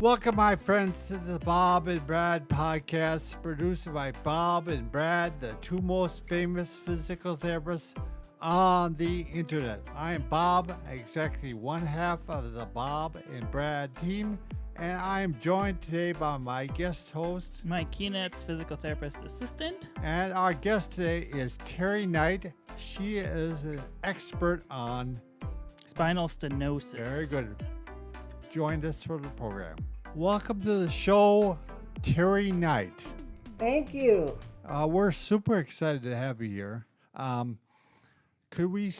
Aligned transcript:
Welcome, 0.00 0.36
my 0.36 0.56
friends, 0.56 1.08
to 1.08 1.18
the 1.18 1.38
Bob 1.40 1.86
and 1.86 2.06
Brad 2.06 2.48
podcast, 2.48 3.42
produced 3.42 3.92
by 3.92 4.12
Bob 4.22 4.68
and 4.68 4.90
Brad, 4.90 5.38
the 5.40 5.52
two 5.60 5.76
most 5.82 6.26
famous 6.26 6.78
physical 6.78 7.36
therapists 7.36 7.92
on 8.40 8.94
the 8.94 9.26
internet. 9.30 9.82
I 9.94 10.14
am 10.14 10.24
Bob, 10.30 10.74
exactly 10.90 11.52
one 11.52 11.84
half 11.84 12.20
of 12.30 12.54
the 12.54 12.64
Bob 12.64 13.18
and 13.30 13.50
Brad 13.50 13.94
team, 13.96 14.38
and 14.76 14.98
I 14.98 15.20
am 15.20 15.38
joined 15.38 15.82
today 15.82 16.12
by 16.12 16.38
my 16.38 16.64
guest 16.68 17.10
host, 17.10 17.60
Mike 17.66 17.90
Keenet's 17.90 18.42
physical 18.42 18.78
therapist 18.78 19.18
assistant. 19.22 19.88
And 20.02 20.32
our 20.32 20.54
guest 20.54 20.92
today 20.92 21.28
is 21.30 21.58
Terry 21.66 22.06
Knight. 22.06 22.54
She 22.78 23.18
is 23.18 23.64
an 23.64 23.82
expert 24.02 24.62
on 24.70 25.20
spinal 25.84 26.26
stenosis. 26.26 26.96
Very 27.06 27.26
good. 27.26 27.54
Joined 28.50 28.84
us 28.84 29.00
for 29.00 29.16
the 29.16 29.28
program. 29.28 29.76
Welcome 30.16 30.60
to 30.62 30.78
the 30.78 30.90
show, 30.90 31.56
Terry 32.02 32.50
Knight. 32.50 33.04
Thank 33.58 33.94
you. 33.94 34.36
Uh, 34.68 34.88
we're 34.90 35.12
super 35.12 35.58
excited 35.58 36.02
to 36.02 36.16
have 36.16 36.42
you 36.42 36.48
here. 36.48 36.84
Um, 37.14 37.60
could 38.50 38.66
we 38.72 38.92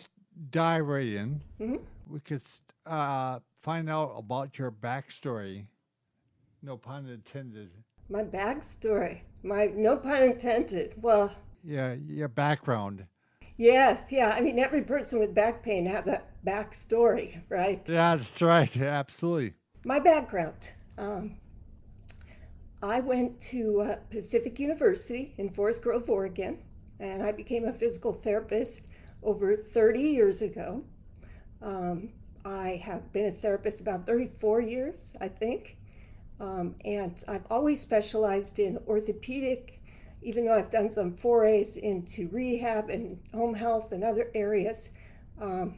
dive 0.51 0.87
right 0.87 1.09
in? 1.09 1.41
Mm-hmm. 1.61 1.77
We 2.07 2.21
could 2.21 2.43
uh, 2.87 3.41
find 3.61 3.91
out 3.91 4.15
about 4.17 4.57
your 4.57 4.71
backstory. 4.71 5.67
No 6.63 6.77
pun 6.77 7.09
intended. 7.09 7.71
My 8.09 8.23
backstory. 8.23 9.23
My 9.43 9.73
no 9.75 9.97
pun 9.97 10.23
intended. 10.23 10.95
Well. 11.03 11.33
Yeah, 11.65 11.97
your 12.07 12.29
background. 12.29 13.05
Yes, 13.57 14.13
yeah. 14.13 14.31
I 14.31 14.43
mean, 14.43 14.61
every 14.61 14.83
person 14.83 15.19
with 15.19 15.35
back 15.35 15.65
pain 15.65 15.87
has 15.87 16.07
a 16.07 16.23
backstory, 16.47 17.41
right? 17.51 17.83
Yeah, 17.89 18.17
that's 18.17 18.43
right. 18.43 18.75
Absolutely. 18.81 19.55
My 19.85 19.99
background. 19.99 20.73
Um, 20.99 21.37
I 22.83 23.01
went 23.01 23.39
to 23.41 23.83
uh, 23.83 23.97
Pacific 24.11 24.59
University 24.59 25.35
in 25.39 25.51
Forest 25.51 25.83
Grove, 25.83 26.09
Oregon, 26.09 26.59
and 26.99 27.23
I 27.23 27.33
became 27.33 27.67
a 27.67 27.73
physical 27.73 28.13
therapist 28.13 28.89
over 29.23 29.57
30 29.57 30.01
years 30.01 30.43
ago. 30.43 30.83
Um, 31.63 32.11
I 32.45 32.81
have 32.83 33.13
been 33.13 33.27
a 33.27 33.33
therapist 33.33 33.81
about 33.81 34.07
34 34.07 34.63
years, 34.63 35.15
I 35.21 35.29
think. 35.29 35.77
Um, 36.41 36.75
and 36.87 37.23
I've 37.29 37.47
always 37.51 37.81
specialized 37.81 38.59
in 38.59 38.79
orthopedic, 38.87 39.79
even 40.23 40.47
though 40.47 40.55
I've 40.55 40.71
done 40.71 40.91
some 40.91 41.15
forays 41.15 41.77
into 41.77 42.29
rehab 42.29 42.89
and 42.89 43.19
home 43.35 43.55
health 43.55 43.93
and 43.93 44.03
other 44.03 44.31
areas. 44.35 44.91
Um, 45.39 45.77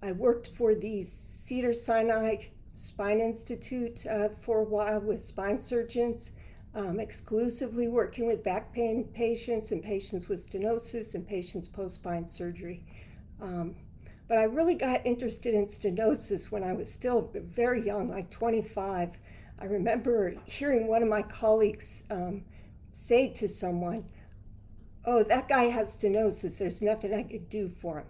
I 0.00 0.12
worked 0.12 0.48
for 0.54 0.76
the 0.76 1.02
Cedar 1.02 1.72
Sinai 1.72 2.36
Spine 2.70 3.20
Institute 3.20 4.06
uh, 4.06 4.28
for 4.28 4.60
a 4.60 4.64
while 4.64 5.00
with 5.00 5.20
spine 5.20 5.58
surgeons, 5.58 6.30
um, 6.74 7.00
exclusively 7.00 7.88
working 7.88 8.26
with 8.26 8.44
back 8.44 8.72
pain 8.72 9.08
patients 9.12 9.72
and 9.72 9.82
patients 9.82 10.28
with 10.28 10.38
stenosis 10.48 11.16
and 11.16 11.26
patients 11.26 11.66
post 11.66 11.96
spine 11.96 12.28
surgery. 12.28 12.84
Um, 13.40 13.74
but 14.28 14.38
I 14.38 14.44
really 14.44 14.74
got 14.74 15.04
interested 15.04 15.54
in 15.54 15.66
stenosis 15.66 16.52
when 16.52 16.62
I 16.62 16.74
was 16.74 16.92
still 16.92 17.30
very 17.34 17.84
young, 17.84 18.08
like 18.08 18.30
25. 18.30 19.10
I 19.60 19.64
remember 19.64 20.34
hearing 20.44 20.86
one 20.86 21.02
of 21.02 21.08
my 21.08 21.22
colleagues 21.22 22.04
um, 22.10 22.44
say 22.92 23.28
to 23.32 23.48
someone, 23.48 24.04
Oh, 25.04 25.24
that 25.24 25.48
guy 25.48 25.64
has 25.64 25.96
stenosis. 25.96 26.58
There's 26.58 26.82
nothing 26.82 27.14
I 27.14 27.24
could 27.24 27.48
do 27.48 27.68
for 27.68 27.98
him. 27.98 28.06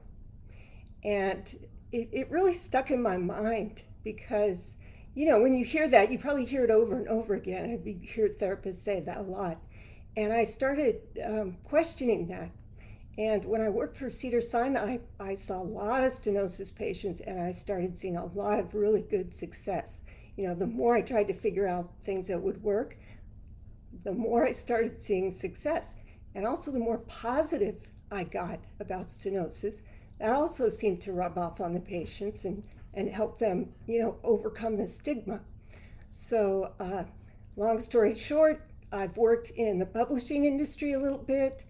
And 1.04 1.67
it, 1.92 2.08
it 2.12 2.30
really 2.30 2.54
stuck 2.54 2.90
in 2.90 3.02
my 3.02 3.16
mind 3.16 3.82
because, 4.04 4.76
you 5.14 5.26
know, 5.26 5.40
when 5.40 5.54
you 5.54 5.64
hear 5.64 5.88
that, 5.88 6.10
you 6.10 6.18
probably 6.18 6.44
hear 6.44 6.64
it 6.64 6.70
over 6.70 6.96
and 6.96 7.08
over 7.08 7.34
again. 7.34 7.80
I 7.84 8.06
hear 8.06 8.28
therapists 8.28 8.74
say 8.74 9.00
that 9.00 9.18
a 9.18 9.22
lot. 9.22 9.60
And 10.16 10.32
I 10.32 10.44
started 10.44 11.00
um, 11.24 11.56
questioning 11.64 12.26
that. 12.28 12.50
And 13.18 13.44
when 13.44 13.60
I 13.60 13.68
worked 13.68 13.96
for 13.96 14.10
Cedar 14.10 14.40
Sinai, 14.40 14.98
I 15.18 15.34
saw 15.34 15.60
a 15.60 15.64
lot 15.64 16.04
of 16.04 16.12
stenosis 16.12 16.72
patients 16.72 17.20
and 17.20 17.40
I 17.40 17.50
started 17.50 17.98
seeing 17.98 18.16
a 18.16 18.26
lot 18.26 18.60
of 18.60 18.74
really 18.74 19.02
good 19.02 19.34
success. 19.34 20.04
You 20.36 20.46
know, 20.46 20.54
the 20.54 20.66
more 20.66 20.96
I 20.96 21.02
tried 21.02 21.26
to 21.26 21.34
figure 21.34 21.66
out 21.66 21.90
things 22.04 22.28
that 22.28 22.40
would 22.40 22.62
work, 22.62 22.96
the 24.04 24.12
more 24.12 24.46
I 24.46 24.52
started 24.52 25.02
seeing 25.02 25.30
success. 25.30 25.96
And 26.34 26.46
also, 26.46 26.70
the 26.70 26.78
more 26.78 26.98
positive 26.98 27.76
I 28.12 28.22
got 28.22 28.60
about 28.78 29.08
stenosis, 29.08 29.82
that 30.18 30.32
also 30.32 30.68
seemed 30.68 31.00
to 31.02 31.12
rub 31.12 31.38
off 31.38 31.60
on 31.60 31.74
the 31.74 31.80
patients 31.80 32.44
and, 32.44 32.64
and 32.94 33.08
help 33.08 33.38
them, 33.38 33.68
you 33.86 34.00
know, 34.00 34.16
overcome 34.24 34.76
the 34.76 34.86
stigma. 34.86 35.40
So, 36.10 36.72
uh, 36.80 37.04
long 37.56 37.80
story 37.80 38.14
short, 38.14 38.68
I've 38.90 39.16
worked 39.16 39.50
in 39.50 39.78
the 39.78 39.86
publishing 39.86 40.44
industry 40.44 40.94
a 40.94 40.98
little 40.98 41.18
bit. 41.18 41.64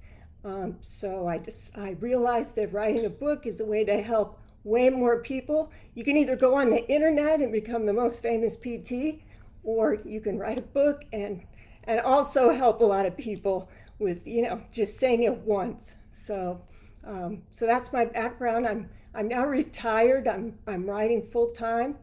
Um, 0.44 0.76
so 0.81 1.26
I 1.26 1.38
just 1.38 1.76
I 1.76 1.97
realized 2.00 2.54
that 2.56 2.72
writing 2.72 3.04
a 3.06 3.10
book 3.10 3.47
is 3.47 3.60
a 3.60 3.66
way 3.66 3.84
to 3.84 4.00
help 4.00 4.41
way 4.65 4.88
more 4.88 5.20
people. 5.20 5.72
You 5.94 6.04
can 6.04 6.16
either 6.16 6.36
go 6.36 6.54
on 6.54 6.70
the 6.70 6.88
internet 6.88 7.41
and 7.41 7.53
become 7.53 7.86
the 7.86 7.92
most 7.92 8.22
famous 8.22 8.56
PT, 8.56 9.20
or 9.65 9.98
you 10.04 10.20
can 10.20 10.38
write 10.38 10.59
a 10.59 10.62
book 10.62 11.04
and 11.12 11.42
and 11.84 12.00
also 12.00 12.50
help 12.50 12.80
a 12.80 12.84
lot 12.84 13.06
of 13.06 13.16
people 13.16 13.69
with 13.98 14.26
you 14.26 14.42
know 14.42 14.62
just 14.70 14.98
saying 14.98 15.25
it 15.25 15.36
once. 15.38 15.97
So 16.10 16.60
um, 17.09 17.43
so 17.51 17.67
that's 17.67 17.93
my 17.93 18.05
background. 18.05 18.67
I'm 18.67 18.89
I'm 19.15 19.29
now 19.29 19.47
retired. 19.47 20.29
I'm 20.29 20.59
I'm 20.67 20.87
writing 20.87 21.23
full 21.23 21.51
time, 21.51 21.97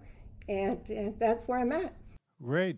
and 0.50 0.90
and 0.90 1.18
that's 1.20 1.48
where 1.48 1.60
I'm 1.60 1.72
at. 1.72 1.96
Great. 2.42 2.78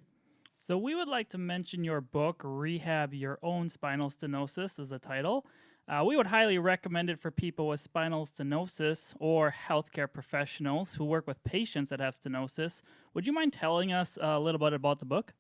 So, 0.60 0.78
we 0.78 0.96
would 0.96 1.08
like 1.08 1.30
to 1.30 1.38
mention 1.38 1.86
your 1.86 2.02
book, 2.02 2.42
Rehab 2.44 3.14
Your 3.14 3.40
Own 3.42 3.70
Spinal 3.70 4.10
Stenosis, 4.10 4.80
as 4.80 4.92
a 4.92 5.00
title. 5.00 5.46
Uh, 5.88 6.04
we 6.06 6.18
would 6.18 6.28
highly 6.28 6.60
recommend 6.60 7.10
it 7.10 7.22
for 7.22 7.32
people 7.32 7.70
with 7.70 7.80
spinal 7.80 8.26
stenosis 8.26 9.14
or 9.20 9.56
healthcare 9.70 10.12
professionals 10.12 10.96
who 10.96 11.06
work 11.06 11.26
with 11.26 11.42
patients 11.46 11.90
that 11.90 12.02
have 12.02 12.20
stenosis. 12.20 12.82
Would 13.14 13.26
you 13.26 13.32
mind 13.32 13.54
telling 13.54 13.94
us 13.94 14.18
a 14.20 14.38
little 14.38 14.60
bit 14.60 14.74
about 14.74 15.00
the 15.00 15.06
book? 15.06 15.34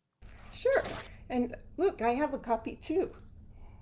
Sure. 0.54 0.81
And 1.30 1.54
look, 1.75 2.02
I 2.02 2.12
have 2.12 2.34
a 2.34 2.38
copy 2.38 2.75
too. 2.75 3.12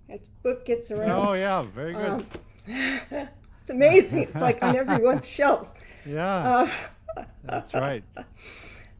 That 0.10 0.28
book 0.42 0.66
gets 0.66 0.90
around. 0.90 1.12
Oh, 1.12 1.34
yeah, 1.34 1.62
very 1.62 1.94
good. 1.94 2.10
Um, 2.10 2.26
it's 2.68 3.70
amazing. 3.70 4.24
It's 4.24 4.36
like 4.42 4.62
on 4.64 4.76
everyone's 4.76 5.28
shelves. 5.28 5.74
Yeah. 6.08 6.70
Uh, 7.18 7.24
that's 7.44 7.74
right. 7.74 8.04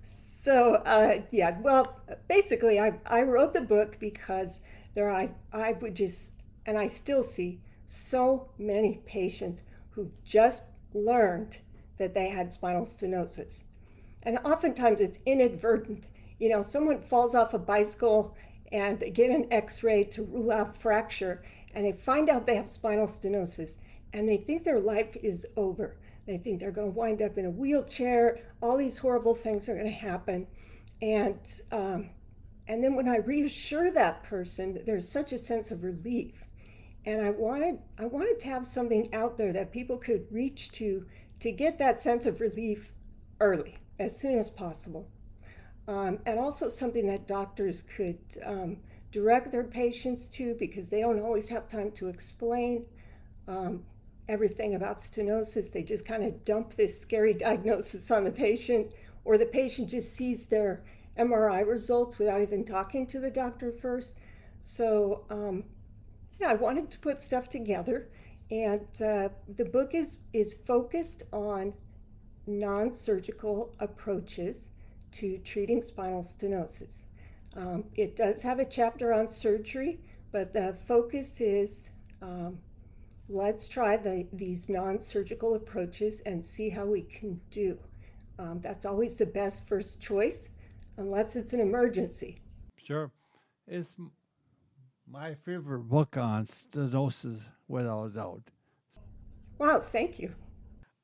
So 0.02 0.76
uh, 0.86 1.22
yeah, 1.32 1.60
well, 1.62 2.00
basically, 2.28 2.80
I, 2.80 2.94
I 3.08 3.24
wrote 3.24 3.52
the 3.52 3.62
book 3.62 3.98
because 4.00 4.62
there 4.94 5.10
I 5.10 5.32
I 5.52 5.72
would 5.82 5.96
just 5.96 6.34
and 6.68 6.78
I 6.78 6.86
still 6.86 7.24
see 7.24 7.60
so 7.88 8.50
many 8.60 9.02
patients 9.08 9.64
who 9.90 10.12
just 10.24 10.64
learned 10.94 11.58
that 11.98 12.14
they 12.14 12.30
had 12.30 12.54
spinal 12.54 12.86
stenosis, 12.86 13.64
and 14.22 14.38
oftentimes 14.46 15.02
it's 15.02 15.18
inadvertent. 15.26 16.10
You 16.38 16.50
know, 16.50 16.62
someone 16.62 17.02
falls 17.02 17.34
off 17.34 17.56
a 17.56 17.60
bicycle 17.60 18.36
and 18.72 19.00
they 19.00 19.10
get 19.10 19.32
an 19.32 19.48
X-ray 19.52 20.04
to 20.06 20.24
rule 20.24 20.52
out 20.52 20.76
fracture, 20.76 21.44
and 21.76 21.86
they 21.86 21.92
find 21.92 22.30
out 22.30 22.46
they 22.46 22.56
have 22.56 22.72
spinal 22.72 23.08
stenosis, 23.08 23.78
and 24.14 24.28
they 24.28 24.38
think 24.38 24.64
their 24.64 24.80
life 24.80 25.16
is 25.22 25.46
over. 25.58 25.98
They 26.26 26.38
think 26.38 26.60
they're 26.60 26.72
going 26.72 26.88
to 26.88 26.98
wind 26.98 27.22
up 27.22 27.38
in 27.38 27.46
a 27.46 27.52
wheelchair. 27.52 28.40
All 28.62 28.78
these 28.78 28.98
horrible 28.98 29.36
things 29.36 29.70
are 29.70 29.76
going 29.76 29.86
to 29.86 29.92
happen. 29.92 30.48
And, 31.02 31.62
um, 31.72 32.10
and 32.68 32.84
then 32.84 32.96
when 32.96 33.08
I 33.08 33.18
reassure 33.18 33.92
that 33.92 34.24
person, 34.24 34.82
there's 34.86 35.08
such 35.08 35.34
a 35.34 35.38
sense 35.38 35.70
of 35.70 35.84
relief. 35.84 36.44
And 37.06 37.22
I 37.22 37.30
wanted, 37.30 37.78
I 38.00 38.06
wanted 38.06 38.40
to 38.40 38.48
have 38.48 38.66
something 38.66 39.14
out 39.14 39.38
there 39.38 39.54
that 39.54 39.72
people 39.72 39.98
could 39.98 40.26
reach 40.32 40.72
to 40.74 41.06
to 41.42 41.52
get 41.52 41.78
that 41.78 42.00
sense 42.00 42.26
of 42.26 42.40
relief 42.40 42.92
early, 43.40 43.78
as 44.00 44.18
soon 44.18 44.38
as 44.38 44.50
possible. 44.50 45.08
Um, 45.88 46.20
and 46.26 46.40
also 46.40 46.70
something 46.70 47.06
that 47.08 47.28
doctors 47.28 47.84
could 47.84 48.18
um, 48.44 48.78
direct 49.16 49.50
their 49.50 49.64
patients 49.64 50.28
to 50.28 50.54
because 50.56 50.90
they 50.90 51.00
don't 51.00 51.22
always 51.22 51.48
have 51.48 51.70
time 51.70 51.90
to 51.90 52.10
explain. 52.10 52.86
Um, 53.48 53.86
everything 54.28 54.76
about 54.76 54.98
stenosis. 54.98 55.72
They 55.72 55.84
just 55.84 56.06
kind 56.06 56.22
of 56.22 56.44
dump 56.44 56.74
this 56.74 57.00
scary 57.00 57.34
diagnosis 57.46 58.12
on 58.12 58.26
the 58.26 58.32
patient, 58.32 58.94
or 59.24 59.38
the 59.38 59.46
patient 59.46 59.90
just 59.90 60.14
sees 60.14 60.48
their 60.48 60.84
MRI 61.18 61.66
results 61.66 62.20
without 62.20 62.42
even 62.42 62.66
talking 62.66 63.08
to 63.08 63.22
the 63.22 63.32
doctor 63.32 63.72
first. 63.72 64.16
So, 64.60 65.24
um, 65.30 65.64
yeah, 66.42 66.50
I 66.50 66.56
wanted 66.56 66.90
to 66.92 67.00
put 67.00 67.24
stuff 67.24 67.48
together, 67.48 68.10
and 68.52 68.86
uh, 69.02 69.30
the 69.56 69.64
book 69.66 69.94
is 69.94 70.18
is 70.34 70.54
focused 70.54 71.24
on 71.32 71.74
non-surgical 72.48 73.74
approaches 73.80 74.72
to 75.12 75.38
treating 75.40 75.82
spinal 75.82 76.22
stenosis. 76.22 77.06
Um, 77.56 77.86
it 77.96 78.16
does 78.16 78.42
have 78.44 78.60
a 78.60 78.66
chapter 78.66 79.14
on 79.14 79.28
surgery, 79.30 80.00
but 80.32 80.54
the 80.54 80.76
focus 80.86 81.40
is 81.40 81.92
um, 82.22 82.58
let's 83.30 83.68
try 83.68 83.98
the, 83.98 84.28
these 84.34 84.68
non 84.70 85.00
surgical 85.00 85.56
approaches 85.56 86.22
and 86.26 86.46
see 86.46 86.70
how 86.70 86.86
we 86.86 87.02
can 87.04 87.40
do. 87.50 87.78
Um, 88.38 88.60
that's 88.62 88.86
always 88.86 89.18
the 89.18 89.26
best 89.26 89.68
first 89.68 90.02
choice. 90.02 90.50
unless 90.98 91.36
it's 91.36 91.54
an 91.54 91.60
emergency. 91.60 92.38
Sure. 92.78 93.12
It's 93.68 93.96
my 95.10 95.34
favorite 95.34 95.84
book 95.84 96.18
on 96.18 96.46
stenosis, 96.46 97.44
without 97.68 98.06
a 98.06 98.10
doubt. 98.10 98.42
Wow, 99.58 99.80
thank 99.80 100.20
you. 100.20 100.34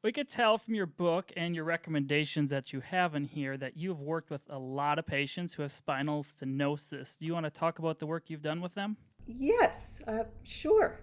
We 0.04 0.12
could 0.12 0.30
tell 0.30 0.58
from 0.58 0.74
your 0.74 0.88
book 0.88 1.32
and 1.38 1.54
your 1.54 1.64
recommendations 1.64 2.50
that 2.50 2.74
you 2.74 2.80
have 2.80 3.14
in 3.14 3.24
here 3.24 3.56
that 3.58 3.78
you've 3.78 4.00
worked 4.00 4.32
with 4.32 4.42
a 4.50 4.58
lot 4.58 4.98
of 4.98 5.06
patients 5.06 5.54
who 5.54 5.62
have 5.62 5.72
spinal 5.72 6.24
stenosis. 6.24 7.20
Do 7.20 7.28
you 7.28 7.34
want 7.34 7.46
to 7.46 7.52
talk 7.52 7.78
about 7.78 8.00
the 8.00 8.08
work 8.08 8.24
you've 8.28 8.42
done 8.42 8.62
with 8.62 8.74
them? 8.74 8.98
Yes, 9.28 10.02
uh, 10.08 10.24
sure. 10.42 10.98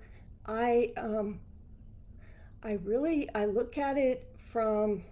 I 0.47 0.91
um, 0.97 1.39
I 2.65 2.73
really 2.83 3.33
I 3.37 3.45
look 3.45 3.79
at 3.79 3.97
it 3.97 4.35
from 4.37 5.05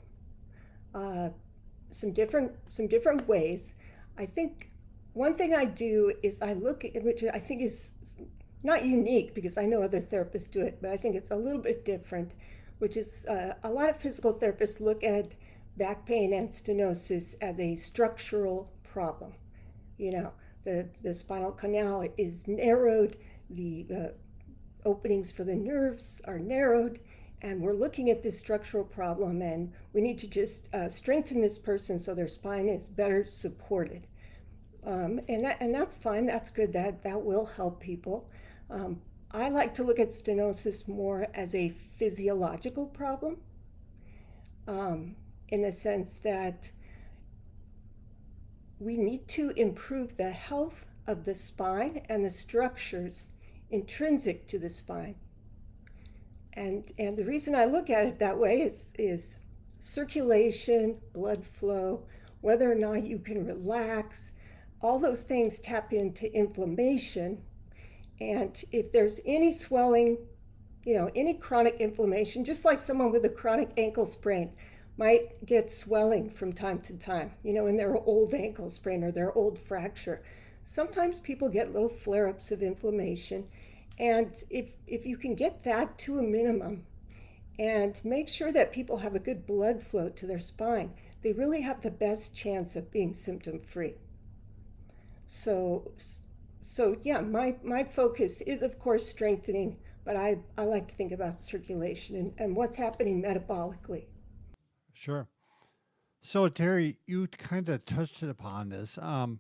uh, 0.93 1.29
some 1.91 2.12
different 2.12 2.50
some 2.69 2.89
different 2.89 3.29
ways. 3.29 3.75
I 4.19 4.27
think 4.27 4.73
one 5.12 5.35
thing 5.35 5.55
I 5.55 5.65
do 5.65 6.12
is 6.25 6.43
I 6.43 6.55
look 6.55 6.85
at 6.85 7.05
which 7.05 7.23
I 7.23 7.39
think 7.39 7.62
is 7.62 7.93
not 8.65 8.85
unique 8.85 9.32
because 9.32 9.56
I 9.56 9.65
know 9.65 9.82
other 9.82 10.00
therapists 10.00 10.50
do 10.50 10.62
it, 10.62 10.79
but 10.82 10.91
I 10.91 10.97
think 10.97 11.15
it's 11.15 11.31
a 11.31 11.37
little 11.37 11.62
bit 11.62 11.85
different, 11.85 12.35
which 12.78 12.96
is 12.96 13.25
uh, 13.26 13.55
a 13.64 13.70
lot 13.70 13.88
of 13.88 13.96
physical 13.96 14.34
therapists 14.34 14.81
look 14.81 15.02
at 15.02 15.34
back 15.76 16.06
pain 16.06 16.32
and 16.32 16.49
stenosis 16.49 17.34
as 17.40 17.61
a 17.61 17.75
structural 17.75 18.73
problem. 18.82 19.32
You 19.99 20.12
know, 20.12 20.32
the, 20.64 20.88
the 21.02 21.14
spinal 21.14 21.52
canal 21.52 22.06
is 22.17 22.49
narrowed, 22.49 23.17
the 23.50 23.87
uh, 23.94 24.08
openings 24.84 25.31
for 25.31 25.44
the 25.44 25.55
nerves 25.55 26.20
are 26.25 26.38
narrowed, 26.38 27.00
and 27.43 27.61
we're 27.61 27.75
looking 27.75 28.11
at 28.11 28.23
this 28.23 28.38
structural 28.38 28.84
problem, 28.84 29.43
and 29.43 29.72
we 29.93 30.00
need 30.00 30.19
to 30.19 30.29
just 30.29 30.72
uh, 30.75 30.88
strengthen 30.88 31.40
this 31.40 31.58
person 31.58 31.99
so 31.99 32.14
their 32.14 32.29
spine 32.29 32.69
is 32.69 32.88
better 32.88 33.25
supported. 33.25 34.06
Um, 34.84 35.20
and 35.29 35.44
that 35.44 35.56
and 35.61 35.75
that's 35.75 35.94
fine. 35.94 36.26
That's 36.26 36.50
good. 36.50 36.72
That 36.72 37.02
that 37.02 37.20
will 37.20 37.44
help 37.44 37.81
people. 37.81 38.31
Um, 38.70 39.00
I 39.31 39.49
like 39.49 39.75
to 39.75 39.84
look 39.84 39.99
at 39.99 40.08
stenosis 40.08 40.87
more 40.88 41.26
as 41.34 41.55
a 41.55 41.70
physiological 41.70 42.87
problem, 42.87 43.38
um, 44.67 45.17
in 45.49 45.62
the 45.62 45.73
sense 45.73 46.19
that 46.19 46.70
we 48.78 48.96
need 48.96 49.26
to 49.28 49.50
improve 49.50 50.17
the 50.17 50.31
health 50.31 50.87
of 51.06 51.25
the 51.25 51.34
spine 51.34 52.02
and 52.08 52.25
the 52.25 52.31
structures 52.31 53.31
intrinsic 53.70 54.46
to 54.49 54.58
the 54.58 54.70
spine. 54.70 55.14
And 56.52 56.90
and 56.99 57.17
the 57.17 57.25
reason 57.25 57.55
I 57.55 57.67
look 57.67 57.90
at 57.90 58.06
it 58.06 58.19
that 58.19 58.38
way 58.38 58.62
is 58.62 58.94
is 58.99 59.38
circulation, 59.79 60.99
blood 61.12 61.44
flow, 61.44 62.05
whether 62.40 62.70
or 62.70 62.75
not 62.75 63.05
you 63.05 63.19
can 63.19 63.44
relax 63.44 64.32
all 64.81 64.99
those 64.99 65.22
things 65.22 65.58
tap 65.58 65.93
into 65.93 66.32
inflammation. 66.34 67.43
And 68.21 68.63
if 68.73 68.93
there's 68.93 69.21
any 69.27 69.53
swelling, 69.53 70.19
you 70.85 70.95
know, 70.95 71.11
any 71.15 71.35
chronic 71.35 71.77
inflammation, 71.81 72.45
just 72.45 72.65
like 72.65 72.81
someone 72.81 73.13
with 73.13 73.25
a 73.25 73.31
chronic 73.31 73.71
ankle 73.77 74.07
sprain 74.07 74.53
might 74.97 75.45
get 75.45 75.71
swelling 75.71 76.31
from 76.31 76.53
time 76.53 76.81
to 76.81 76.97
time, 76.97 77.33
you 77.43 77.53
know, 77.53 77.67
in 77.67 77.77
their 77.77 77.97
old 77.97 78.33
ankle 78.33 78.71
sprain 78.71 79.05
or 79.05 79.11
their 79.11 79.33
old 79.37 79.59
fracture. 79.59 80.23
Sometimes 80.65 81.21
people 81.21 81.49
get 81.49 81.73
little 81.73 81.89
flare 81.89 82.29
ups 82.29 82.51
of 82.51 82.63
inflammation. 82.63 83.47
And 83.99 84.35
if, 84.51 84.73
if 84.87 85.05
you 85.05 85.17
can 85.17 85.35
get 85.35 85.63
that 85.65 85.99
to 85.99 86.19
a 86.19 86.23
minimum 86.23 86.87
and 87.59 88.01
make 88.05 88.29
sure 88.29 88.53
that 88.53 88.73
people 88.73 88.97
have 88.99 89.15
a 89.15 89.21
good 89.21 89.47
blood 89.47 89.83
flow 89.83 90.09
to 90.11 90.27
their 90.27 90.39
spine, 90.39 90.93
they 91.23 91.33
really 91.33 91.61
have 91.61 91.83
the 91.83 91.91
best 91.91 92.35
chance 92.35 92.77
of 92.77 92.91
being 92.91 93.13
symptom 93.13 93.61
free. 93.61 93.95
So, 95.27 95.91
so 96.67 96.97
yeah, 97.03 97.21
my, 97.21 97.55
my 97.63 97.85
focus 97.85 98.41
is, 98.41 98.63
of 98.63 98.79
course, 98.79 99.07
strengthening, 99.07 99.77
but 100.05 100.17
I, 100.17 100.41
I 100.59 100.65
like 100.65 100.89
to 100.89 100.95
think 100.95 101.13
about 101.13 101.41
circulation 101.41 102.17
and, 102.17 102.33
and 102.39 102.57
what's 102.57 102.77
happening 102.77 103.23
metabolically. 103.23 104.07
Sure. 104.93 105.29
So, 106.21 106.49
Terry, 106.49 106.99
you 107.07 107.29
kind 107.29 107.69
of 107.69 107.85
touched 107.85 108.23
upon 108.23 108.71
this. 108.71 108.99
Um, 108.99 109.39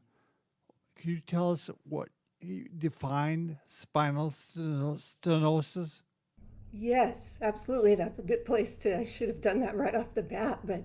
can 0.94 1.10
you 1.10 1.20
tell 1.20 1.50
us 1.50 1.68
what 1.82 2.10
you 2.40 2.68
define 2.78 3.58
spinal 3.66 4.30
stenosis? 4.30 6.00
Yes, 6.72 7.40
absolutely. 7.42 7.96
That's 7.96 8.20
a 8.20 8.22
good 8.22 8.44
place 8.44 8.76
to. 8.78 8.98
I 9.00 9.04
should 9.04 9.28
have 9.28 9.40
done 9.40 9.58
that 9.60 9.76
right 9.76 9.96
off 9.96 10.14
the 10.14 10.22
bat, 10.22 10.60
but 10.64 10.84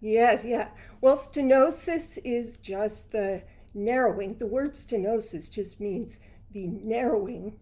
yes, 0.00 0.42
yeah. 0.42 0.68
Well, 1.02 1.16
stenosis 1.16 2.18
is 2.24 2.56
just 2.56 3.12
the 3.12 3.42
narrowing. 3.76 4.36
The 4.38 4.46
word 4.46 4.72
stenosis 4.72 5.50
just 5.50 5.78
means 5.80 6.20
the 6.52 6.66
narrowing 6.66 7.58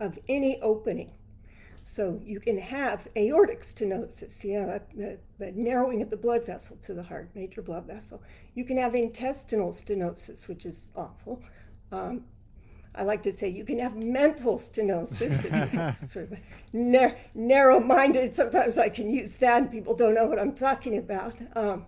of 0.00 0.18
any 0.28 0.60
opening. 0.62 1.12
So 1.84 2.20
you 2.22 2.38
can 2.38 2.58
have 2.58 3.08
aortic 3.16 3.62
stenosis, 3.62 4.44
you 4.44 4.60
know, 4.60 4.78
a, 5.00 5.02
a, 5.42 5.48
a, 5.48 5.52
narrowing 5.52 6.02
of 6.02 6.10
the 6.10 6.18
blood 6.18 6.44
vessel 6.44 6.76
to 6.82 6.92
the 6.92 7.02
heart, 7.02 7.30
major 7.34 7.62
blood 7.62 7.86
vessel. 7.86 8.22
You 8.54 8.64
can 8.64 8.76
have 8.76 8.94
intestinal 8.94 9.70
stenosis, 9.70 10.48
which 10.48 10.66
is 10.66 10.92
awful. 10.94 11.42
Um, 11.90 12.24
I 12.94 13.04
like 13.04 13.22
to 13.22 13.32
say 13.32 13.48
you 13.48 13.64
can 13.64 13.78
have 13.78 13.96
mental 13.96 14.58
stenosis. 14.58 15.96
sort 16.06 16.30
of 16.30 16.38
nar- 16.74 17.16
narrow-minded. 17.34 18.34
Sometimes 18.34 18.76
I 18.76 18.90
can 18.90 19.08
use 19.08 19.36
that, 19.36 19.62
and 19.62 19.70
people 19.70 19.94
don't 19.94 20.14
know 20.14 20.26
what 20.26 20.38
I'm 20.38 20.54
talking 20.54 20.98
about. 20.98 21.38
Um, 21.56 21.86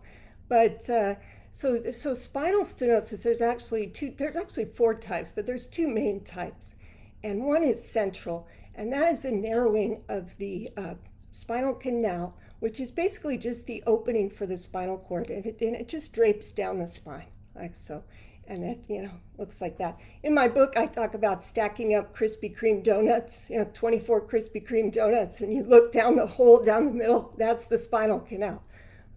but 0.49 0.89
uh, 0.89 1.17
so, 1.53 1.91
so 1.91 2.15
spinal 2.15 2.63
stenosis, 2.63 3.23
there's 3.23 3.43
actually 3.43 3.89
two, 3.89 4.15
there's 4.17 4.37
actually 4.37 4.67
four 4.67 4.95
types, 4.95 5.33
but 5.33 5.47
there's 5.47 5.67
two 5.67 5.89
main 5.89 6.23
types. 6.23 6.75
And 7.23 7.45
one 7.45 7.63
is 7.63 7.83
central, 7.83 8.47
and 8.75 8.93
that 8.93 9.11
is 9.11 9.23
the 9.23 9.33
narrowing 9.33 10.03
of 10.09 10.37
the 10.39 10.71
uh, 10.77 10.95
spinal 11.31 11.75
canal, 11.75 12.37
which 12.61 12.79
is 12.81 12.91
basically 12.91 13.37
just 13.37 13.67
the 13.67 13.83
opening 13.87 14.31
for 14.31 14.47
the 14.47 14.57
spinal 14.57 14.99
cord, 14.99 15.31
and 15.31 15.45
it, 15.45 15.61
and 15.61 15.75
it 15.75 15.89
just 15.89 16.13
drapes 16.13 16.53
down 16.53 16.79
the 16.79 16.87
spine, 16.87 17.27
like 17.55 17.75
so. 17.75 18.05
And 18.47 18.65
it, 18.65 18.85
you 18.89 19.03
know, 19.03 19.13
looks 19.39 19.61
like 19.61 19.79
that. 19.79 19.97
In 20.25 20.35
my 20.35 20.49
book, 20.49 20.73
I 20.77 20.87
talk 20.87 21.15
about 21.15 21.45
stacking 21.45 21.95
up 21.95 22.17
Krispy 22.17 22.57
Kreme 22.57 22.83
donuts, 22.83 23.49
you 23.49 23.59
know, 23.59 23.71
24 23.73 24.27
Krispy 24.27 24.67
Kreme 24.67 24.93
donuts, 24.93 25.41
and 25.41 25.53
you 25.53 25.63
look 25.63 25.93
down 25.93 26.17
the 26.17 26.27
hole 26.27 26.61
down 26.61 26.85
the 26.85 26.91
middle, 26.91 27.33
that's 27.39 27.67
the 27.67 27.79
spinal 27.79 28.19
canal, 28.19 28.63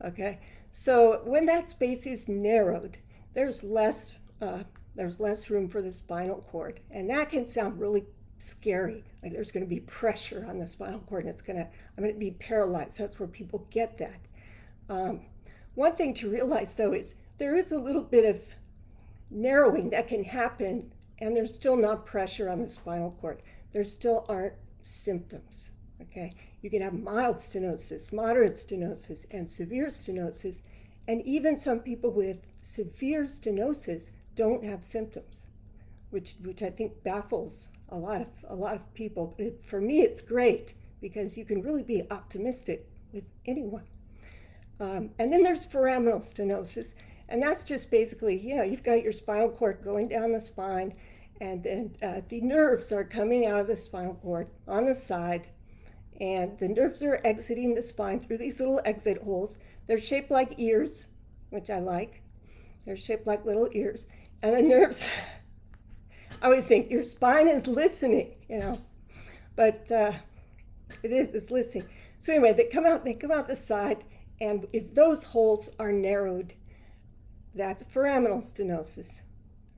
okay? 0.03 0.39
So 0.75 1.21
when 1.23 1.45
that 1.45 1.69
space 1.69 2.07
is 2.07 2.27
narrowed, 2.27 2.97
there's 3.35 3.63
less 3.63 4.15
uh, 4.41 4.63
there's 4.95 5.19
less 5.19 5.51
room 5.51 5.69
for 5.69 5.83
the 5.83 5.91
spinal 5.91 6.43
cord, 6.49 6.79
and 6.89 7.07
that 7.11 7.29
can 7.29 7.47
sound 7.47 7.79
really 7.79 8.05
scary. 8.39 9.03
Like 9.21 9.33
there's 9.33 9.51
going 9.51 9.63
to 9.63 9.69
be 9.69 9.81
pressure 9.81 10.43
on 10.49 10.57
the 10.57 10.65
spinal 10.65 11.01
cord, 11.01 11.25
and 11.25 11.29
it's 11.29 11.43
going 11.43 11.57
to 11.57 11.65
I'm 11.65 12.03
going 12.03 12.11
to 12.15 12.19
be 12.19 12.31
paralyzed. 12.31 12.97
That's 12.97 13.19
where 13.19 13.29
people 13.29 13.67
get 13.69 13.99
that. 13.99 14.19
Um, 14.89 15.21
one 15.75 15.95
thing 15.95 16.11
to 16.15 16.29
realize 16.31 16.73
though 16.73 16.93
is 16.93 17.15
there 17.37 17.55
is 17.55 17.71
a 17.71 17.77
little 17.77 18.01
bit 18.01 18.25
of 18.25 18.41
narrowing 19.29 19.91
that 19.91 20.07
can 20.07 20.23
happen, 20.23 20.91
and 21.19 21.35
there's 21.35 21.53
still 21.53 21.77
not 21.77 22.07
pressure 22.07 22.49
on 22.49 22.59
the 22.59 22.67
spinal 22.67 23.11
cord. 23.21 23.43
There 23.73 23.83
still 23.83 24.25
aren't 24.27 24.55
symptoms. 24.81 25.72
Okay, 26.03 26.33
you 26.61 26.69
can 26.69 26.81
have 26.81 26.93
mild 26.93 27.37
stenosis, 27.37 28.11
moderate 28.11 28.53
stenosis, 28.53 29.25
and 29.31 29.49
severe 29.49 29.87
stenosis. 29.87 30.63
And 31.07 31.21
even 31.23 31.57
some 31.57 31.79
people 31.79 32.11
with 32.11 32.45
severe 32.61 33.23
stenosis 33.23 34.11
don't 34.35 34.63
have 34.63 34.83
symptoms, 34.83 35.45
which, 36.09 36.35
which 36.43 36.63
I 36.63 36.69
think 36.69 37.03
baffles 37.03 37.69
a 37.89 37.97
lot 37.97 38.21
of, 38.21 38.27
a 38.47 38.55
lot 38.55 38.75
of 38.75 38.93
people. 38.93 39.33
But 39.37 39.45
it, 39.47 39.65
for 39.65 39.81
me, 39.81 40.01
it's 40.01 40.21
great 40.21 40.73
because 41.01 41.37
you 41.37 41.45
can 41.45 41.61
really 41.61 41.83
be 41.83 42.03
optimistic 42.09 42.87
with 43.11 43.29
anyone. 43.45 43.83
Um, 44.79 45.11
and 45.19 45.31
then 45.31 45.43
there's 45.43 45.65
foraminal 45.65 46.19
stenosis. 46.19 46.93
And 47.29 47.41
that's 47.41 47.63
just 47.63 47.91
basically, 47.91 48.37
you 48.39 48.55
know, 48.55 48.63
you've 48.63 48.83
got 48.83 49.03
your 49.03 49.13
spinal 49.13 49.49
cord 49.49 49.79
going 49.83 50.07
down 50.07 50.33
the 50.33 50.39
spine, 50.39 50.93
and 51.41 51.63
then 51.63 51.95
uh, 52.01 52.21
the 52.29 52.41
nerves 52.41 52.91
are 52.91 53.03
coming 53.03 53.45
out 53.45 53.59
of 53.59 53.67
the 53.67 53.75
spinal 53.75 54.15
cord 54.15 54.47
on 54.67 54.85
the 54.85 54.95
side 54.95 55.47
and 56.19 56.57
the 56.59 56.67
nerves 56.67 57.01
are 57.03 57.21
exiting 57.23 57.73
the 57.73 57.81
spine 57.81 58.19
through 58.19 58.37
these 58.37 58.59
little 58.59 58.81
exit 58.85 59.21
holes. 59.21 59.59
They're 59.87 59.99
shaped 59.99 60.31
like 60.31 60.55
ears, 60.57 61.07
which 61.49 61.69
I 61.69 61.79
like. 61.79 62.21
They're 62.85 62.95
shaped 62.95 63.27
like 63.27 63.45
little 63.45 63.69
ears. 63.73 64.09
And 64.41 64.55
the 64.55 64.61
nerves, 64.61 65.07
I 66.41 66.45
always 66.45 66.67
think 66.67 66.91
your 66.91 67.03
spine 67.03 67.47
is 67.47 67.67
listening, 67.67 68.35
you 68.49 68.59
know, 68.59 68.79
but 69.55 69.91
uh, 69.91 70.13
it 71.01 71.11
is, 71.11 71.33
it's 71.33 71.51
listening. 71.51 71.85
So 72.19 72.33
anyway, 72.33 72.53
they 72.53 72.65
come 72.65 72.85
out, 72.85 73.03
they 73.03 73.13
come 73.13 73.31
out 73.31 73.47
the 73.47 73.55
side, 73.55 74.03
and 74.39 74.67
if 74.73 74.93
those 74.93 75.23
holes 75.23 75.69
are 75.79 75.91
narrowed, 75.91 76.53
that's 77.55 77.83
foraminal 77.83 78.39
stenosis. 78.39 79.21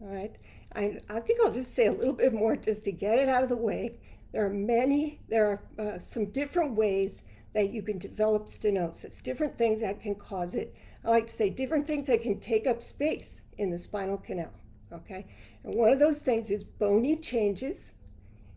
All 0.02 0.08
right. 0.08 0.36
I, 0.76 1.00
I 1.10 1.20
think 1.20 1.40
I'll 1.42 1.52
just 1.52 1.74
say 1.74 1.88
a 1.88 1.92
little 1.92 2.14
bit 2.14 2.34
more 2.34 2.56
just 2.56 2.84
to 2.84 2.92
get 2.92 3.18
it 3.18 3.30
out 3.30 3.44
of 3.44 3.50
the 3.50 3.56
way. 3.56 3.98
There 4.36 4.46
are 4.46 4.50
many, 4.50 5.22
there 5.30 5.48
are 5.48 5.62
uh, 5.80 5.98
some 5.98 6.26
different 6.26 6.76
ways 6.76 7.24
that 7.54 7.70
you 7.70 7.82
can 7.82 7.98
develop 7.98 8.48
stenosis, 8.48 9.24
different 9.24 9.58
things 9.58 9.80
that 9.80 10.02
can 10.02 10.14
cause 10.16 10.56
it. 10.56 10.76
I 11.06 11.10
like 11.10 11.28
to 11.28 11.34
say 11.34 11.50
different 11.50 11.88
things 11.88 12.08
that 12.08 12.22
can 12.22 12.42
take 12.42 12.68
up 12.68 12.84
space 12.84 13.44
in 13.60 13.70
the 13.70 13.80
spinal 13.80 14.18
canal. 14.18 14.52
Okay, 14.92 15.26
and 15.64 15.74
one 15.74 15.90
of 15.90 16.00
those 16.00 16.22
things 16.22 16.50
is 16.52 16.66
bony 16.66 17.16
changes, 17.16 17.94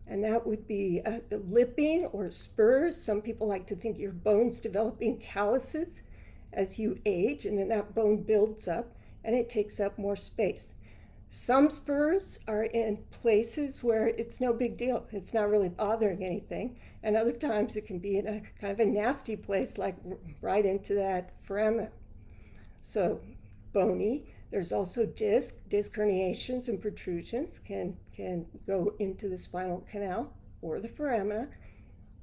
and 0.08 0.24
that 0.24 0.44
would 0.44 0.66
be 0.66 0.98
a, 1.06 1.20
a 1.30 1.36
lipping 1.36 2.06
or 2.06 2.28
spurs. 2.28 3.00
Some 3.00 3.22
people 3.22 3.46
like 3.46 3.68
to 3.68 3.76
think 3.76 4.00
your 4.00 4.10
bone's 4.10 4.58
developing 4.58 5.16
calluses 5.18 6.02
as 6.54 6.76
you 6.76 6.98
age, 7.06 7.46
and 7.46 7.56
then 7.56 7.68
that 7.68 7.94
bone 7.94 8.24
builds 8.24 8.66
up 8.66 8.96
and 9.22 9.32
it 9.36 9.48
takes 9.48 9.78
up 9.78 9.96
more 9.96 10.16
space. 10.16 10.74
Some 11.30 11.68
spurs 11.68 12.40
are 12.48 12.64
in 12.64 13.04
places 13.10 13.82
where 13.82 14.08
it's 14.08 14.40
no 14.40 14.52
big 14.52 14.78
deal. 14.78 15.06
It's 15.12 15.34
not 15.34 15.50
really 15.50 15.68
bothering 15.68 16.24
anything. 16.24 16.78
And 17.02 17.16
other 17.16 17.32
times 17.32 17.76
it 17.76 17.86
can 17.86 17.98
be 17.98 18.16
in 18.16 18.26
a 18.26 18.42
kind 18.58 18.72
of 18.72 18.80
a 18.80 18.86
nasty 18.86 19.36
place, 19.36 19.76
like 19.76 19.96
right 20.40 20.64
into 20.64 20.94
that 20.94 21.38
foramen. 21.40 21.90
So, 22.80 23.20
bony. 23.72 24.34
There's 24.50 24.72
also 24.72 25.04
disc. 25.04 25.56
Disc 25.68 25.94
herniations 25.94 26.68
and 26.68 26.80
protrusions 26.80 27.58
can, 27.58 27.98
can 28.16 28.46
go 28.66 28.94
into 28.98 29.28
the 29.28 29.36
spinal 29.36 29.86
canal 29.90 30.32
or 30.62 30.80
the 30.80 30.88
foramina. 30.88 31.48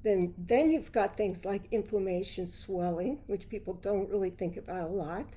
Then, 0.02 0.34
then 0.36 0.70
you've 0.70 0.90
got 0.90 1.16
things 1.16 1.44
like 1.44 1.68
inflammation, 1.70 2.46
swelling, 2.46 3.20
which 3.28 3.48
people 3.48 3.74
don't 3.74 4.10
really 4.10 4.30
think 4.30 4.56
about 4.56 4.82
a 4.82 4.88
lot. 4.88 5.36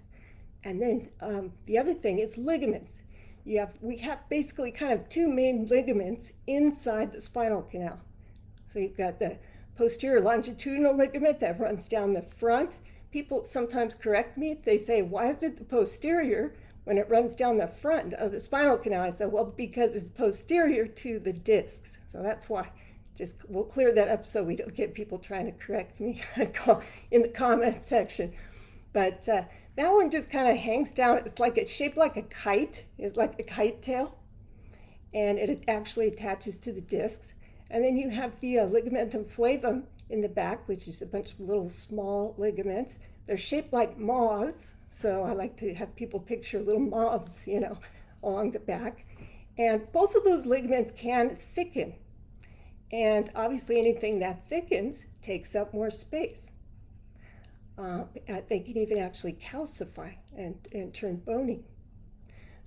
And 0.63 0.81
then 0.81 1.09
um, 1.21 1.53
the 1.67 1.77
other 1.77 1.93
thing 1.93 2.17
is 2.17 2.37
ligaments 2.37 3.03
you 3.45 3.59
have 3.59 3.73
we 3.81 3.97
have 3.97 4.27
basically 4.29 4.71
kind 4.71 4.93
of 4.93 5.07
two 5.09 5.27
main 5.27 5.65
ligaments 5.67 6.33
inside 6.47 7.11
the 7.11 7.21
spinal 7.21 7.61
canal. 7.63 7.99
So 8.71 8.79
you've 8.79 8.97
got 8.97 9.19
the 9.19 9.37
posterior 9.75 10.21
longitudinal 10.21 10.95
ligament 10.95 11.39
that 11.39 11.59
runs 11.59 11.87
down 11.87 12.13
the 12.13 12.21
front. 12.21 12.77
People 13.11 13.43
sometimes 13.43 13.95
correct 13.95 14.37
me. 14.37 14.59
They 14.63 14.77
say, 14.77 15.01
"Why 15.01 15.29
is 15.31 15.41
it 15.41 15.57
the 15.57 15.63
posterior 15.63 16.53
when 16.83 16.97
it 16.97 17.09
runs 17.09 17.35
down 17.35 17.57
the 17.57 17.67
front 17.67 18.13
of 18.13 18.31
the 18.31 18.39
spinal 18.39 18.77
canal?" 18.77 19.03
I 19.03 19.09
said, 19.09 19.31
"Well, 19.31 19.45
because 19.45 19.95
it's 19.95 20.09
posterior 20.09 20.85
to 20.85 21.19
the 21.19 21.33
discs. 21.33 21.99
So 22.05 22.21
that's 22.21 22.49
why. 22.49 22.69
Just 23.15 23.49
we'll 23.49 23.65
clear 23.65 23.91
that 23.93 24.07
up 24.07 24.25
so 24.25 24.43
we 24.43 24.55
don't 24.55 24.73
get 24.73 24.93
people 24.93 25.17
trying 25.17 25.45
to 25.45 25.51
correct 25.51 25.99
me 25.99 26.21
in 27.11 27.21
the 27.21 27.27
comment 27.33 27.83
section. 27.83 28.33
But 28.93 29.27
uh, 29.29 29.43
that 29.75 29.91
one 29.91 30.09
just 30.09 30.31
kind 30.31 30.47
of 30.47 30.57
hangs 30.57 30.91
down. 30.91 31.19
It's 31.19 31.39
like 31.39 31.57
it's 31.57 31.71
shaped 31.71 31.97
like 31.97 32.17
a 32.17 32.23
kite. 32.23 32.85
It's 32.97 33.15
like 33.15 33.39
a 33.39 33.43
kite 33.43 33.81
tail. 33.81 34.17
And 35.13 35.37
it 35.37 35.63
actually 35.67 36.07
attaches 36.07 36.59
to 36.59 36.71
the 36.71 36.81
discs. 36.81 37.35
And 37.71 37.83
then 37.83 37.97
you 37.97 38.09
have 38.09 38.39
the 38.39 38.59
uh, 38.59 38.67
ligamentum 38.67 39.25
flavum 39.25 39.83
in 40.09 40.21
the 40.21 40.29
back, 40.29 40.67
which 40.67 40.87
is 40.87 41.01
a 41.01 41.05
bunch 41.05 41.33
of 41.33 41.39
little 41.39 41.69
small 41.69 42.35
ligaments. 42.37 42.97
They're 43.25 43.37
shaped 43.37 43.73
like 43.73 43.97
moths. 43.97 44.73
So 44.87 45.23
I 45.23 45.33
like 45.33 45.55
to 45.57 45.73
have 45.75 45.95
people 45.95 46.19
picture 46.19 46.59
little 46.59 46.81
moths, 46.81 47.47
you 47.47 47.59
know, 47.59 47.77
along 48.23 48.51
the 48.51 48.59
back. 48.59 49.05
And 49.57 49.91
both 49.91 50.15
of 50.15 50.23
those 50.23 50.45
ligaments 50.45 50.91
can 50.95 51.35
thicken. 51.53 51.93
And 52.91 53.29
obviously, 53.35 53.77
anything 53.77 54.19
that 54.19 54.49
thickens 54.49 55.05
takes 55.21 55.53
up 55.53 55.73
more 55.73 55.91
space. 55.91 56.51
Uh, 57.79 58.03
they 58.49 58.59
can 58.59 58.77
even 58.77 58.97
actually 58.97 59.33
calcify 59.33 60.13
and, 60.35 60.55
and 60.73 60.93
turn 60.93 61.15
bony. 61.15 61.63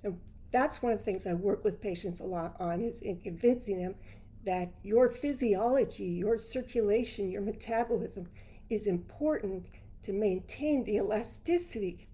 And 0.03 0.19
that's 0.51 0.81
one 0.81 0.91
of 0.91 0.97
the 0.97 1.03
things 1.03 1.27
I 1.27 1.35
work 1.35 1.63
with 1.63 1.79
patients 1.79 2.19
a 2.19 2.23
lot 2.23 2.55
on 2.59 2.81
is 2.81 3.03
in 3.03 3.19
convincing 3.19 3.77
them 3.79 3.95
that 4.43 4.73
your 4.81 5.09
physiology, 5.09 6.05
your 6.05 6.37
circulation, 6.37 7.29
your 7.29 7.43
metabolism 7.43 8.27
is 8.71 8.87
important 8.87 9.67
to 10.01 10.13
maintain 10.13 10.83
the 10.83 10.95
elasticity 10.95 12.07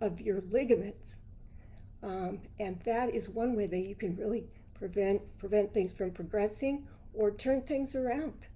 of 0.00 0.20
your 0.20 0.42
ligaments. 0.48 1.18
Um, 2.02 2.40
and 2.58 2.80
that 2.84 3.14
is 3.14 3.28
one 3.28 3.54
way 3.54 3.66
that 3.66 3.78
you 3.78 3.94
can 3.94 4.16
really 4.16 4.44
prevent 4.74 5.20
prevent 5.38 5.72
things 5.72 5.92
from 5.92 6.10
progressing 6.10 6.88
or 7.14 7.30
turn 7.30 7.60
things 7.62 7.94
around. 7.94 8.46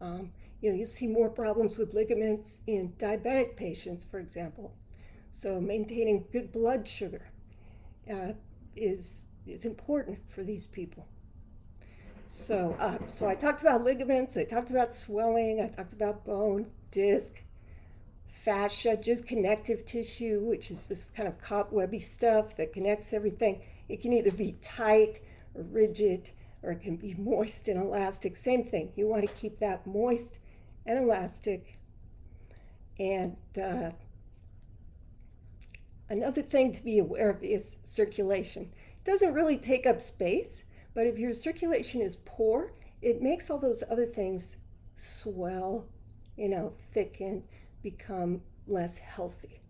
Um, 0.00 0.32
you 0.60 0.70
know, 0.70 0.76
you 0.76 0.86
see 0.86 1.06
more 1.06 1.30
problems 1.30 1.78
with 1.78 1.94
ligaments 1.94 2.60
in 2.66 2.92
diabetic 2.98 3.56
patients, 3.56 4.04
for 4.04 4.18
example. 4.18 4.74
So 5.30 5.60
maintaining 5.60 6.26
good 6.32 6.52
blood 6.52 6.86
sugar 6.86 7.22
uh, 8.10 8.32
is, 8.76 9.30
is 9.46 9.64
important 9.64 10.18
for 10.28 10.42
these 10.42 10.66
people. 10.66 11.06
So, 12.28 12.76
uh, 12.78 12.98
so 13.08 13.26
I 13.26 13.34
talked 13.34 13.60
about 13.60 13.82
ligaments, 13.82 14.36
I 14.36 14.44
talked 14.44 14.70
about 14.70 14.94
swelling, 14.94 15.60
I 15.60 15.66
talked 15.66 15.92
about 15.92 16.24
bone, 16.24 16.66
disc, 16.90 17.42
fascia, 18.28 18.96
just 18.96 19.26
connective 19.26 19.84
tissue, 19.84 20.40
which 20.40 20.70
is 20.70 20.86
this 20.86 21.10
kind 21.10 21.28
of 21.28 21.38
cobwebby 21.40 22.00
stuff 22.00 22.56
that 22.56 22.72
connects 22.72 23.12
everything. 23.12 23.62
It 23.88 24.00
can 24.00 24.12
either 24.12 24.30
be 24.30 24.56
tight 24.60 25.20
or 25.54 25.62
rigid, 25.64 26.30
or 26.62 26.70
it 26.72 26.82
can 26.82 26.96
be 26.96 27.14
moist 27.18 27.68
and 27.68 27.80
elastic. 27.80 28.36
Same 28.36 28.64
thing. 28.64 28.92
You 28.94 29.08
want 29.08 29.22
to 29.22 29.34
keep 29.34 29.58
that 29.58 29.86
moist 29.86 30.38
and 30.86 30.98
elastic. 30.98 31.78
And 32.98 33.36
uh, 33.60 33.90
another 36.08 36.42
thing 36.42 36.72
to 36.72 36.84
be 36.84 36.98
aware 36.98 37.30
of 37.30 37.42
is 37.42 37.78
circulation. 37.82 38.70
It 38.96 39.04
doesn't 39.04 39.34
really 39.34 39.56
take 39.56 39.86
up 39.86 40.00
space, 40.00 40.64
but 40.94 41.06
if 41.06 41.18
your 41.18 41.32
circulation 41.32 42.02
is 42.02 42.16
poor, 42.24 42.72
it 43.00 43.22
makes 43.22 43.48
all 43.48 43.58
those 43.58 43.82
other 43.90 44.06
things 44.06 44.58
swell, 44.94 45.86
you 46.36 46.48
know, 46.48 46.72
thicken, 46.92 47.42
become 47.82 48.42
less 48.66 48.98
healthy. 48.98 49.60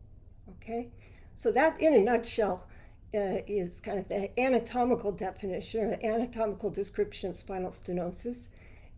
Okay? 0.48 0.88
So, 1.34 1.52
that 1.52 1.80
in 1.80 1.94
a 1.94 1.98
nutshell 1.98 2.66
uh, 3.14 3.42
is 3.46 3.80
kind 3.80 3.98
of 3.98 4.08
the 4.08 4.38
anatomical 4.38 5.12
definition 5.12 5.84
or 5.84 5.90
the 5.90 6.04
anatomical 6.04 6.70
description 6.70 7.30
of 7.30 7.36
spinal 7.36 7.70
stenosis. 7.70 8.48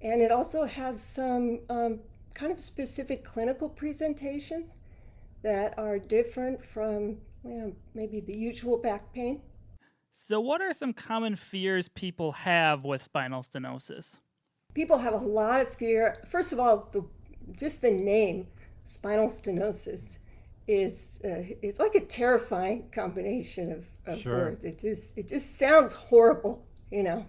And 0.03 0.21
it 0.21 0.33
also 0.33 0.65
has 0.65 1.01
some 1.01 1.61
um, 1.71 2.01
kind 2.35 2.51
of 2.51 2.61
specific 2.61 3.25
clinical 3.25 3.69
presentations 3.69 4.77
that 5.43 5.79
are 5.79 5.99
different 5.99 6.65
from 6.65 7.19
you 7.45 7.55
know, 7.55 7.73
maybe 7.95 8.21
the 8.21 8.35
usual 8.35 8.77
back 8.77 9.13
pain. 9.13 9.41
So, 10.15 10.41
what 10.41 10.61
are 10.61 10.73
some 10.73 10.93
common 10.93 11.37
fears 11.37 11.89
people 11.89 12.33
have 12.33 12.85
with 12.85 13.03
spinal 13.03 13.43
stenosis? 13.43 14.17
People 14.75 14.99
have 14.99 15.15
a 15.15 15.19
lot 15.19 15.61
of 15.61 15.69
fear. 15.75 16.23
First 16.29 16.53
of 16.53 16.61
all, 16.61 16.89
the, 16.93 17.05
just 17.57 17.83
the 17.83 17.91
name 17.91 18.47
spinal 18.85 19.29
stenosis 19.29 20.19
is 20.69 21.21
uh, 21.25 21.43
it's 21.63 21.81
like 21.81 21.95
a 21.95 22.01
terrifying 22.01 22.89
combination 22.93 23.73
of, 23.73 23.87
of 24.07 24.21
sure. 24.21 24.37
words. 24.37 24.65
It 24.65 24.79
just 24.79 25.19
it 25.19 25.29
just 25.29 25.59
sounds 25.59 25.93
horrible, 25.93 26.65
you 26.91 27.03
know. 27.03 27.27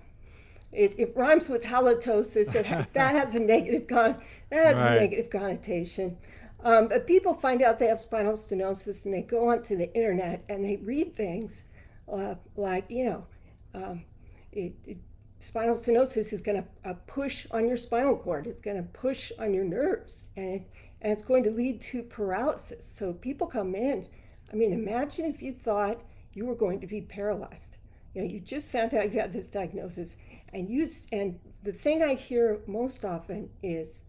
It, 0.74 0.96
it 0.98 1.14
rhymes 1.16 1.50
with 1.50 1.64
halitosis. 1.64 2.56
It 2.56 2.94
that 2.94 3.16
has 3.16 3.36
a 3.36 3.40
negative 3.40 3.88
con- 3.88 4.22
that 4.50 4.66
has 4.66 4.76
right. 4.76 4.98
a 4.98 5.00
negative 5.02 5.30
connotation. 5.30 6.18
Um, 6.64 6.88
but 6.88 7.06
people 7.06 7.34
find 7.34 7.62
out 7.62 7.78
they 7.78 7.88
have 7.88 8.00
spinal 8.00 8.34
stenosis 8.34 9.04
and 9.04 9.14
they 9.14 9.22
go 9.22 9.50
onto 9.50 9.76
the 9.76 9.94
internet 9.94 10.46
and 10.48 10.64
they 10.64 10.78
read 10.78 11.14
things 11.14 11.66
uh, 12.12 12.36
like 12.56 12.86
you 12.90 13.06
know, 13.06 13.26
um, 13.74 14.04
it, 14.52 14.74
it, 14.86 14.98
spinal 15.40 15.76
stenosis 15.76 16.32
is 16.32 16.42
going 16.42 16.64
to 16.64 16.90
uh, 16.90 16.94
push 17.08 17.46
on 17.52 17.68
your 17.68 17.78
spinal 17.78 18.16
cord. 18.16 18.48
It's 18.48 18.62
going 18.62 18.78
to 18.78 18.84
push 18.84 19.32
on 19.40 19.54
your 19.54 19.66
nerves 19.66 20.26
and 20.38 20.56
it, 20.56 20.72
and 21.02 21.12
it's 21.12 21.24
going 21.24 21.44
to 21.44 21.52
lead 21.52 21.82
to 21.82 22.04
paralysis. 22.04 22.86
So 22.86 23.14
people 23.14 23.46
come 23.46 23.76
in. 23.76 24.08
I 24.52 24.56
mean, 24.56 24.72
imagine 24.72 25.26
if 25.26 25.42
you 25.42 25.52
thought 25.52 26.00
you 26.34 26.46
were 26.46 26.56
going 26.56 26.80
to 26.80 26.88
be 26.88 27.02
paralyzed. 27.02 27.78
You 28.14 28.22
know, 28.22 28.28
you 28.28 28.40
just 28.40 28.72
found 28.72 28.94
out 28.94 29.12
you 29.12 29.20
had 29.20 29.34
this 29.34 29.50
diagnosis 29.50 30.16
and 30.54 30.70
you 30.70 30.88
and 31.12 31.40
the 31.64 31.72
thing 31.72 32.04
I 32.04 32.16
hear 32.16 32.60
most 32.68 33.06
often 33.06 33.50
is, 33.62 34.04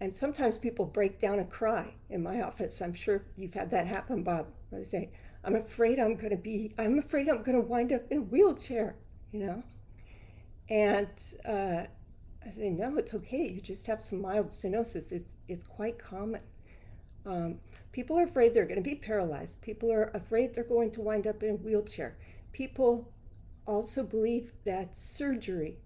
and 0.00 0.14
sometimes 0.14 0.58
people 0.58 0.84
break 0.84 1.18
down 1.18 1.38
and 1.38 1.50
cry 1.50 1.92
in 2.08 2.22
my 2.22 2.42
office. 2.42 2.80
I'm 2.82 2.94
sure 2.94 3.24
you've 3.36 3.54
had 3.54 3.70
that 3.70 3.86
happen, 3.86 4.22
Bob. 4.22 4.46
They 4.72 4.84
say, 4.84 5.10
"I'm 5.44 5.56
afraid 5.56 5.98
I'm 5.98 6.16
going 6.16 6.30
to 6.30 6.36
be. 6.36 6.72
I'm 6.78 6.98
afraid 6.98 7.28
I'm 7.28 7.42
going 7.42 7.60
to 7.60 7.66
wind 7.66 7.92
up 7.92 8.02
in 8.10 8.18
a 8.18 8.22
wheelchair," 8.22 8.96
you 9.32 9.46
know. 9.46 9.62
And 10.68 11.08
uh, 11.44 11.84
I 12.44 12.50
say, 12.50 12.70
"No, 12.70 12.96
it's 12.96 13.14
okay. 13.14 13.48
You 13.48 13.60
just 13.60 13.86
have 13.86 14.02
some 14.02 14.20
mild 14.20 14.48
stenosis. 14.48 15.12
It's 15.12 15.36
it's 15.48 15.64
quite 15.64 15.98
common." 15.98 16.40
Um, 17.26 17.60
people 17.92 18.18
are 18.18 18.24
afraid 18.24 18.54
they're 18.54 18.64
going 18.64 18.82
to 18.82 18.88
be 18.88 18.94
paralyzed. 18.96 19.60
People 19.60 19.92
are 19.92 20.10
afraid 20.14 20.54
they're 20.54 20.64
going 20.64 20.90
to 20.92 21.02
wind 21.02 21.26
up 21.26 21.42
in 21.42 21.50
a 21.50 21.54
wheelchair. 21.56 22.16
People 22.52 23.12
also 23.66 24.02
believe 24.02 24.52
that 24.64 24.96
surgery 24.96 25.78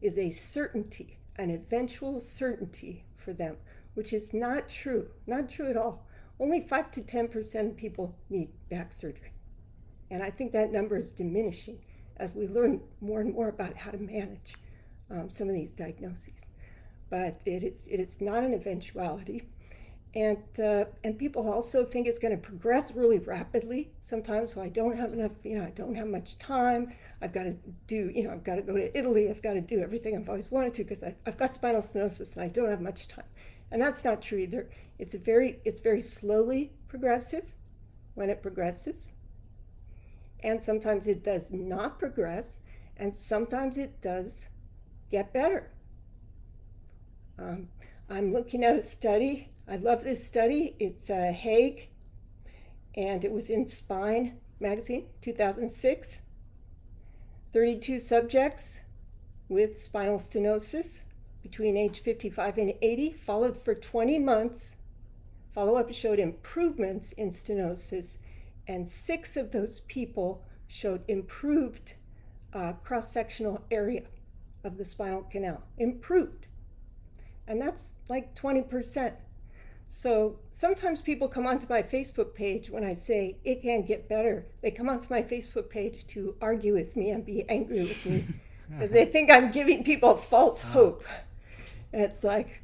is 0.00 0.18
a 0.18 0.30
certainty, 0.30 1.18
an 1.36 1.50
eventual 1.50 2.20
certainty 2.20 3.04
for 3.16 3.32
them, 3.32 3.56
which 3.94 4.12
is 4.12 4.34
not 4.34 4.68
true, 4.68 5.08
not 5.26 5.48
true 5.48 5.68
at 5.68 5.76
all. 5.76 6.06
Only 6.40 6.60
5 6.60 6.90
to 6.92 7.00
10% 7.02 7.70
of 7.70 7.76
people 7.76 8.16
need 8.28 8.50
back 8.68 8.92
surgery. 8.92 9.32
And 10.10 10.22
I 10.22 10.30
think 10.30 10.52
that 10.52 10.72
number 10.72 10.96
is 10.96 11.12
diminishing 11.12 11.78
as 12.16 12.34
we 12.34 12.46
learn 12.46 12.80
more 13.00 13.20
and 13.20 13.32
more 13.32 13.48
about 13.48 13.76
how 13.76 13.90
to 13.90 13.98
manage 13.98 14.56
um, 15.10 15.30
some 15.30 15.48
of 15.48 15.54
these 15.54 15.72
diagnoses. 15.72 16.50
But 17.10 17.40
it 17.44 17.62
is, 17.62 17.88
it 17.88 18.00
is 18.00 18.20
not 18.20 18.42
an 18.42 18.54
eventuality. 18.54 19.42
And 20.14 20.42
uh, 20.62 20.84
and 21.04 21.18
people 21.18 21.50
also 21.50 21.84
think 21.84 22.06
it's 22.06 22.18
going 22.18 22.36
to 22.36 22.40
progress 22.40 22.94
really 22.94 23.18
rapidly 23.18 23.90
sometimes 23.98 24.52
so 24.52 24.60
i 24.60 24.68
don't 24.68 24.96
have 24.96 25.12
enough 25.12 25.32
you 25.42 25.58
know 25.58 25.64
i 25.64 25.70
don't 25.70 25.94
have 25.94 26.06
much 26.06 26.38
time. 26.38 26.92
I've 27.22 27.32
got 27.32 27.44
to 27.44 27.56
do 27.86 28.10
you 28.14 28.24
know 28.24 28.32
i've 28.32 28.44
got 28.44 28.56
to 28.56 28.62
go 28.62 28.76
to 28.76 28.98
italy 28.98 29.30
i've 29.30 29.42
got 29.42 29.54
to 29.54 29.60
do 29.60 29.80
everything 29.80 30.16
i've 30.16 30.28
always 30.28 30.50
wanted 30.50 30.74
to 30.74 30.84
because 30.84 31.02
i've 31.02 31.36
got 31.36 31.54
spinal 31.54 31.80
stenosis 31.80 32.34
and 32.34 32.44
i 32.44 32.48
don't 32.48 32.68
have 32.68 32.80
much 32.80 33.08
time. 33.08 33.24
And 33.70 33.80
that's 33.80 34.04
not 34.04 34.20
true 34.20 34.38
either. 34.38 34.68
It's 34.98 35.14
very 35.14 35.60
it's 35.64 35.80
very 35.80 36.02
slowly 36.02 36.72
progressive 36.88 37.44
when 38.14 38.28
it 38.28 38.42
progresses 38.42 39.12
and 40.40 40.62
sometimes 40.62 41.06
it 41.06 41.24
does 41.24 41.50
not 41.50 41.98
progress 41.98 42.58
and 42.98 43.16
sometimes 43.16 43.78
it 43.78 44.02
does 44.02 44.48
get 45.10 45.32
better. 45.32 45.70
Um, 47.38 47.68
i'm 48.10 48.30
looking 48.30 48.62
at 48.62 48.76
a 48.76 48.82
study 48.82 49.51
I 49.68 49.76
love 49.76 50.02
this 50.02 50.24
study. 50.24 50.74
It's 50.80 51.08
uh, 51.08 51.32
Haig, 51.32 51.88
and 52.96 53.24
it 53.24 53.30
was 53.30 53.48
in 53.48 53.66
Spine 53.66 54.38
magazine, 54.60 55.06
2006. 55.20 56.20
32 57.52 57.98
subjects 57.98 58.80
with 59.48 59.78
spinal 59.78 60.18
stenosis 60.18 61.02
between 61.42 61.76
age 61.76 62.00
55 62.00 62.58
and 62.58 62.74
80, 62.82 63.12
followed 63.12 63.56
for 63.56 63.74
20 63.74 64.18
months. 64.18 64.76
Follow 65.52 65.76
up 65.76 65.92
showed 65.92 66.18
improvements 66.18 67.12
in 67.12 67.30
stenosis, 67.30 68.18
and 68.66 68.88
six 68.88 69.36
of 69.36 69.52
those 69.52 69.80
people 69.80 70.42
showed 70.66 71.04
improved 71.08 71.94
uh, 72.52 72.72
cross 72.84 73.12
sectional 73.12 73.62
area 73.70 74.02
of 74.64 74.76
the 74.76 74.84
spinal 74.84 75.22
canal. 75.22 75.62
Improved. 75.78 76.48
And 77.46 77.60
that's 77.60 77.92
like 78.08 78.34
20%. 78.34 79.14
So 79.94 80.38
sometimes 80.48 81.02
people 81.02 81.28
come 81.28 81.46
onto 81.46 81.66
my 81.68 81.82
Facebook 81.82 82.32
page 82.34 82.70
when 82.70 82.82
I 82.82 82.94
say 82.94 83.36
it 83.44 83.60
can 83.60 83.84
get 83.84 84.08
better. 84.08 84.46
They 84.62 84.70
come 84.70 84.88
onto 84.88 85.12
my 85.12 85.22
Facebook 85.22 85.68
page 85.68 86.06
to 86.08 86.34
argue 86.40 86.72
with 86.72 86.96
me 86.96 87.10
and 87.10 87.26
be 87.26 87.44
angry 87.50 87.80
with 87.80 88.06
me 88.06 88.24
because 88.70 88.90
they 88.90 89.04
think 89.04 89.30
I'm 89.30 89.50
giving 89.50 89.84
people 89.84 90.16
false 90.16 90.62
hope. 90.62 91.04
And 91.92 92.00
it's 92.00 92.24
like, 92.24 92.62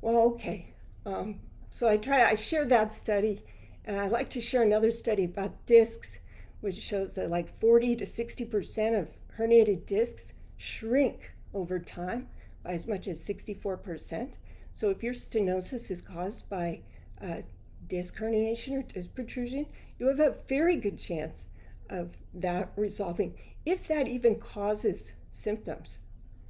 well, 0.00 0.22
okay. 0.32 0.72
Um, 1.04 1.40
so 1.70 1.86
I 1.86 1.98
try. 1.98 2.20
To, 2.20 2.26
I 2.28 2.34
share 2.34 2.64
that 2.64 2.94
study, 2.94 3.44
and 3.84 4.00
I 4.00 4.08
like 4.08 4.30
to 4.30 4.40
share 4.40 4.62
another 4.62 4.90
study 4.90 5.24
about 5.24 5.66
discs, 5.66 6.18
which 6.62 6.76
shows 6.76 7.14
that 7.16 7.28
like 7.28 7.54
40 7.60 7.96
to 7.96 8.06
60 8.06 8.46
percent 8.46 8.96
of 8.96 9.10
herniated 9.38 9.84
discs 9.84 10.32
shrink 10.56 11.34
over 11.52 11.78
time 11.78 12.28
by 12.64 12.72
as 12.72 12.86
much 12.86 13.06
as 13.06 13.22
64 13.22 13.76
percent. 13.76 14.38
So 14.72 14.90
if 14.90 15.02
your 15.02 15.14
stenosis 15.14 15.90
is 15.90 16.00
caused 16.00 16.48
by 16.48 16.80
uh, 17.20 17.42
disc 17.86 18.16
herniation 18.16 18.78
or 18.78 18.82
disc 18.82 19.14
protrusion, 19.14 19.66
you 19.98 20.06
have 20.06 20.20
a 20.20 20.36
very 20.48 20.76
good 20.76 20.98
chance 20.98 21.46
of 21.88 22.10
that 22.32 22.72
resolving, 22.76 23.34
if 23.66 23.88
that 23.88 24.08
even 24.08 24.36
causes 24.36 25.12
symptoms. 25.28 25.98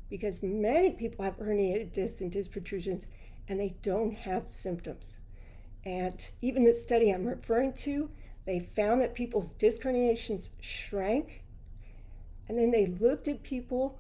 Because 0.09 0.43
many 0.43 0.91
people 0.91 1.25
have 1.25 1.39
herniated 1.39 1.93
discs 1.93 2.21
and 2.21 2.31
disc 2.31 2.53
protrusions 2.53 3.07
and 3.49 3.59
they 3.59 3.75
don't 3.83 4.13
have 4.13 4.49
symptoms. 4.49 5.19
And 5.85 6.25
even 6.43 6.65
the 6.65 6.75
study 6.75 7.11
I'm 7.11 7.27
referring 7.27 7.73
to, 7.75 8.11
they 8.45 8.69
found 8.77 9.01
that 9.01 9.15
people's 9.15 9.53
disc 9.53 9.83
herniations 9.83 10.51
shrank. 10.61 11.43
And 12.49 12.59
then 12.59 12.71
they 12.71 12.87
looked 12.87 13.29
at 13.29 13.43
people, 13.43 13.99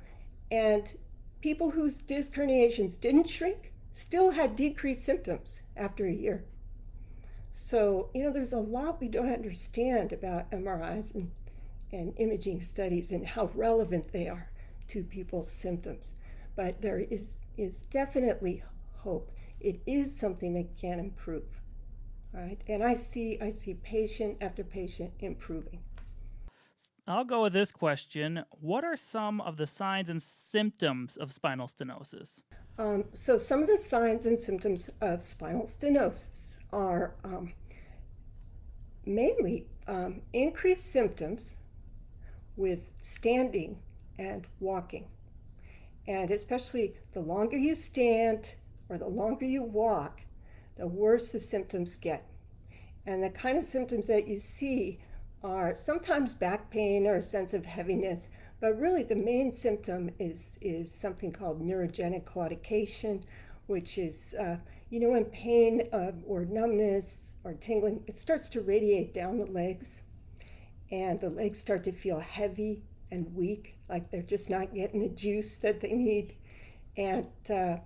and 0.50 0.92
people 1.40 1.70
whose 1.70 1.98
disc 1.98 2.34
herniations 2.34 3.00
didn't 3.00 3.28
shrink 3.28 3.69
still 3.92 4.30
had 4.30 4.56
decreased 4.56 5.04
symptoms 5.04 5.62
after 5.76 6.06
a 6.06 6.12
year. 6.12 6.44
So, 7.52 8.10
you 8.14 8.22
know, 8.22 8.32
there's 8.32 8.52
a 8.52 8.58
lot 8.58 9.00
we 9.00 9.08
don't 9.08 9.32
understand 9.32 10.12
about 10.12 10.50
MRIs 10.50 11.14
and, 11.14 11.30
and 11.92 12.14
imaging 12.16 12.60
studies 12.60 13.12
and 13.12 13.26
how 13.26 13.50
relevant 13.54 14.12
they 14.12 14.28
are 14.28 14.50
to 14.88 15.02
people's 15.02 15.50
symptoms. 15.50 16.14
But 16.56 16.80
there 16.80 17.00
is, 17.00 17.38
is 17.56 17.82
definitely 17.82 18.62
hope. 18.92 19.30
It 19.60 19.80
is 19.86 20.14
something 20.14 20.54
that 20.54 20.78
can 20.80 20.98
improve. 20.98 21.60
Right? 22.32 22.58
And 22.68 22.84
I 22.84 22.94
see 22.94 23.38
I 23.40 23.50
see 23.50 23.74
patient 23.74 24.38
after 24.40 24.62
patient 24.62 25.12
improving. 25.18 25.80
I'll 27.08 27.24
go 27.24 27.42
with 27.42 27.52
this 27.52 27.72
question. 27.72 28.44
What 28.60 28.84
are 28.84 28.94
some 28.94 29.40
of 29.40 29.56
the 29.56 29.66
signs 29.66 30.08
and 30.08 30.22
symptoms 30.22 31.16
of 31.16 31.32
spinal 31.32 31.66
stenosis? 31.66 32.42
Um, 32.80 33.04
so, 33.12 33.36
some 33.36 33.60
of 33.60 33.68
the 33.68 33.76
signs 33.76 34.24
and 34.24 34.40
symptoms 34.40 34.88
of 35.02 35.22
spinal 35.22 35.64
stenosis 35.64 36.60
are 36.72 37.14
um, 37.24 37.52
mainly 39.04 39.66
um, 39.86 40.22
increased 40.32 40.90
symptoms 40.90 41.58
with 42.56 42.80
standing 43.02 43.76
and 44.18 44.46
walking. 44.60 45.04
And 46.08 46.30
especially 46.30 46.94
the 47.12 47.20
longer 47.20 47.58
you 47.58 47.74
stand 47.74 48.50
or 48.88 48.96
the 48.96 49.08
longer 49.08 49.44
you 49.44 49.62
walk, 49.62 50.22
the 50.78 50.86
worse 50.86 51.32
the 51.32 51.40
symptoms 51.40 51.96
get. 51.96 52.24
And 53.04 53.22
the 53.22 53.28
kind 53.28 53.58
of 53.58 53.64
symptoms 53.64 54.06
that 54.06 54.26
you 54.26 54.38
see 54.38 55.00
are 55.44 55.74
sometimes 55.74 56.32
back 56.32 56.70
pain 56.70 57.06
or 57.06 57.16
a 57.16 57.22
sense 57.22 57.52
of 57.52 57.66
heaviness, 57.66 58.28
but 58.60 58.78
really 58.78 59.02
the 59.02 59.16
main 59.16 59.52
symptom 59.52 60.10
is, 60.18 60.58
is 60.60 60.92
something 60.92 61.32
called 61.32 61.62
neurogenic 61.62 62.24
claudication, 62.24 63.22
which 63.66 63.96
is, 63.98 64.34
uh, 64.38 64.56
you 64.90 65.00
know, 65.00 65.10
when 65.10 65.24
pain 65.26 65.88
uh, 65.92 66.12
or 66.26 66.44
numbness 66.44 67.36
or 67.44 67.54
tingling, 67.54 68.02
it 68.06 68.18
starts 68.18 68.48
to 68.50 68.60
radiate 68.60 69.14
down 69.14 69.38
the 69.38 69.46
legs, 69.46 70.02
and 70.90 71.20
the 71.20 71.30
legs 71.30 71.58
start 71.58 71.84
to 71.84 71.92
feel 71.92 72.18
heavy 72.18 72.82
and 73.10 73.34
weak, 73.34 73.76
like 73.88 74.10
they're 74.10 74.22
just 74.22 74.50
not 74.50 74.74
getting 74.74 75.00
the 75.00 75.08
juice 75.08 75.56
that 75.58 75.80
they 75.80 75.92
need. 75.92 76.34
And 76.96 77.28
uh, 77.48 77.76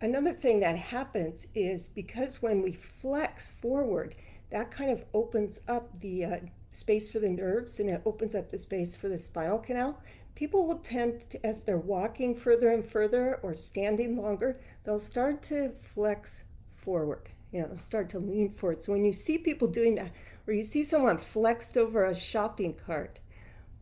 another 0.00 0.32
thing 0.32 0.60
that 0.60 0.76
happens 0.76 1.46
is 1.54 1.88
because 1.88 2.42
when 2.42 2.62
we 2.62 2.72
flex 2.72 3.50
forward, 3.50 4.14
that 4.50 4.70
kind 4.70 4.90
of 4.90 5.04
opens 5.14 5.60
up 5.68 5.88
the 6.00 6.24
uh, 6.24 6.36
space 6.72 7.08
for 7.08 7.18
the 7.18 7.28
nerves 7.28 7.80
and 7.80 7.90
it 7.90 8.02
opens 8.04 8.34
up 8.34 8.50
the 8.50 8.58
space 8.58 8.94
for 8.94 9.08
the 9.08 9.18
spinal 9.18 9.58
canal. 9.58 10.00
People 10.34 10.66
will 10.66 10.78
tend 10.78 11.22
to, 11.30 11.44
as 11.44 11.64
they're 11.64 11.78
walking 11.78 12.34
further 12.34 12.70
and 12.70 12.86
further 12.86 13.40
or 13.42 13.54
standing 13.54 14.16
longer, 14.16 14.60
they'll 14.84 15.00
start 15.00 15.42
to 15.42 15.70
flex 15.70 16.44
forward. 16.66 17.28
You 17.52 17.62
know, 17.62 17.68
they'll 17.68 17.78
start 17.78 18.08
to 18.10 18.18
lean 18.18 18.52
forward. 18.52 18.82
So 18.82 18.92
when 18.92 19.04
you 19.04 19.12
see 19.12 19.38
people 19.38 19.68
doing 19.68 19.94
that, 19.96 20.12
or 20.46 20.54
you 20.54 20.64
see 20.64 20.84
someone 20.84 21.18
flexed 21.18 21.76
over 21.76 22.06
a 22.06 22.14
shopping 22.14 22.74
cart, 22.74 23.18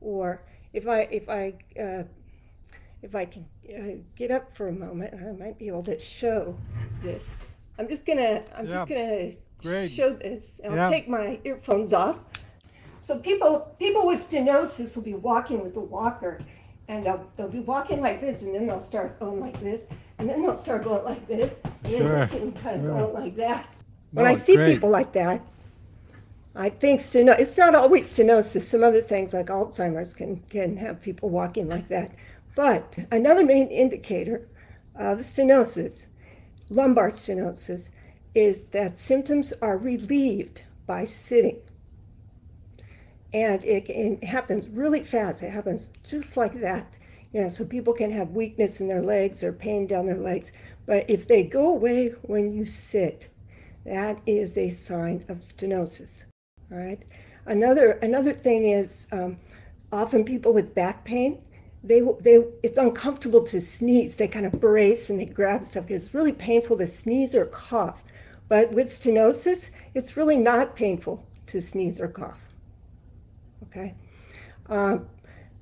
or 0.00 0.42
if 0.72 0.88
I 0.88 1.00
if 1.10 1.28
I 1.28 1.54
uh, 1.80 2.04
if 3.02 3.14
I 3.14 3.24
can 3.24 3.46
uh, 3.68 4.02
get 4.16 4.30
up 4.30 4.54
for 4.56 4.68
a 4.68 4.72
moment, 4.72 5.14
I 5.14 5.32
might 5.32 5.58
be 5.58 5.68
able 5.68 5.84
to 5.84 5.98
show 5.98 6.56
this. 7.02 7.34
I'm 7.78 7.88
just 7.88 8.06
gonna 8.06 8.42
I'm 8.56 8.66
just 8.66 8.88
gonna 8.88 9.32
Great. 9.62 9.90
show 9.90 10.10
this. 10.10 10.60
I'll 10.64 10.74
yeah. 10.74 10.90
take 10.90 11.08
my 11.08 11.38
earphones 11.44 11.92
off. 11.92 12.18
So 12.98 13.18
people 13.18 13.74
people 13.78 14.06
with 14.06 14.18
stenosis 14.18 14.96
will 14.96 15.04
be 15.04 15.14
walking 15.14 15.62
with 15.62 15.76
a 15.76 15.80
walker, 15.80 16.40
and 16.88 17.04
they'll, 17.04 17.30
they'll 17.36 17.48
be 17.48 17.60
walking 17.60 18.00
like 18.00 18.20
this, 18.20 18.42
and 18.42 18.54
then 18.54 18.66
they'll 18.66 18.80
start 18.80 19.18
going 19.20 19.40
like 19.40 19.60
this, 19.60 19.86
and 20.18 20.28
then 20.28 20.42
they'll 20.42 20.56
start 20.56 20.84
going 20.84 21.04
like 21.04 21.26
this, 21.26 21.58
and 21.84 21.94
then 21.94 22.00
sure. 22.02 22.26
they'll 22.26 22.52
kind 22.52 22.76
of 22.76 22.82
sure. 22.82 22.98
going 22.98 23.14
like 23.14 23.36
that. 23.36 23.66
When 24.12 24.24
no, 24.24 24.30
I 24.30 24.34
see 24.34 24.56
great. 24.56 24.74
people 24.74 24.90
like 24.90 25.12
that, 25.12 25.42
I 26.54 26.70
think 26.70 27.00
stenosis, 27.00 27.38
it's 27.38 27.58
not 27.58 27.74
always 27.74 28.10
stenosis. 28.10 28.62
Some 28.62 28.82
other 28.82 29.02
things 29.02 29.34
like 29.34 29.46
Alzheimer's 29.46 30.14
can, 30.14 30.38
can 30.48 30.76
have 30.78 31.02
people 31.02 31.28
walking 31.28 31.68
like 31.68 31.88
that. 31.88 32.12
But 32.54 32.98
another 33.12 33.44
main 33.44 33.68
indicator 33.68 34.48
of 34.94 35.18
stenosis, 35.18 36.06
lumbar 36.70 37.10
stenosis, 37.10 37.90
is 38.34 38.68
that 38.68 38.96
symptoms 38.96 39.52
are 39.60 39.76
relieved 39.76 40.62
by 40.86 41.04
sitting. 41.04 41.60
And 43.36 43.62
it, 43.66 43.90
it, 43.90 44.24
happens 44.24 44.66
really 44.66 45.04
fast. 45.04 45.42
It 45.42 45.50
happens 45.50 45.90
just 46.02 46.38
like 46.38 46.58
that. 46.62 46.96
You 47.34 47.42
know, 47.42 47.48
so 47.48 47.66
people 47.66 47.92
can 47.92 48.10
have 48.12 48.30
weakness 48.30 48.80
in 48.80 48.88
their 48.88 49.02
legs 49.02 49.44
or 49.44 49.52
pain 49.52 49.86
down 49.86 50.06
their 50.06 50.16
legs. 50.16 50.52
But 50.86 51.04
if 51.10 51.28
they 51.28 51.42
go 51.42 51.68
away 51.68 52.14
when 52.22 52.54
you 52.54 52.64
sit, 52.64 53.28
that 53.84 54.22
is 54.24 54.56
a 54.56 54.70
sign 54.70 55.26
of 55.28 55.40
stenosis. 55.40 56.24
All 56.72 56.78
right. 56.78 57.02
Another 57.44 57.92
another 58.00 58.32
thing 58.32 58.70
is 58.70 59.06
um, 59.12 59.36
often 59.92 60.24
people 60.24 60.54
with 60.54 60.74
back 60.74 61.04
pain, 61.04 61.42
they 61.84 62.00
they 62.20 62.42
it's 62.62 62.78
uncomfortable 62.78 63.42
to 63.42 63.60
sneeze. 63.60 64.16
They 64.16 64.28
kind 64.28 64.46
of 64.46 64.58
brace 64.58 65.10
and 65.10 65.20
they 65.20 65.26
grab 65.26 65.66
stuff. 65.66 65.90
It's 65.90 66.14
really 66.14 66.32
painful 66.32 66.78
to 66.78 66.86
sneeze 66.86 67.34
or 67.34 67.44
cough. 67.44 68.02
But 68.48 68.72
with 68.72 68.86
stenosis, 68.86 69.68
it's 69.92 70.16
really 70.16 70.38
not 70.38 70.74
painful 70.74 71.26
to 71.48 71.60
sneeze 71.60 72.00
or 72.00 72.08
cough. 72.08 72.45
Okay? 73.76 73.94
Uh, 74.68 74.98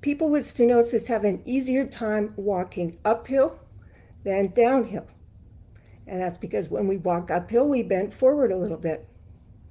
people 0.00 0.28
with 0.28 0.42
stenosis 0.42 1.08
have 1.08 1.24
an 1.24 1.42
easier 1.44 1.86
time 1.86 2.32
walking 2.36 2.98
uphill 3.04 3.58
than 4.22 4.48
downhill. 4.48 5.06
And 6.06 6.20
that's 6.20 6.38
because 6.38 6.68
when 6.68 6.86
we 6.86 6.96
walk 6.98 7.30
uphill, 7.30 7.68
we 7.68 7.82
bend 7.82 8.12
forward 8.14 8.52
a 8.52 8.56
little 8.56 8.76
bit. 8.76 9.08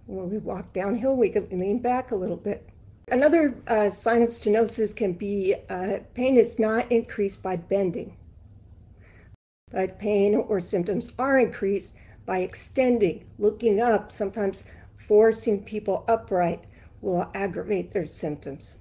When 0.05 0.29
we 0.29 0.37
walk 0.37 0.73
downhill, 0.73 1.15
we 1.15 1.29
can 1.29 1.47
lean 1.51 1.79
back 1.79 2.11
a 2.11 2.15
little 2.15 2.37
bit. 2.37 2.67
Another 3.09 3.55
uh, 3.67 3.89
sign 3.89 4.21
of 4.21 4.29
stenosis 4.29 4.95
can 4.95 5.13
be 5.13 5.55
uh, 5.69 5.99
pain 6.13 6.37
is 6.37 6.57
not 6.57 6.91
increased 6.91 7.43
by 7.43 7.55
bending, 7.55 8.17
but 9.71 9.99
pain 9.99 10.35
or 10.35 10.59
symptoms 10.59 11.13
are 11.19 11.37
increased 11.37 11.95
by 12.25 12.39
extending, 12.39 13.25
looking 13.37 13.81
up, 13.81 14.11
sometimes 14.11 14.69
forcing 14.97 15.63
people 15.63 16.05
upright 16.07 16.63
will 17.03 17.29
aggravate 17.35 17.91
their 17.91 18.05
symptoms. 18.05 18.77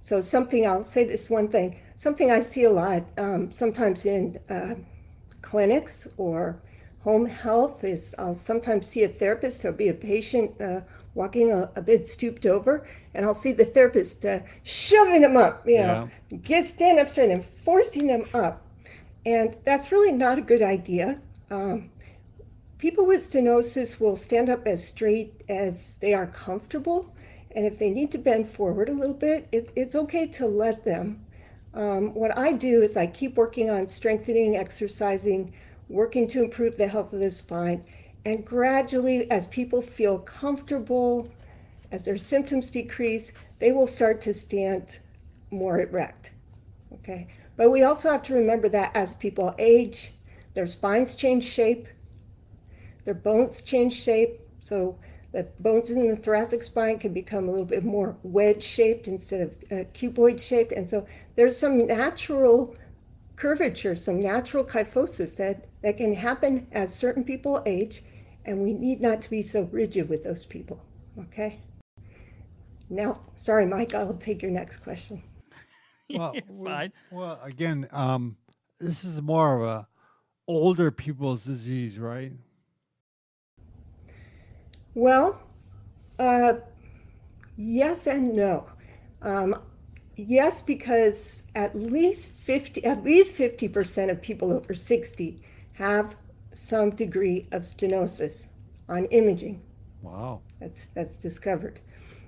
So, 0.00 0.20
something 0.20 0.66
I'll 0.66 0.84
say 0.84 1.04
this 1.04 1.30
one 1.30 1.48
thing 1.48 1.80
something 1.96 2.30
I 2.30 2.40
see 2.40 2.64
a 2.64 2.70
lot 2.70 3.04
um, 3.16 3.50
sometimes 3.50 4.04
in 4.04 4.38
uh, 4.50 4.74
clinics 5.40 6.06
or 6.18 6.60
home 7.00 7.24
health 7.24 7.84
is 7.84 8.14
I'll 8.18 8.34
sometimes 8.34 8.86
see 8.86 9.04
a 9.04 9.08
therapist, 9.08 9.62
there'll 9.62 9.76
be 9.76 9.88
a 9.88 9.94
patient. 9.94 10.60
Uh, 10.60 10.80
walking 11.14 11.50
a, 11.50 11.70
a, 11.74 11.80
bit 11.80 12.06
stooped 12.06 12.44
over, 12.44 12.86
and 13.14 13.24
I'll 13.24 13.32
see 13.32 13.50
the 13.50 13.64
therapist 13.64 14.26
uh, 14.26 14.40
shoving 14.64 15.22
them 15.22 15.34
up, 15.34 15.66
you 15.66 15.78
know, 15.78 16.10
yeah. 16.28 16.36
get 16.36 16.66
stand 16.66 16.98
up 16.98 17.08
straight 17.08 17.30
and 17.30 17.42
forcing 17.42 18.06
them 18.06 18.26
up. 18.34 18.62
And 19.24 19.56
that's 19.64 19.90
really 19.90 20.12
not 20.12 20.36
a 20.36 20.42
good 20.42 20.60
idea. 20.60 21.18
Um, 21.50 21.90
people 22.78 23.06
with 23.06 23.20
stenosis 23.20 24.00
will 24.00 24.16
stand 24.16 24.50
up 24.50 24.66
as 24.66 24.86
straight 24.86 25.42
as 25.48 25.96
they 25.96 26.12
are 26.14 26.26
comfortable. 26.26 27.14
And 27.50 27.64
if 27.64 27.78
they 27.78 27.90
need 27.90 28.10
to 28.12 28.18
bend 28.18 28.48
forward 28.48 28.88
a 28.88 28.92
little 28.92 29.14
bit, 29.14 29.48
it, 29.50 29.72
it's 29.74 29.94
okay 29.94 30.26
to 30.28 30.46
let 30.46 30.84
them. 30.84 31.24
Um, 31.72 32.14
what 32.14 32.36
I 32.36 32.52
do 32.52 32.82
is 32.82 32.96
I 32.96 33.06
keep 33.06 33.36
working 33.36 33.70
on 33.70 33.88
strengthening, 33.88 34.56
exercising, 34.56 35.52
working 35.88 36.26
to 36.28 36.42
improve 36.42 36.76
the 36.76 36.88
health 36.88 37.12
of 37.12 37.20
the 37.20 37.30
spine. 37.30 37.84
And 38.24 38.44
gradually, 38.44 39.30
as 39.30 39.46
people 39.46 39.80
feel 39.80 40.18
comfortable, 40.18 41.28
as 41.92 42.04
their 42.04 42.18
symptoms 42.18 42.70
decrease, 42.70 43.32
they 43.58 43.72
will 43.72 43.86
start 43.86 44.20
to 44.22 44.34
stand 44.34 44.98
more 45.50 45.80
erect. 45.80 46.32
Okay. 46.92 47.28
But 47.56 47.70
we 47.70 47.82
also 47.82 48.10
have 48.10 48.22
to 48.24 48.34
remember 48.34 48.68
that 48.68 48.94
as 48.94 49.14
people 49.14 49.54
age, 49.58 50.12
their 50.54 50.66
spines 50.66 51.14
change 51.14 51.44
shape, 51.44 51.86
their 53.06 53.14
bones 53.14 53.62
change 53.62 53.94
shape. 53.94 54.40
So 54.60 54.98
the 55.32 55.44
bones 55.58 55.90
in 55.90 56.06
the 56.06 56.16
thoracic 56.16 56.62
spine 56.62 56.98
can 56.98 57.14
become 57.14 57.48
a 57.48 57.50
little 57.50 57.66
bit 57.66 57.84
more 57.84 58.16
wedge 58.22 58.62
shaped 58.62 59.08
instead 59.08 59.40
of 59.40 59.50
uh, 59.70 59.84
cuboid 59.94 60.40
shaped. 60.40 60.72
And 60.72 60.88
so 60.88 61.06
there's 61.36 61.58
some 61.58 61.86
natural 61.86 62.76
curvature, 63.36 63.94
some 63.94 64.20
natural 64.20 64.64
kyphosis 64.64 65.36
that, 65.36 65.66
that 65.82 65.96
can 65.96 66.14
happen 66.14 66.66
as 66.72 66.94
certain 66.94 67.24
people 67.24 67.62
age, 67.64 68.02
and 68.44 68.62
we 68.62 68.72
need 68.72 69.00
not 69.00 69.22
to 69.22 69.30
be 69.30 69.42
so 69.42 69.68
rigid 69.72 70.08
with 70.08 70.24
those 70.24 70.44
people. 70.44 70.82
Okay? 71.18 71.60
Now, 72.88 73.20
sorry, 73.34 73.66
Mike, 73.66 73.94
I'll 73.94 74.14
take 74.14 74.42
your 74.42 74.50
next 74.50 74.78
question. 74.78 75.22
Well, 76.08 76.34
fine. 76.64 76.92
Well, 77.10 77.40
again, 77.42 77.88
um, 77.90 78.36
this 78.78 79.02
is 79.02 79.20
more 79.20 79.60
of 79.60 79.68
a 79.68 79.88
older 80.46 80.92
people's 80.92 81.42
disease, 81.42 81.98
right? 81.98 82.32
Well, 84.96 85.38
uh, 86.18 86.54
yes 87.58 88.06
and 88.06 88.34
no. 88.34 88.66
Um, 89.20 89.60
yes, 90.16 90.62
because 90.62 91.42
at 91.54 91.76
least 91.76 92.30
50, 92.30 92.82
at 92.82 93.04
least 93.04 93.36
50% 93.36 94.10
of 94.10 94.22
people 94.22 94.50
over 94.50 94.72
60 94.72 95.38
have 95.74 96.16
some 96.54 96.88
degree 96.88 97.46
of 97.52 97.64
stenosis 97.64 98.48
on 98.88 99.04
imaging. 99.06 99.60
Wow. 100.00 100.40
That's, 100.60 100.86
that's 100.86 101.18
discovered. 101.18 101.78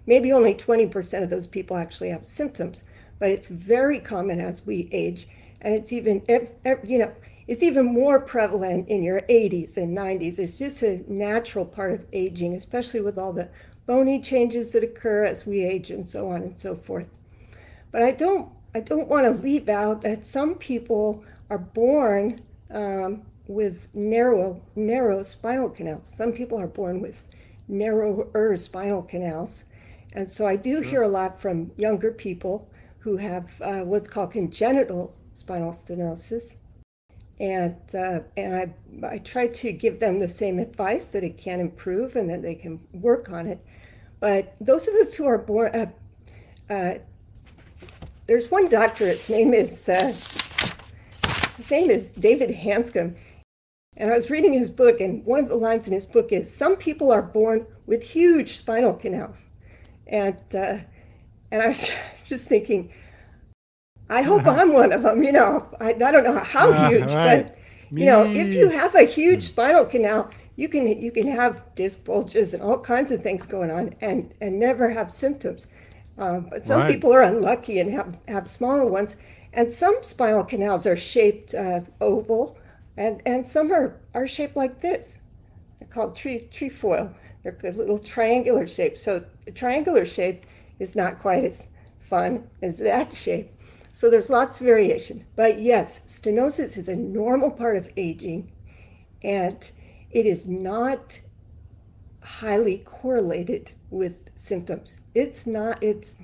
Maybe 0.06 0.30
only 0.30 0.54
20% 0.54 1.22
of 1.22 1.30
those 1.30 1.46
people 1.46 1.78
actually 1.78 2.10
have 2.10 2.26
symptoms, 2.26 2.84
but 3.18 3.30
it's 3.30 3.46
very 3.46 3.98
common 3.98 4.40
as 4.40 4.66
we 4.66 4.90
age. 4.92 5.26
And 5.62 5.72
it's 5.72 5.90
even, 5.90 6.22
you 6.84 6.98
know, 6.98 7.12
it's 7.48 7.62
even 7.62 7.86
more 7.86 8.20
prevalent 8.20 8.88
in 8.88 9.02
your 9.02 9.22
80s 9.22 9.78
and 9.78 9.96
90s. 9.96 10.38
It's 10.38 10.58
just 10.58 10.82
a 10.82 11.02
natural 11.10 11.64
part 11.64 11.92
of 11.92 12.06
aging, 12.12 12.54
especially 12.54 13.00
with 13.00 13.18
all 13.18 13.32
the 13.32 13.48
bony 13.86 14.20
changes 14.20 14.72
that 14.72 14.84
occur 14.84 15.24
as 15.24 15.46
we 15.46 15.64
age 15.64 15.90
and 15.90 16.06
so 16.06 16.30
on 16.30 16.42
and 16.42 16.60
so 16.60 16.76
forth. 16.76 17.08
But 17.90 18.02
I 18.02 18.12
don't 18.12 18.50
I 18.74 18.80
don't 18.80 19.08
want 19.08 19.24
to 19.24 19.30
leave 19.30 19.68
out 19.68 20.02
that 20.02 20.26
some 20.26 20.54
people 20.54 21.24
are 21.48 21.58
born 21.58 22.40
um, 22.70 23.22
with 23.46 23.88
narrow 23.94 24.60
narrow 24.76 25.22
spinal 25.22 25.70
canals. 25.70 26.06
Some 26.06 26.32
people 26.32 26.60
are 26.60 26.66
born 26.66 27.00
with 27.00 27.24
narrower 27.66 28.56
spinal 28.58 29.02
canals, 29.02 29.64
and 30.12 30.30
so 30.30 30.46
I 30.46 30.56
do 30.56 30.80
hear 30.80 31.02
a 31.02 31.08
lot 31.08 31.40
from 31.40 31.72
younger 31.76 32.12
people 32.12 32.68
who 32.98 33.16
have 33.16 33.60
uh, 33.62 33.80
what's 33.80 34.06
called 34.06 34.32
congenital 34.32 35.14
spinal 35.32 35.72
stenosis, 35.72 36.56
and 37.40 37.76
uh, 37.94 38.20
and 38.36 38.56
I 38.56 39.06
I 39.06 39.18
try 39.18 39.46
to 39.46 39.72
give 39.72 40.00
them 40.00 40.18
the 40.18 40.28
same 40.28 40.58
advice 40.58 41.08
that 41.08 41.22
it 41.22 41.38
can 41.38 41.60
improve 41.60 42.16
and 42.16 42.28
that 42.30 42.42
they 42.42 42.54
can 42.54 42.80
work 42.92 43.30
on 43.30 43.46
it. 43.46 43.64
But 44.20 44.56
those 44.60 44.88
of 44.88 44.94
us 44.94 45.14
who 45.14 45.26
are 45.26 45.38
born, 45.38 45.74
uh, 45.74 45.86
uh, 46.72 46.94
there's 48.26 48.50
one 48.50 48.68
doctor. 48.68 49.06
His 49.06 49.30
name 49.30 49.54
is 49.54 49.88
uh, 49.88 50.12
his 51.56 51.70
name 51.70 51.90
is 51.90 52.10
David 52.10 52.50
Hanscom, 52.50 53.16
and 53.96 54.10
I 54.10 54.14
was 54.14 54.30
reading 54.30 54.52
his 54.52 54.70
book, 54.70 55.00
and 55.00 55.24
one 55.24 55.38
of 55.38 55.48
the 55.48 55.54
lines 55.54 55.86
in 55.86 55.94
his 55.94 56.06
book 56.06 56.32
is, 56.32 56.52
"Some 56.52 56.76
people 56.76 57.12
are 57.12 57.22
born 57.22 57.66
with 57.86 58.02
huge 58.02 58.56
spinal 58.56 58.94
canals," 58.94 59.52
and 60.08 60.36
uh, 60.52 60.78
and 61.52 61.62
I 61.62 61.68
was 61.68 61.90
just 62.24 62.48
thinking 62.48 62.92
I 64.10 64.22
hope 64.22 64.46
I'm 64.46 64.72
one 64.72 64.92
of 64.92 65.02
them. 65.02 65.22
You 65.22 65.32
know, 65.32 65.66
I, 65.80 65.90
I 65.90 66.10
don't 66.10 66.24
know 66.24 66.38
how 66.38 66.72
uh, 66.72 66.88
huge, 66.88 67.10
right. 67.10 67.46
but 67.46 67.58
you 67.90 68.06
know, 68.06 68.24
if 68.24 68.54
you 68.54 68.68
have 68.70 68.94
a 68.94 69.02
huge 69.02 69.44
spinal 69.44 69.84
canal, 69.84 70.30
you 70.56 70.68
can 70.68 70.86
you 71.00 71.10
can 71.10 71.26
have 71.28 71.62
disc 71.74 72.04
bulges 72.04 72.54
and 72.54 72.62
all 72.62 72.78
kinds 72.78 73.12
of 73.12 73.22
things 73.22 73.46
going 73.46 73.70
on, 73.70 73.94
and 74.00 74.34
and 74.40 74.58
never 74.58 74.90
have 74.90 75.10
symptoms. 75.10 75.66
Um, 76.16 76.48
but 76.50 76.64
some 76.64 76.80
right. 76.80 76.92
people 76.92 77.12
are 77.12 77.22
unlucky 77.22 77.78
and 77.78 77.90
have 77.90 78.18
have 78.28 78.48
smaller 78.48 78.86
ones, 78.86 79.16
and 79.52 79.70
some 79.70 79.96
spinal 80.02 80.44
canals 80.44 80.86
are 80.86 80.96
shaped 80.96 81.54
uh, 81.54 81.80
oval, 82.00 82.58
and 82.96 83.22
and 83.24 83.46
some 83.46 83.72
are 83.72 84.00
are 84.14 84.26
shaped 84.26 84.56
like 84.56 84.80
this. 84.80 85.20
They're 85.78 85.88
called 85.88 86.16
tree 86.16 86.48
trefoil. 86.50 87.14
They're 87.42 87.52
good 87.52 87.76
little 87.76 87.98
triangular 87.98 88.66
shapes. 88.66 89.02
So 89.02 89.24
the 89.44 89.52
triangular 89.52 90.04
shape 90.04 90.44
is 90.78 90.96
not 90.96 91.20
quite 91.20 91.44
as 91.44 91.68
fun 92.00 92.48
as 92.62 92.78
that 92.78 93.14
shape. 93.14 93.52
So 93.92 94.10
there's 94.10 94.30
lots 94.30 94.60
of 94.60 94.66
variation. 94.66 95.26
But 95.36 95.60
yes, 95.60 96.00
stenosis 96.06 96.76
is 96.76 96.88
a 96.88 96.96
normal 96.96 97.50
part 97.50 97.76
of 97.76 97.88
aging 97.96 98.52
and 99.22 99.70
it 100.10 100.26
is 100.26 100.46
not 100.46 101.20
highly 102.22 102.78
correlated 102.78 103.72
with 103.90 104.30
symptoms. 104.36 105.00
It's 105.14 105.46
not, 105.46 105.82
it's 105.82 106.18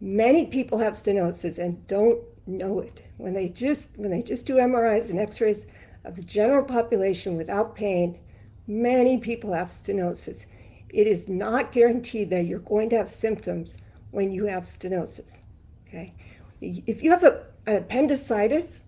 many 0.00 0.46
people 0.46 0.78
have 0.78 0.94
stenosis 0.94 1.58
and 1.58 1.86
don't 1.86 2.20
know 2.46 2.80
it. 2.80 3.04
When 3.16 3.34
they 3.34 3.48
just 3.48 3.96
when 3.96 4.10
they 4.10 4.22
just 4.22 4.46
do 4.46 4.56
MRIs 4.56 5.10
and 5.10 5.20
x-rays 5.20 5.66
of 6.04 6.16
the 6.16 6.22
general 6.22 6.64
population 6.64 7.36
without 7.36 7.76
pain, 7.76 8.18
many 8.66 9.18
people 9.18 9.52
have 9.52 9.68
stenosis. 9.68 10.46
It 10.88 11.06
is 11.06 11.28
not 11.28 11.72
guaranteed 11.72 12.30
that 12.30 12.46
you're 12.46 12.58
going 12.58 12.90
to 12.90 12.96
have 12.96 13.10
symptoms 13.10 13.78
when 14.10 14.32
you 14.32 14.46
have 14.46 14.64
stenosis. 14.64 15.42
Okay? 15.86 16.14
If 16.60 17.02
you 17.02 17.10
have 17.10 17.24
a, 17.24 17.44
an 17.66 17.76
appendicitis, 17.76 18.84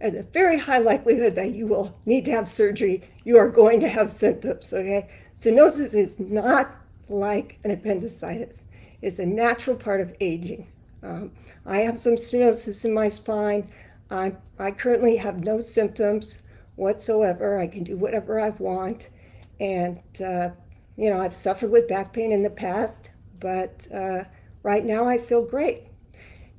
there's 0.00 0.14
a 0.14 0.22
very 0.22 0.58
high 0.58 0.78
likelihood 0.78 1.34
that 1.34 1.54
you 1.54 1.66
will 1.66 1.98
need 2.06 2.24
to 2.24 2.30
have 2.30 2.48
surgery. 2.48 3.02
You 3.24 3.36
are 3.36 3.48
going 3.48 3.80
to 3.80 3.88
have 3.88 4.10
symptoms, 4.10 4.72
okay? 4.72 5.08
Stenosis 5.38 5.94
is 5.94 6.18
not 6.18 6.74
like 7.08 7.58
an 7.64 7.70
appendicitis. 7.70 8.64
It's 9.02 9.18
a 9.18 9.26
natural 9.26 9.76
part 9.76 10.00
of 10.00 10.14
aging. 10.20 10.66
Um, 11.02 11.32
I 11.66 11.78
have 11.80 12.00
some 12.00 12.14
stenosis 12.14 12.84
in 12.84 12.94
my 12.94 13.08
spine. 13.08 13.70
I, 14.10 14.34
I 14.58 14.70
currently 14.70 15.16
have 15.16 15.44
no 15.44 15.60
symptoms 15.60 16.42
whatsoever. 16.76 17.58
I 17.58 17.66
can 17.66 17.84
do 17.84 17.96
whatever 17.96 18.40
I 18.40 18.50
want. 18.50 19.10
And, 19.58 20.00
uh, 20.24 20.50
you 20.96 21.10
know, 21.10 21.20
I've 21.20 21.34
suffered 21.34 21.70
with 21.70 21.88
back 21.88 22.12
pain 22.12 22.32
in 22.32 22.42
the 22.42 22.50
past, 22.50 23.10
but 23.38 23.86
uh, 23.94 24.24
right 24.62 24.84
now 24.84 25.06
I 25.06 25.18
feel 25.18 25.44
great. 25.44 25.89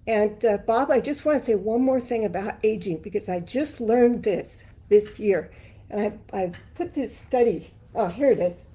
And 0.07 0.43
uh, 0.43 0.57
Bob, 0.57 0.89
I 0.89 0.99
just 0.99 1.25
want 1.25 1.37
to 1.37 1.45
say 1.45 1.55
one 1.55 1.81
more 1.81 2.01
thing 2.01 2.25
about 2.25 2.55
aging 2.63 2.97
because 2.97 3.29
I 3.29 3.39
just 3.39 3.79
learned 3.79 4.23
this 4.23 4.63
this 4.89 5.19
year. 5.19 5.51
And 5.89 6.19
I, 6.33 6.37
I 6.37 6.51
put 6.75 6.93
this 6.93 7.15
study, 7.15 7.71
oh, 7.95 8.07
here 8.07 8.31
it 8.31 8.39
is. 8.39 8.65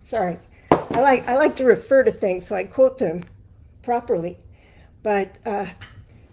Sorry. 0.00 0.38
I 0.70 1.00
like, 1.00 1.28
I 1.28 1.36
like 1.36 1.56
to 1.56 1.64
refer 1.64 2.04
to 2.04 2.12
things 2.12 2.46
so 2.46 2.54
I 2.54 2.64
quote 2.64 2.98
them 2.98 3.22
properly. 3.82 4.38
But 5.02 5.38
uh, 5.46 5.66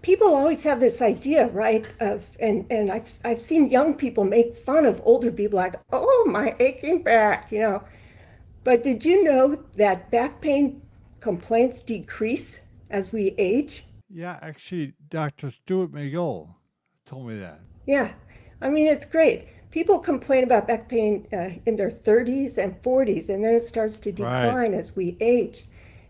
people 0.01 0.27
always 0.35 0.63
have 0.63 0.79
this 0.79 1.01
idea, 1.01 1.47
right? 1.47 1.85
Of 1.99 2.29
and 2.39 2.65
and 2.69 2.91
I've 2.91 3.07
I've 3.23 3.41
seen 3.41 3.69
young 3.69 3.95
people 3.95 4.25
make 4.25 4.55
fun 4.55 4.85
of 4.85 5.01
older 5.03 5.31
people, 5.31 5.57
like, 5.57 5.75
"Oh, 5.91 6.25
my 6.27 6.55
aching 6.59 7.03
back," 7.03 7.51
you 7.51 7.59
know. 7.59 7.83
But 8.63 8.83
did 8.83 9.05
you 9.05 9.23
know 9.23 9.63
that 9.75 10.11
back 10.11 10.41
pain 10.41 10.81
complaints 11.19 11.81
decrease 11.81 12.59
as 12.89 13.11
we 13.11 13.35
age? 13.37 13.85
Yeah, 14.13 14.37
actually, 14.43 14.93
Dr. 15.09 15.49
Stuart 15.49 15.91
McGill 15.91 16.53
told 17.03 17.27
me 17.27 17.39
that. 17.39 17.59
Yeah, 17.87 18.13
I 18.61 18.69
mean 18.69 18.87
it's 18.87 19.05
great. 19.05 19.47
People 19.71 19.97
complain 19.97 20.43
about 20.43 20.67
back 20.67 20.87
pain 20.87 21.27
uh, 21.33 21.49
in 21.65 21.75
their 21.75 21.89
30s 21.89 22.59
and 22.59 22.79
40s, 22.83 23.29
and 23.29 23.43
then 23.43 23.55
it 23.55 23.61
starts 23.61 23.99
to 24.01 24.11
decline 24.11 24.71
right. 24.71 24.73
as 24.73 24.95
we 24.95 25.17
age. 25.19 25.65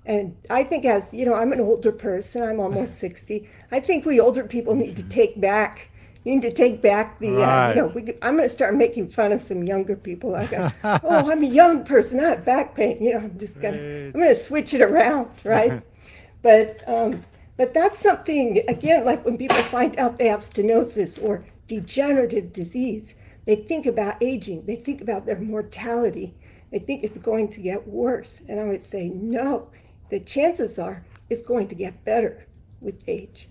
And 0.05 0.35
I 0.49 0.65
think, 0.65 0.83
as 0.83 1.13
you 1.13 1.25
know, 1.25 1.33
I'm 1.33 1.53
an 1.53 1.61
older 1.61 1.93
person. 1.93 2.43
I'm 2.43 2.59
almost 2.59 2.97
sixty. 3.05 3.49
I 3.71 3.79
think 3.79 4.05
we 4.05 4.19
older 4.19 4.43
people 4.43 4.75
need 4.75 4.97
to 4.97 5.07
take 5.07 5.39
back 5.39 5.89
need 6.25 6.41
to 6.41 6.53
take 6.53 6.81
back 6.81 7.19
the 7.19 7.31
right. 7.31 7.65
uh, 7.65 7.69
you 7.69 7.75
know 7.75 7.87
we, 7.87 8.01
i'm 8.21 8.37
going 8.37 8.47
to 8.47 8.49
start 8.49 8.73
making 8.75 9.09
fun 9.09 9.33
of 9.33 9.43
some 9.43 9.63
younger 9.63 9.95
people 9.95 10.35
i 10.35 10.45
go 10.45 10.71
oh 10.83 11.29
i'm 11.29 11.43
a 11.43 11.47
young 11.47 11.83
person 11.83 12.17
i 12.19 12.29
have 12.29 12.45
back 12.45 12.73
pain 12.75 13.01
you 13.03 13.11
know 13.11 13.19
i'm 13.19 13.37
just 13.37 13.59
going 13.59 13.73
to 13.73 14.05
i'm 14.05 14.13
going 14.13 14.27
to 14.27 14.35
switch 14.35 14.73
it 14.73 14.81
around 14.81 15.29
right 15.43 15.81
but 16.41 16.81
um 16.87 17.23
but 17.63 17.73
that's 17.73 17.99
something 17.99 18.61
again 18.67 19.05
like 19.05 19.23
when 19.25 19.37
people 19.37 19.63
find 19.63 19.97
out 19.97 20.17
they 20.17 20.27
have 20.27 20.41
stenosis 20.41 21.21
or 21.23 21.43
degenerative 21.67 22.51
disease 22.51 23.15
they 23.45 23.55
think 23.55 23.85
about 23.85 24.21
aging 24.21 24.65
they 24.65 24.75
think 24.75 25.01
about 25.01 25.25
their 25.25 25.39
mortality 25.39 26.33
they 26.71 26.79
think 26.79 27.03
it's 27.03 27.17
going 27.17 27.47
to 27.47 27.61
get 27.61 27.87
worse 27.87 28.41
and 28.49 28.59
i 28.59 28.65
would 28.65 28.81
say 28.81 29.09
no 29.09 29.69
the 30.09 30.19
chances 30.19 30.77
are 30.77 31.05
it's 31.29 31.41
going 31.41 31.67
to 31.67 31.75
get 31.75 32.05
better 32.05 32.45
with 32.83 33.03
age. 33.07 33.49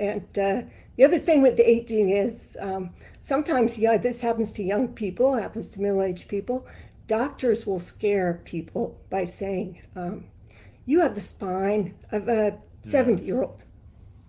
And 0.00 0.26
uh, 0.38 0.62
the 0.96 1.04
other 1.04 1.18
thing 1.18 1.42
with 1.42 1.56
the 1.56 1.68
aging 1.68 2.10
is 2.10 2.56
um, 2.60 2.90
sometimes, 3.20 3.78
yeah, 3.78 3.98
this 3.98 4.22
happens 4.22 4.52
to 4.52 4.62
young 4.62 4.88
people, 4.88 5.34
happens 5.34 5.70
to 5.70 5.82
middle 5.82 6.02
aged 6.02 6.28
people. 6.28 6.66
Doctors 7.06 7.66
will 7.66 7.80
scare 7.80 8.40
people 8.44 8.98
by 9.10 9.24
saying, 9.24 9.82
um, 9.96 10.24
You 10.86 11.00
have 11.00 11.14
the 11.14 11.20
spine 11.20 11.94
of 12.12 12.28
a 12.28 12.58
70 12.82 13.22
year 13.22 13.42
old, 13.42 13.64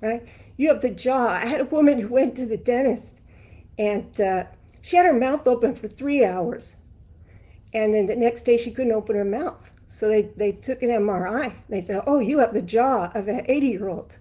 right? 0.02 0.28
You 0.58 0.70
have 0.70 0.82
the 0.82 0.90
jaw. 0.90 1.28
I 1.28 1.46
had 1.46 1.62
a 1.62 1.66
woman 1.66 2.00
who 2.00 2.10
went 2.10 2.36
to 2.36 2.46
the 2.46 2.58
dentist 2.58 3.22
and 3.78 4.20
uh, 4.20 4.46
she 4.82 4.98
had 4.98 5.06
her 5.06 5.14
mouth 5.14 5.48
open 5.48 5.76
for 5.76 5.88
three 5.88 6.26
hours. 6.26 6.76
And 7.74 7.94
then 7.94 8.08
the 8.08 8.16
next 8.16 8.44
day 8.44 8.58
she 8.58 8.72
couldn't 8.72 8.92
open 8.92 9.16
her 9.16 9.26
mouth. 9.26 9.72
So 9.88 10.08
they, 10.08 10.24
they 10.36 10.52
took 10.52 10.84
an 10.84 10.90
MRI. 10.90 11.54
They 11.70 11.82
said, 11.82 12.04
Oh, 12.06 12.20
you 12.20 12.40
have 12.40 12.54
the 12.54 12.62
jaw 12.62 13.12
of 13.16 13.28
an 13.28 13.46
80 13.48 13.68
year 13.68 13.88
old. 13.88 14.18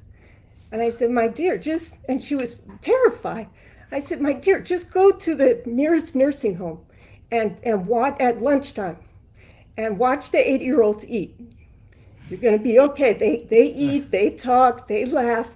And 0.70 0.80
I 0.82 0.90
said, 0.90 1.10
My 1.10 1.28
dear, 1.28 1.58
just, 1.58 1.98
and 2.08 2.22
she 2.22 2.34
was 2.34 2.60
terrified. 2.80 3.48
I 3.90 3.98
said, 3.98 4.20
My 4.20 4.32
dear, 4.32 4.60
just 4.60 4.92
go 4.92 5.10
to 5.10 5.34
the 5.34 5.62
nearest 5.66 6.14
nursing 6.14 6.56
home 6.56 6.80
and, 7.30 7.56
and 7.62 7.86
watch 7.86 8.16
at 8.20 8.40
lunchtime 8.40 8.98
and 9.76 9.98
watch 9.98 10.30
the 10.30 10.50
80 10.50 10.64
year 10.64 10.82
olds 10.82 11.06
eat. 11.08 11.38
You're 12.28 12.40
going 12.40 12.56
to 12.56 12.62
be 12.62 12.78
okay. 12.80 13.12
They, 13.14 13.46
they 13.48 13.66
eat, 13.66 14.10
they 14.10 14.30
talk, 14.30 14.88
they 14.88 15.04
laugh. 15.04 15.48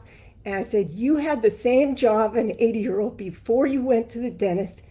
And 0.44 0.56
I 0.56 0.62
said, 0.62 0.90
You 0.90 1.16
had 1.16 1.42
the 1.42 1.50
same 1.50 1.94
job, 1.94 2.36
an 2.36 2.52
80 2.58 2.78
year 2.78 3.00
old 3.00 3.16
before 3.16 3.66
you 3.66 3.82
went 3.82 4.08
to 4.10 4.18
the 4.18 4.30
dentist 4.30 4.82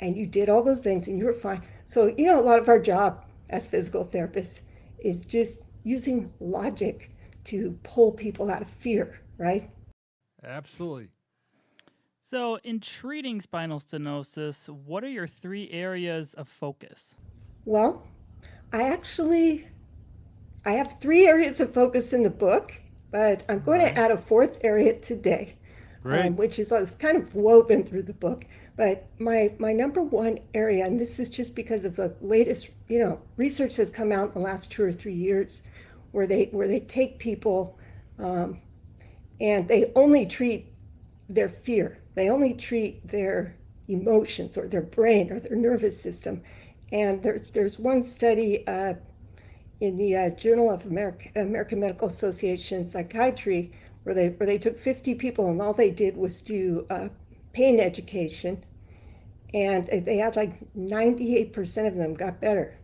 and 0.00 0.16
you 0.16 0.26
did 0.26 0.48
all 0.48 0.62
those 0.62 0.82
things 0.82 1.08
and 1.08 1.18
you 1.18 1.24
were 1.24 1.32
fine. 1.32 1.62
So, 1.84 2.06
you 2.16 2.26
know, 2.26 2.40
a 2.40 2.42
lot 2.42 2.58
of 2.58 2.68
our 2.68 2.78
job 2.78 3.24
as 3.48 3.66
physical 3.66 4.04
therapists 4.04 4.62
is 4.98 5.26
just 5.26 5.62
using 5.82 6.32
logic 6.40 7.10
to 7.44 7.78
pull 7.82 8.12
people 8.12 8.50
out 8.50 8.62
of 8.62 8.68
fear, 8.68 9.20
right? 9.38 9.70
Absolutely. 10.44 11.08
So, 12.22 12.58
in 12.62 12.78
treating 12.80 13.40
spinal 13.40 13.80
stenosis, 13.80 14.68
what 14.68 15.02
are 15.02 15.08
your 15.08 15.26
three 15.26 15.68
areas 15.70 16.32
of 16.34 16.48
focus? 16.48 17.16
Well, 17.64 18.06
I 18.72 18.84
actually 18.84 19.66
I 20.64 20.72
have 20.72 21.00
three 21.00 21.26
areas 21.26 21.60
of 21.60 21.72
focus 21.72 22.12
in 22.12 22.22
the 22.22 22.30
book, 22.30 22.72
but 23.10 23.42
I'm 23.48 23.60
going 23.60 23.80
right. 23.80 23.94
to 23.94 24.00
add 24.00 24.10
a 24.10 24.16
fourth 24.16 24.58
area 24.62 24.98
today, 24.98 25.56
um, 26.04 26.36
which 26.36 26.58
is, 26.58 26.70
is 26.70 26.94
kind 26.94 27.16
of 27.16 27.34
woven 27.34 27.82
through 27.84 28.02
the 28.02 28.12
book. 28.12 28.44
But 28.76 29.08
my 29.18 29.52
my 29.58 29.72
number 29.72 30.02
one 30.02 30.38
area, 30.54 30.86
and 30.86 30.98
this 30.98 31.18
is 31.18 31.28
just 31.28 31.54
because 31.54 31.84
of 31.84 31.96
the 31.96 32.14
latest, 32.20 32.70
you 32.88 32.98
know, 32.98 33.20
research 33.36 33.76
has 33.76 33.90
come 33.90 34.12
out 34.12 34.28
in 34.28 34.34
the 34.34 34.40
last 34.40 34.70
two 34.72 34.84
or 34.84 34.92
three 34.92 35.14
years, 35.14 35.62
where 36.12 36.26
they 36.26 36.44
where 36.52 36.68
they 36.68 36.80
take 36.80 37.18
people, 37.18 37.78
um, 38.18 38.60
and 39.40 39.68
they 39.68 39.92
only 39.94 40.24
treat 40.26 40.72
their 41.28 41.48
fear. 41.48 41.98
They 42.14 42.28
only 42.28 42.54
treat 42.54 43.06
their 43.06 43.56
emotions 43.88 44.56
or 44.56 44.66
their 44.68 44.82
brain 44.82 45.32
or 45.32 45.40
their 45.40 45.56
nervous 45.56 46.00
system. 46.00 46.42
And 46.92 47.22
there, 47.22 47.38
there's 47.38 47.78
one 47.78 48.02
study 48.02 48.66
uh, 48.66 48.94
in 49.80 49.96
the 49.96 50.16
uh, 50.16 50.30
Journal 50.30 50.70
of 50.70 50.86
America, 50.86 51.30
American 51.34 51.80
Medical 51.80 52.08
Association 52.08 52.88
Psychiatry 52.88 53.72
where 54.02 54.14
they 54.14 54.28
where 54.28 54.46
they 54.46 54.58
took 54.58 54.78
50 54.78 55.14
people 55.14 55.50
and 55.50 55.60
all 55.60 55.72
they 55.72 55.90
did 55.90 56.16
was 56.16 56.40
do 56.42 56.86
uh, 56.90 57.08
pain 57.52 57.80
education. 57.80 58.64
And 59.52 59.88
they 59.88 60.18
had 60.18 60.36
like 60.36 60.72
98% 60.74 61.88
of 61.88 61.96
them 61.96 62.14
got 62.14 62.40
better. 62.40 62.78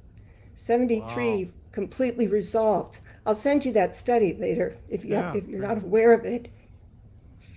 73 0.57 1.45
wow. 1.45 1.51
completely 1.71 2.27
resolved. 2.27 2.99
I'll 3.25 3.35
send 3.35 3.65
you 3.65 3.73
that 3.75 3.95
study 3.95 4.35
later 4.35 4.77
if, 4.89 5.05
you 5.05 5.13
yeah, 5.13 5.29
have, 5.29 5.37
if 5.37 5.47
you're 5.47 5.61
not 5.61 5.85
aware 5.85 6.13
of 6.13 6.25
it. 6.25 6.49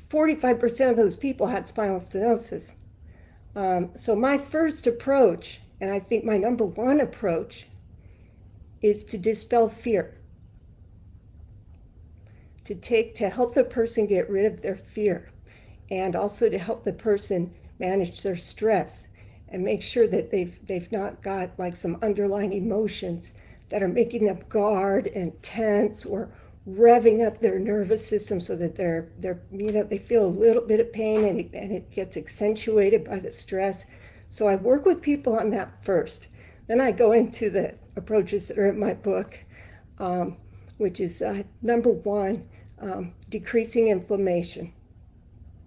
45% 0.09 0.91
of 0.91 0.95
those 0.95 1.15
people 1.15 1.47
had 1.47 1.67
spinal 1.67 1.97
stenosis. 1.97 2.75
Um, 3.55 3.91
so 3.95 4.15
my 4.15 4.37
first 4.37 4.85
approach 4.85 5.59
and 5.81 5.91
i 5.91 5.99
think 5.99 6.23
my 6.23 6.37
number 6.37 6.65
one 6.65 6.99
approach 6.99 7.67
is 8.81 9.03
to 9.05 9.17
dispel 9.17 9.69
fear. 9.69 10.15
To 12.65 12.75
take 12.75 13.15
to 13.15 13.29
help 13.29 13.55
the 13.55 13.63
person 13.63 14.05
get 14.05 14.29
rid 14.29 14.45
of 14.45 14.61
their 14.61 14.75
fear 14.75 15.31
and 15.89 16.15
also 16.15 16.49
to 16.49 16.57
help 16.57 16.83
the 16.83 16.93
person 16.93 17.53
manage 17.79 18.21
their 18.21 18.35
stress 18.35 19.07
and 19.47 19.63
make 19.63 19.81
sure 19.81 20.07
that 20.07 20.31
they've 20.31 20.59
they've 20.67 20.91
not 20.91 21.21
got 21.21 21.57
like 21.57 21.75
some 21.75 21.97
underlying 22.01 22.53
emotions 22.53 23.33
that 23.69 23.81
are 23.81 23.87
making 23.87 24.25
them 24.25 24.43
guard 24.49 25.07
and 25.07 25.41
tense 25.41 26.05
or 26.05 26.29
revving 26.67 27.25
up 27.25 27.39
their 27.39 27.57
nervous 27.57 28.05
system 28.05 28.39
so 28.39 28.55
that 28.55 28.75
they're 28.75 29.09
they're 29.17 29.41
you 29.51 29.71
know 29.71 29.83
they 29.83 29.97
feel 29.97 30.25
a 30.25 30.27
little 30.27 30.61
bit 30.61 30.79
of 30.79 30.93
pain 30.93 31.23
and 31.23 31.39
it, 31.39 31.49
and 31.53 31.71
it 31.71 31.89
gets 31.91 32.17
accentuated 32.17 33.05
by 33.05 33.19
the 33.19 33.31
stress. 33.31 33.85
So 34.27 34.47
i 34.47 34.55
work 34.55 34.85
with 34.85 35.01
people 35.01 35.37
on 35.37 35.49
that 35.51 35.83
first. 35.83 36.27
Then 36.67 36.79
i 36.79 36.91
go 36.91 37.11
into 37.13 37.49
the 37.49 37.75
approaches 37.99 38.47
that 38.47 38.57
are 38.57 38.69
in 38.69 38.79
my 38.79 38.93
book 38.93 39.45
um, 39.99 40.37
which 40.77 40.99
is 40.99 41.21
uh, 41.21 41.43
number 41.61 41.91
one 41.91 42.47
um, 42.81 43.13
decreasing 43.29 43.89
inflammation 43.89 44.73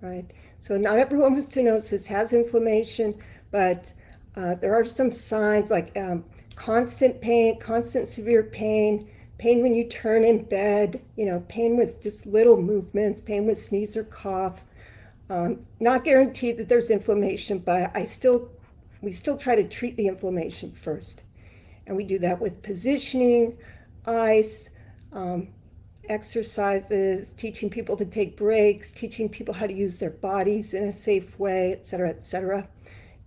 right 0.00 0.32
so 0.62 0.76
not 0.76 0.96
everyone 0.96 1.34
with 1.34 1.50
stenosis 1.50 2.06
has 2.06 2.32
inflammation, 2.32 3.14
but 3.50 3.92
uh, 4.36 4.54
there 4.54 4.76
are 4.76 4.84
some 4.84 5.10
signs 5.10 5.72
like 5.72 5.90
um, 5.98 6.24
constant 6.54 7.20
pain, 7.20 7.58
constant 7.58 8.06
severe 8.06 8.44
pain, 8.44 9.10
pain 9.38 9.60
when 9.60 9.74
you 9.74 9.88
turn 9.88 10.22
in 10.22 10.44
bed, 10.44 11.02
you 11.16 11.26
know, 11.26 11.40
pain 11.48 11.76
with 11.76 12.00
just 12.00 12.26
little 12.26 12.62
movements, 12.62 13.20
pain 13.20 13.44
with 13.44 13.58
sneeze 13.58 13.96
or 13.96 14.04
cough. 14.04 14.62
Um, 15.28 15.62
not 15.80 16.04
guaranteed 16.04 16.58
that 16.58 16.68
there's 16.68 16.92
inflammation, 16.92 17.58
but 17.58 17.90
I 17.92 18.04
still, 18.04 18.52
we 19.00 19.10
still 19.10 19.36
try 19.36 19.56
to 19.56 19.66
treat 19.66 19.96
the 19.96 20.06
inflammation 20.06 20.70
first. 20.70 21.24
And 21.86 21.96
we 21.96 22.04
do 22.04 22.18
that 22.20 22.40
with 22.40 22.62
positioning, 22.62 23.58
ice, 24.06 24.70
um, 25.12 25.48
exercises, 26.08 27.32
teaching 27.32 27.70
people 27.70 27.96
to 27.96 28.04
take 28.04 28.36
breaks, 28.36 28.92
teaching 28.92 29.28
people 29.28 29.54
how 29.54 29.66
to 29.66 29.72
use 29.72 30.00
their 30.00 30.10
bodies 30.10 30.74
in 30.74 30.84
a 30.84 30.92
safe 30.92 31.38
way, 31.38 31.72
et 31.72 31.86
cetera, 31.86 32.08
et 32.08 32.24
cetera. 32.24 32.68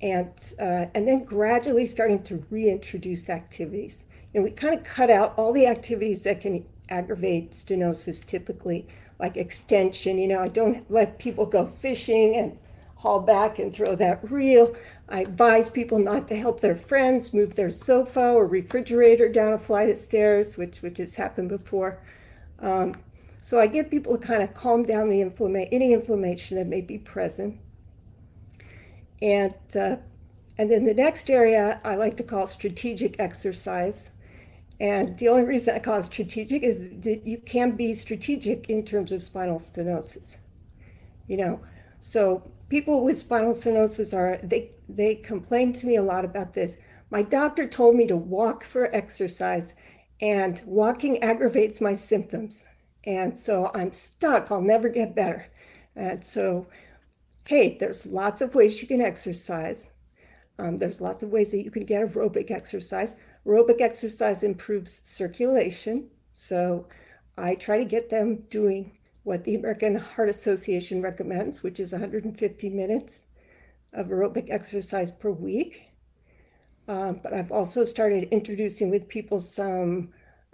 And, 0.02 0.54
uh, 0.60 0.86
and 0.94 1.08
then 1.08 1.24
gradually 1.24 1.86
starting 1.86 2.22
to 2.24 2.46
reintroduce 2.50 3.30
activities. 3.30 4.04
You 4.34 4.40
know, 4.40 4.44
we 4.44 4.52
kind 4.52 4.78
of 4.78 4.84
cut 4.84 5.10
out 5.10 5.34
all 5.38 5.54
the 5.54 5.68
activities 5.68 6.24
that 6.24 6.42
can 6.42 6.66
aggravate 6.90 7.52
stenosis 7.52 8.26
typically, 8.26 8.86
like 9.20 9.38
extension. 9.38 10.18
You 10.18 10.28
know, 10.28 10.42
I 10.42 10.50
don't 10.50 10.90
let 10.92 11.18
people 11.18 11.46
go 11.46 11.66
fishing 11.68 12.36
and 12.36 12.58
haul 12.96 13.20
back 13.20 13.60
and 13.60 13.74
throw 13.74 13.96
that 13.96 14.32
reel. 14.32 14.76
I 15.08 15.22
advise 15.22 15.70
people 15.70 16.00
not 16.00 16.28
to 16.30 16.36
help 16.36 16.60
their 16.60 16.76
friends 16.76 17.34
move 17.34 17.56
their 17.56 17.70
sofa 17.70 18.32
or 18.32 18.48
refrigerator 18.48 19.30
down 19.30 19.54
a 19.54 19.60
flight 19.60 19.90
of 19.90 19.98
stairs, 19.98 20.58
which, 20.58 20.82
which 20.82 20.98
has 20.98 21.16
happened 21.16 21.50
before. 21.50 22.02
Um, 22.60 22.96
so 23.42 23.60
I 23.60 23.68
get 23.68 23.92
people 23.92 24.18
to 24.18 24.28
kind 24.28 24.42
of 24.42 24.54
calm 24.56 24.84
down 24.84 25.10
the 25.10 25.22
inflammation, 25.22 25.74
any 25.74 25.94
inflammation 25.94 26.58
that 26.58 26.68
may 26.68 26.82
be 26.82 26.98
present. 26.98 27.60
And, 29.22 29.54
uh, 29.76 29.98
and 30.58 30.72
then 30.72 30.86
the 30.86 30.94
next 30.94 31.30
area 31.30 31.80
I 31.84 31.96
like 31.96 32.18
to 32.18 32.24
call 32.24 32.48
strategic 32.48 33.20
exercise. 33.20 34.12
And 34.80 35.18
the 35.20 35.30
only 35.30 35.44
reason 35.44 35.76
I 35.76 35.80
call 35.80 36.00
it 36.00 36.04
strategic 36.04 36.64
is 36.64 36.90
that 37.02 37.26
you 37.28 37.38
can 37.38 37.72
be 37.72 37.94
strategic 37.94 38.70
in 38.70 38.84
terms 38.84 39.12
of 39.12 39.22
spinal 39.22 39.60
stenosis. 39.60 40.38
you 41.28 41.38
know. 41.38 41.60
So 42.00 42.52
people 42.70 43.04
with 43.04 43.18
spinal 43.18 43.54
stenosis 43.54 44.16
are 44.16 44.40
they 44.44 44.72
they 44.88 45.16
complain 45.16 45.74
to 45.74 45.88
me 45.88 45.96
a 45.96 46.04
lot 46.04 46.26
about 46.26 46.54
this. 46.54 46.78
My 47.10 47.22
doctor 47.22 47.68
told 47.68 47.96
me 47.96 48.08
to 48.08 48.16
walk 48.16 48.64
for 48.64 48.94
exercise, 48.96 49.74
and 50.22 50.62
walking 50.66 51.22
aggravates 51.24 51.82
my 51.82 51.94
symptoms. 51.94 52.66
And 53.06 53.38
so 53.38 53.72
I'm 53.74 53.94
stuck. 53.94 54.52
I'll 54.52 54.62
never 54.62 54.90
get 54.90 55.16
better. 55.16 55.48
And 55.96 56.24
so, 56.24 56.68
hey, 57.48 57.78
there's 57.78 58.06
lots 58.06 58.42
of 58.42 58.56
ways 58.56 58.82
you 58.82 58.88
can 58.88 59.02
exercise. 59.02 59.92
Um, 60.58 60.78
there's 60.78 61.02
lots 61.02 61.22
of 61.22 61.30
ways 61.30 61.52
that 61.52 61.64
you 61.64 61.72
can 61.72 61.86
get 61.86 62.02
aerobic 62.02 62.50
exercise. 62.50 63.16
Aerobic 63.46 63.82
exercise 63.82 64.42
improves 64.42 65.02
circulation. 65.04 66.10
So 66.32 66.88
I 67.38 67.56
try 67.56 67.78
to 67.78 67.86
get 67.86 68.10
them 68.10 68.38
doing 68.50 68.98
what 69.26 69.44
the 69.44 69.56
American 69.56 69.96
Heart 69.96 70.30
Association 70.30 71.02
recommends, 71.02 71.64
which 71.64 71.80
is 71.80 71.92
150 71.92 72.70
minutes 72.70 73.28
of 73.92 74.08
aerobic 74.08 74.52
exercise 74.52 75.12
per 75.12 75.32
week. 75.32 75.92
Um, 76.88 77.20
but 77.24 77.34
I've 77.34 77.52
also 77.52 77.86
started 77.86 78.28
introducing 78.30 78.92
with 78.92 79.10
people 79.10 79.40
some 79.40 80.10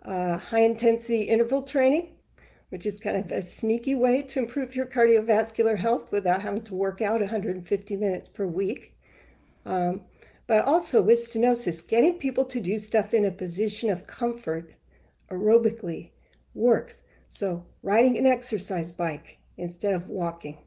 uh, 0.06 0.38
high 0.38 0.62
intensity 0.62 1.24
interval 1.24 1.64
training, 1.64 2.14
which 2.70 2.86
is 2.86 2.98
kind 2.98 3.18
of 3.18 3.30
a 3.34 3.42
sneaky 3.42 3.94
way 3.94 4.22
to 4.22 4.40
improve 4.40 4.74
your 4.74 4.86
cardiovascular 4.86 5.78
health 5.78 6.10
without 6.10 6.42
having 6.42 6.64
to 6.64 6.74
work 6.74 7.02
out 7.02 7.20
150 7.20 7.98
minutes 7.98 8.30
per 8.30 8.46
week. 8.48 8.96
Um, 9.66 10.02
but 10.48 10.64
also 10.66 11.02
with 11.02 11.20
stenosis, 11.20 11.86
getting 11.86 12.14
people 12.14 12.46
to 12.46 12.62
do 12.62 12.78
stuff 12.78 13.14
in 13.14 13.26
a 13.26 13.32
position 13.32 13.90
of 13.90 14.08
comfort 14.08 14.74
aerobically 15.30 16.12
works. 16.54 17.02
So, 17.28 17.66
riding 17.84 18.18
an 18.18 18.26
exercise 18.26 18.92
bike 18.92 19.40
instead 19.58 19.94
of 19.94 20.08
walking, 20.08 20.58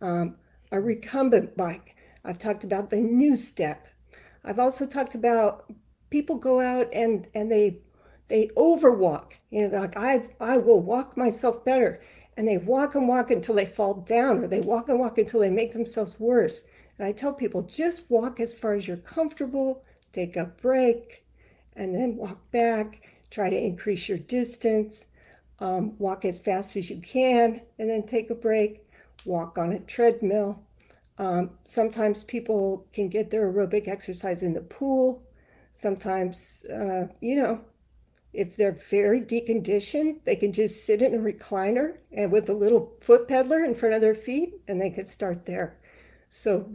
um, 0.00 0.36
a 0.70 0.80
recumbent 0.80 1.56
bike. 1.56 1.96
I've 2.24 2.38
talked 2.38 2.64
about 2.64 2.90
the 2.90 2.96
NuStep. 2.96 3.78
I've 4.44 4.58
also 4.58 4.86
talked 4.86 5.14
about 5.14 5.70
people 6.10 6.36
go 6.36 6.60
out 6.60 6.88
and, 6.92 7.26
and 7.34 7.50
they 7.50 7.80
they 8.28 8.48
overwalk. 8.56 9.32
You 9.50 9.68
know, 9.68 9.78
like 9.78 9.96
I 9.96 10.28
I 10.40 10.58
will 10.58 10.80
walk 10.80 11.16
myself 11.16 11.64
better. 11.64 12.00
And 12.36 12.46
they 12.46 12.58
walk 12.58 12.94
and 12.94 13.08
walk 13.08 13.32
until 13.32 13.56
they 13.56 13.66
fall 13.66 13.94
down, 13.94 14.44
or 14.44 14.46
they 14.46 14.60
walk 14.60 14.88
and 14.88 15.00
walk 15.00 15.18
until 15.18 15.40
they 15.40 15.50
make 15.50 15.72
themselves 15.72 16.20
worse. 16.20 16.68
And 16.96 17.04
I 17.06 17.10
tell 17.10 17.32
people 17.32 17.62
just 17.62 18.08
walk 18.08 18.38
as 18.38 18.54
far 18.54 18.74
as 18.74 18.86
you're 18.86 18.96
comfortable, 18.98 19.82
take 20.12 20.36
a 20.36 20.44
break, 20.44 21.24
and 21.74 21.92
then 21.94 22.16
walk 22.16 22.50
back. 22.52 23.02
Try 23.30 23.50
to 23.50 23.58
increase 23.58 24.08
your 24.08 24.18
distance 24.18 25.06
um, 25.60 25.96
walk 25.98 26.24
as 26.24 26.38
fast 26.38 26.76
as 26.76 26.88
you 26.90 27.00
can, 27.00 27.60
and 27.78 27.90
then 27.90 28.04
take 28.04 28.30
a 28.30 28.34
break, 28.34 28.86
walk 29.24 29.58
on 29.58 29.72
a 29.72 29.80
treadmill. 29.80 30.62
Um, 31.18 31.50
sometimes 31.64 32.22
people 32.24 32.86
can 32.92 33.08
get 33.08 33.30
their 33.30 33.52
aerobic 33.52 33.88
exercise 33.88 34.42
in 34.42 34.54
the 34.54 34.60
pool. 34.60 35.22
Sometimes, 35.72 36.64
uh, 36.72 37.08
you 37.20 37.36
know, 37.36 37.60
if 38.32 38.56
they're 38.56 38.78
very 38.90 39.20
deconditioned, 39.20 40.18
they 40.24 40.36
can 40.36 40.52
just 40.52 40.84
sit 40.86 41.02
in 41.02 41.14
a 41.14 41.18
recliner 41.18 41.96
and 42.12 42.30
with 42.30 42.48
a 42.50 42.54
little 42.54 42.92
foot 43.00 43.26
peddler 43.26 43.64
in 43.64 43.74
front 43.74 43.94
of 43.94 44.00
their 44.00 44.14
feet, 44.14 44.60
and 44.68 44.80
they 44.80 44.90
can 44.90 45.06
start 45.06 45.46
there. 45.46 45.76
So 46.28 46.72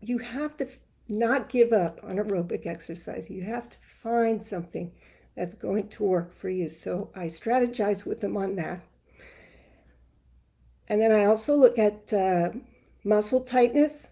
you 0.00 0.18
have 0.18 0.56
to 0.58 0.68
not 1.08 1.48
give 1.48 1.72
up 1.72 2.00
on 2.02 2.16
aerobic 2.16 2.66
exercise. 2.66 3.30
You 3.30 3.42
have 3.42 3.68
to 3.70 3.78
find 3.80 4.44
something 4.44 4.92
that's 5.38 5.54
going 5.54 5.86
to 5.86 6.02
work 6.02 6.34
for 6.34 6.48
you. 6.48 6.68
So 6.68 7.10
I 7.14 7.26
strategize 7.26 8.04
with 8.04 8.20
them 8.20 8.36
on 8.36 8.56
that. 8.56 8.80
And 10.88 11.00
then 11.00 11.12
I 11.12 11.26
also 11.26 11.54
look 11.54 11.78
at 11.78 12.12
uh, 12.12 12.50
muscle 13.04 13.42
tightness, 13.42 14.08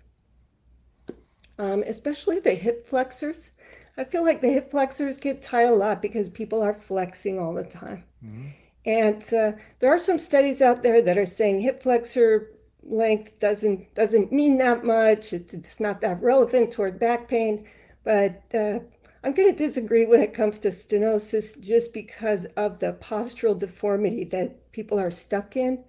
um, 1.58 1.82
especially 1.84 2.38
the 2.38 2.54
hip 2.54 2.86
flexors. 2.86 3.50
I 3.96 4.04
feel 4.04 4.22
like 4.22 4.40
the 4.40 4.52
hip 4.52 4.70
flexors 4.70 5.18
get 5.18 5.42
tight 5.42 5.64
a 5.64 5.72
lot 5.72 6.00
because 6.00 6.28
people 6.30 6.62
are 6.62 6.74
flexing 6.74 7.40
all 7.40 7.54
the 7.54 7.64
time. 7.64 8.04
Mm-hmm. 8.24 8.46
And 8.84 9.34
uh, 9.34 9.52
there 9.80 9.92
are 9.92 9.98
some 9.98 10.20
studies 10.20 10.62
out 10.62 10.84
there 10.84 11.02
that 11.02 11.18
are 11.18 11.26
saying 11.26 11.60
hip 11.60 11.82
flexor 11.82 12.52
length 12.84 13.40
doesn't 13.40 13.92
doesn't 13.96 14.30
mean 14.30 14.58
that 14.58 14.84
much. 14.84 15.32
It's, 15.32 15.52
it's 15.52 15.80
not 15.80 16.00
that 16.02 16.22
relevant 16.22 16.70
toward 16.70 17.00
back 17.00 17.26
pain, 17.26 17.66
but 18.04 18.44
uh, 18.54 18.78
I'm 19.24 19.32
going 19.32 19.50
to 19.50 19.56
disagree 19.56 20.06
when 20.06 20.20
it 20.20 20.34
comes 20.34 20.58
to 20.58 20.68
stenosis 20.68 21.60
just 21.60 21.92
because 21.92 22.44
of 22.56 22.78
the 22.78 22.92
postural 22.92 23.58
deformity 23.58 24.24
that 24.24 24.72
people 24.72 24.98
are 24.98 25.10
stuck 25.10 25.56
in. 25.56 25.84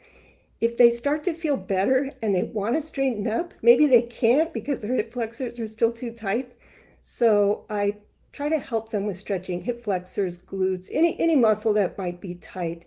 If 0.60 0.78
they 0.78 0.90
start 0.90 1.24
to 1.26 1.34
feel 1.34 1.58
better 1.58 2.12
and 2.22 2.34
they 2.34 2.44
want 2.44 2.76
to 2.76 2.82
straighten 2.82 3.28
up, 3.28 3.54
maybe 3.62 3.86
they 3.86 4.02
can't 4.02 4.54
because 4.54 4.82
their 4.82 4.96
hip 4.96 5.14
flexors 5.14 5.60
are 5.60 5.68
still 5.68 5.92
too 5.92 6.12
tight. 6.12 6.54
So 7.04 7.66
I 7.70 7.98
try 8.32 8.50
to 8.50 8.60
help 8.60 8.90
them 8.90 9.06
with 9.06 9.18
stretching 9.18 9.62
hip 9.62 9.84
flexors, 9.84 10.42
glutes, 10.42 10.90
any 10.92 11.20
any 11.20 11.36
muscle 11.36 11.74
that 11.74 11.98
might 11.98 12.20
be 12.20 12.36
tight. 12.36 12.86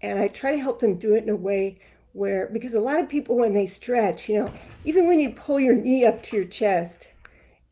And 0.00 0.18
I 0.18 0.28
try 0.28 0.52
to 0.52 0.58
help 0.58 0.78
them 0.78 0.96
do 0.96 1.14
it 1.14 1.24
in 1.24 1.28
a 1.28 1.36
way 1.36 1.80
where 2.12 2.48
because 2.52 2.74
a 2.74 2.80
lot 2.80 3.00
of 3.00 3.08
people 3.08 3.36
when 3.36 3.52
they 3.52 3.66
stretch, 3.66 4.28
you 4.28 4.36
know, 4.38 4.52
even 4.84 5.06
when 5.06 5.18
you 5.18 5.30
pull 5.30 5.58
your 5.58 5.74
knee 5.74 6.04
up 6.04 6.22
to 6.24 6.36
your 6.36 6.44
chest, 6.44 7.08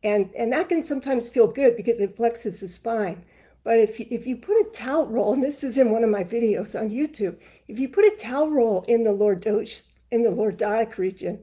and, 0.07 0.29
and 0.35 0.53
that 0.53 0.69
can 0.69 0.85
sometimes 0.85 1.29
feel 1.29 1.47
good 1.47 1.75
because 1.75 1.99
it 1.99 2.15
flexes 2.15 2.61
the 2.61 2.69
spine. 2.69 3.25
But 3.65 3.79
if 3.79 3.99
you, 3.99 4.07
if 4.09 4.25
you 4.25 4.37
put 4.37 4.55
a 4.55 4.69
towel 4.71 5.05
roll, 5.07 5.33
and 5.33 5.43
this 5.43 5.65
is 5.65 5.77
in 5.77 5.91
one 5.91 6.05
of 6.05 6.09
my 6.09 6.23
videos 6.23 6.79
on 6.79 6.89
YouTube, 6.89 7.35
if 7.67 7.77
you 7.77 7.89
put 7.89 8.05
a 8.05 8.15
towel 8.17 8.49
roll 8.49 8.85
in 8.87 9.03
the 9.03 9.09
lordotic, 9.09 9.87
in 10.09 10.23
the 10.23 10.29
lordotic 10.29 10.97
region, 10.97 11.39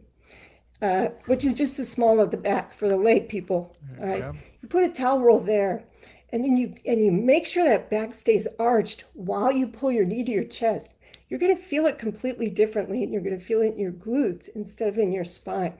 uh, 0.80 1.08
which 1.26 1.44
is 1.44 1.52
just 1.52 1.76
the 1.76 1.84
small 1.84 2.20
of 2.20 2.30
the 2.30 2.38
back 2.38 2.72
for 2.72 2.88
the 2.88 2.96
lay 2.96 3.20
people, 3.20 3.76
all 4.00 4.06
right, 4.06 4.20
yeah. 4.20 4.32
you 4.62 4.68
put 4.68 4.84
a 4.84 4.88
towel 4.90 5.20
roll 5.20 5.40
there, 5.40 5.84
and 6.32 6.42
then 6.42 6.56
you 6.56 6.74
and 6.86 7.04
you 7.04 7.12
make 7.12 7.44
sure 7.44 7.68
that 7.68 7.90
back 7.90 8.14
stays 8.14 8.48
arched 8.58 9.04
while 9.12 9.52
you 9.52 9.66
pull 9.66 9.92
your 9.92 10.06
knee 10.06 10.24
to 10.24 10.32
your 10.32 10.44
chest. 10.44 10.94
You're 11.28 11.40
going 11.40 11.54
to 11.54 11.62
feel 11.62 11.84
it 11.84 11.98
completely 11.98 12.48
differently, 12.48 13.02
and 13.02 13.12
you're 13.12 13.22
going 13.22 13.38
to 13.38 13.44
feel 13.44 13.60
it 13.60 13.74
in 13.74 13.78
your 13.78 13.92
glutes 13.92 14.48
instead 14.54 14.88
of 14.88 14.96
in 14.96 15.12
your 15.12 15.24
spine. 15.24 15.74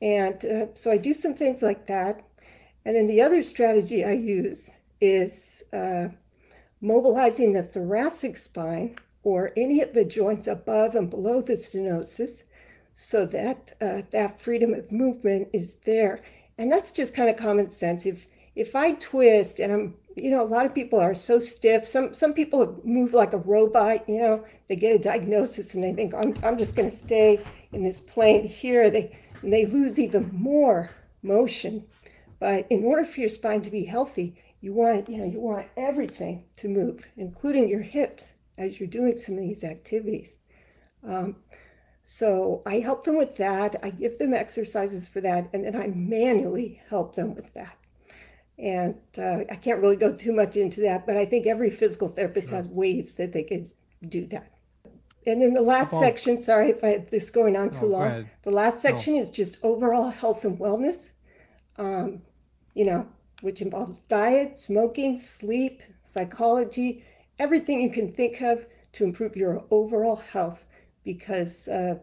And 0.00 0.44
uh, 0.44 0.66
so 0.74 0.90
I 0.90 0.96
do 0.96 1.14
some 1.14 1.34
things 1.34 1.62
like 1.62 1.86
that. 1.86 2.24
And 2.84 2.96
then 2.96 3.06
the 3.06 3.20
other 3.20 3.42
strategy 3.42 4.04
I 4.04 4.12
use 4.12 4.78
is 5.00 5.62
uh, 5.72 6.08
mobilizing 6.80 7.52
the 7.52 7.62
thoracic 7.62 8.36
spine 8.36 8.96
or 9.22 9.52
any 9.56 9.82
of 9.82 9.92
the 9.92 10.04
joints 10.04 10.46
above 10.46 10.94
and 10.94 11.10
below 11.10 11.42
the 11.42 11.52
stenosis 11.52 12.44
so 12.94 13.24
that 13.26 13.72
uh, 13.80 14.02
that 14.10 14.40
freedom 14.40 14.74
of 14.74 14.90
movement 14.90 15.48
is 15.52 15.76
there. 15.86 16.22
And 16.58 16.70
that's 16.70 16.92
just 16.92 17.14
kind 17.14 17.30
of 17.30 17.36
common 17.36 17.68
sense. 17.68 18.06
If 18.06 18.26
if 18.56 18.74
I 18.74 18.92
twist 18.92 19.60
and 19.60 19.72
I'm, 19.72 19.94
you 20.16 20.30
know, 20.30 20.42
a 20.42 20.44
lot 20.44 20.66
of 20.66 20.74
people 20.74 20.98
are 20.98 21.14
so 21.14 21.38
stiff. 21.38 21.86
Some 21.86 22.12
some 22.12 22.34
people 22.34 22.80
move 22.84 23.14
like 23.14 23.32
a 23.32 23.38
robot. 23.38 24.08
You 24.08 24.18
know, 24.18 24.44
they 24.68 24.76
get 24.76 24.94
a 24.94 24.98
diagnosis 24.98 25.74
and 25.74 25.84
they 25.84 25.92
think 25.92 26.14
I'm 26.14 26.34
I'm 26.42 26.58
just 26.58 26.76
going 26.76 26.88
to 26.88 26.94
stay 26.94 27.40
in 27.72 27.82
this 27.82 28.00
plane 28.00 28.46
here. 28.46 28.90
They 28.90 29.16
and 29.42 29.52
they 29.52 29.66
lose 29.66 29.98
even 29.98 30.30
more 30.32 30.90
motion. 31.22 31.84
But 32.38 32.66
in 32.70 32.84
order 32.84 33.04
for 33.04 33.20
your 33.20 33.28
spine 33.28 33.62
to 33.62 33.70
be 33.70 33.84
healthy, 33.84 34.36
you 34.60 34.72
want, 34.72 35.08
you 35.08 35.18
know, 35.18 35.24
you 35.24 35.40
want 35.40 35.66
everything 35.76 36.44
to 36.56 36.68
move, 36.68 37.06
including 37.16 37.68
your 37.68 37.82
hips 37.82 38.34
as 38.58 38.78
you're 38.78 38.88
doing 38.88 39.16
some 39.16 39.36
of 39.36 39.40
these 39.40 39.64
activities. 39.64 40.40
Um, 41.06 41.36
so 42.02 42.62
I 42.66 42.80
help 42.80 43.04
them 43.04 43.16
with 43.16 43.36
that. 43.36 43.76
I 43.82 43.90
give 43.90 44.18
them 44.18 44.34
exercises 44.34 45.08
for 45.08 45.20
that, 45.20 45.48
and 45.52 45.64
then 45.64 45.76
I 45.76 45.88
manually 45.88 46.80
help 46.88 47.14
them 47.14 47.34
with 47.34 47.52
that. 47.54 47.76
And 48.58 48.96
uh, 49.16 49.44
I 49.50 49.56
can't 49.56 49.80
really 49.80 49.96
go 49.96 50.14
too 50.14 50.32
much 50.32 50.56
into 50.56 50.80
that, 50.82 51.06
but 51.06 51.16
I 51.16 51.24
think 51.24 51.46
every 51.46 51.70
physical 51.70 52.08
therapist 52.08 52.50
has 52.50 52.68
ways 52.68 53.14
that 53.14 53.32
they 53.32 53.44
could 53.44 53.70
do 54.06 54.26
that. 54.26 54.52
And 55.26 55.42
then 55.42 55.52
the 55.52 55.60
last 55.60 55.90
section, 55.90 56.40
sorry 56.40 56.70
if 56.70 56.82
I 56.82 56.88
have 56.88 57.10
this 57.10 57.28
going 57.28 57.56
on 57.56 57.70
too 57.70 57.86
long. 57.86 58.28
The 58.42 58.50
last 58.50 58.80
section 58.80 59.16
no. 59.16 59.20
is 59.20 59.30
just 59.30 59.62
overall 59.62 60.08
health 60.08 60.44
and 60.44 60.58
wellness, 60.58 61.12
um, 61.76 62.22
you 62.74 62.86
know, 62.86 63.06
which 63.42 63.60
involves 63.60 63.98
diet, 64.00 64.58
smoking, 64.58 65.18
sleep, 65.18 65.82
psychology, 66.04 67.04
everything 67.38 67.80
you 67.80 67.90
can 67.90 68.10
think 68.10 68.40
of 68.40 68.66
to 68.92 69.04
improve 69.04 69.36
your 69.36 69.62
overall 69.70 70.16
health. 70.16 70.66
Because 71.04 71.68
uh, 71.68 71.96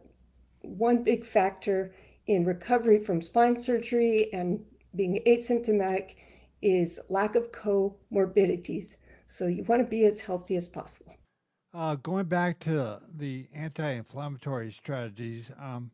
one 0.61 1.03
big 1.03 1.25
factor 1.25 1.93
in 2.27 2.45
recovery 2.45 2.99
from 2.99 3.21
spine 3.21 3.59
surgery 3.59 4.31
and 4.33 4.63
being 4.95 5.21
asymptomatic 5.25 6.15
is 6.61 6.99
lack 7.09 7.35
of 7.35 7.51
comorbidities. 7.51 8.97
So 9.25 9.47
you 9.47 9.63
want 9.63 9.81
to 9.81 9.87
be 9.87 10.05
as 10.05 10.21
healthy 10.21 10.55
as 10.55 10.67
possible. 10.67 11.16
Uh, 11.77 11.93
going 11.97 12.25
back 12.25 12.57
to 12.57 12.99
the 13.17 13.45
anti-inflammatory 13.53 14.71
strategies, 14.71 15.51
um, 15.59 15.91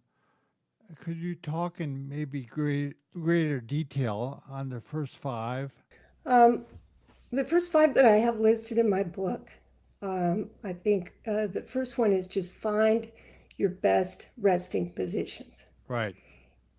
could 0.98 1.18
you 1.18 1.36
talk 1.36 1.82
in 1.82 2.08
maybe 2.08 2.44
great, 2.44 2.94
greater 3.14 3.60
detail 3.60 4.42
on 4.50 4.70
the 4.70 4.80
first 4.80 5.18
five? 5.18 5.74
Um, 6.26 6.64
the 7.32 7.44
first 7.44 7.70
five 7.70 7.94
that 7.96 8.06
I 8.06 8.14
have 8.14 8.40
listed 8.40 8.78
in 8.78 8.90
my 8.90 9.04
book, 9.04 9.52
um, 10.02 10.50
I 10.64 10.72
think 10.72 11.12
uh, 11.28 11.48
the 11.48 11.64
first 11.68 11.98
one 11.98 12.14
is 12.14 12.28
just 12.28 12.54
find 12.54 13.12
your 13.58 13.72
best 13.72 14.30
resting 14.38 14.90
positions. 14.90 15.66
Right. 15.90 16.16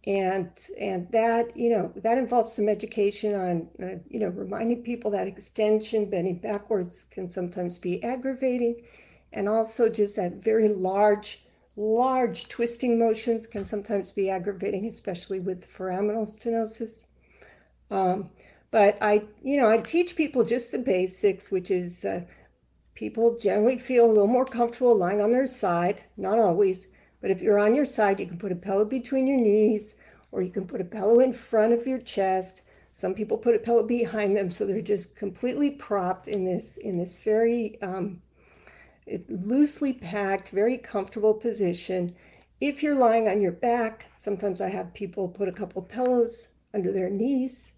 And 0.06 0.50
and 0.78 1.10
that 1.12 1.56
you 1.56 1.70
know 1.70 1.90
that 1.96 2.18
involves 2.18 2.52
some 2.52 2.68
education 2.68 3.34
on 3.34 3.68
uh, 3.82 3.98
you 4.08 4.20
know 4.20 4.28
reminding 4.28 4.82
people 4.82 5.10
that 5.12 5.26
extension 5.26 6.10
bending 6.10 6.38
backwards 6.38 7.04
can 7.04 7.26
sometimes 7.26 7.78
be 7.78 8.02
aggravating, 8.04 8.82
and 9.32 9.48
also 9.48 9.88
just 9.88 10.16
that 10.16 10.44
very 10.44 10.68
large 10.68 11.44
large 11.76 12.48
twisting 12.48 12.98
motions 12.98 13.46
can 13.46 13.64
sometimes 13.64 14.10
be 14.10 14.30
aggravating, 14.30 14.86
especially 14.86 15.40
with 15.40 15.72
foraminal 15.72 16.26
stenosis. 16.26 17.06
Um, 17.90 18.30
but 18.70 18.98
I, 19.00 19.24
you 19.42 19.56
know, 19.56 19.70
I 19.70 19.78
teach 19.78 20.16
people 20.16 20.44
just 20.44 20.72
the 20.72 20.78
basics, 20.78 21.50
which 21.50 21.70
is 21.70 22.04
uh, 22.04 22.22
people 22.94 23.36
generally 23.38 23.78
feel 23.78 24.06
a 24.06 24.08
little 24.08 24.26
more 24.26 24.44
comfortable 24.44 24.96
lying 24.96 25.20
on 25.20 25.32
their 25.32 25.46
side, 25.46 26.02
not 26.16 26.38
always, 26.38 26.86
but 27.24 27.30
if 27.30 27.40
you're 27.40 27.58
on 27.58 27.74
your 27.74 27.86
side, 27.86 28.20
you 28.20 28.26
can 28.26 28.36
put 28.36 28.52
a 28.52 28.54
pillow 28.54 28.84
between 28.84 29.26
your 29.26 29.40
knees 29.40 29.94
or 30.30 30.42
you 30.42 30.50
can 30.50 30.66
put 30.66 30.82
a 30.82 30.84
pillow 30.84 31.20
in 31.20 31.32
front 31.32 31.72
of 31.72 31.86
your 31.86 32.00
chest. 32.00 32.60
Some 32.92 33.14
people 33.14 33.38
put 33.38 33.54
a 33.54 33.58
pillow 33.58 33.82
behind 33.82 34.36
them, 34.36 34.50
so 34.50 34.66
they're 34.66 34.82
just 34.82 35.16
completely 35.16 35.70
propped 35.70 36.28
in 36.28 36.44
this 36.44 36.76
in 36.76 36.98
this 36.98 37.16
very 37.16 37.80
um, 37.80 38.20
loosely 39.30 39.94
packed, 39.94 40.50
very 40.50 40.76
comfortable 40.76 41.32
position. 41.32 42.14
If 42.60 42.82
you're 42.82 42.94
lying 42.94 43.26
on 43.26 43.40
your 43.40 43.52
back, 43.52 44.04
sometimes 44.16 44.60
I 44.60 44.68
have 44.68 44.92
people 44.92 45.26
put 45.26 45.48
a 45.48 45.52
couple 45.52 45.80
pillows 45.80 46.50
under 46.74 46.92
their 46.92 47.08
knees. 47.08 47.72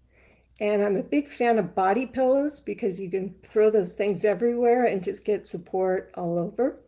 And 0.59 0.81
I'm 0.81 0.97
a 0.97 1.03
big 1.03 1.29
fan 1.29 1.57
of 1.57 1.73
body 1.73 2.05
pillows 2.05 2.59
because 2.59 2.99
you 2.99 3.09
can 3.09 3.33
throw 3.43 3.69
those 3.69 3.93
things 3.93 4.25
everywhere 4.25 4.87
and 4.87 5.01
just 5.01 5.23
get 5.23 5.45
support 5.45 6.11
all 6.15 6.37
over. 6.37 6.81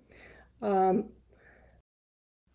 Um, 0.61 1.05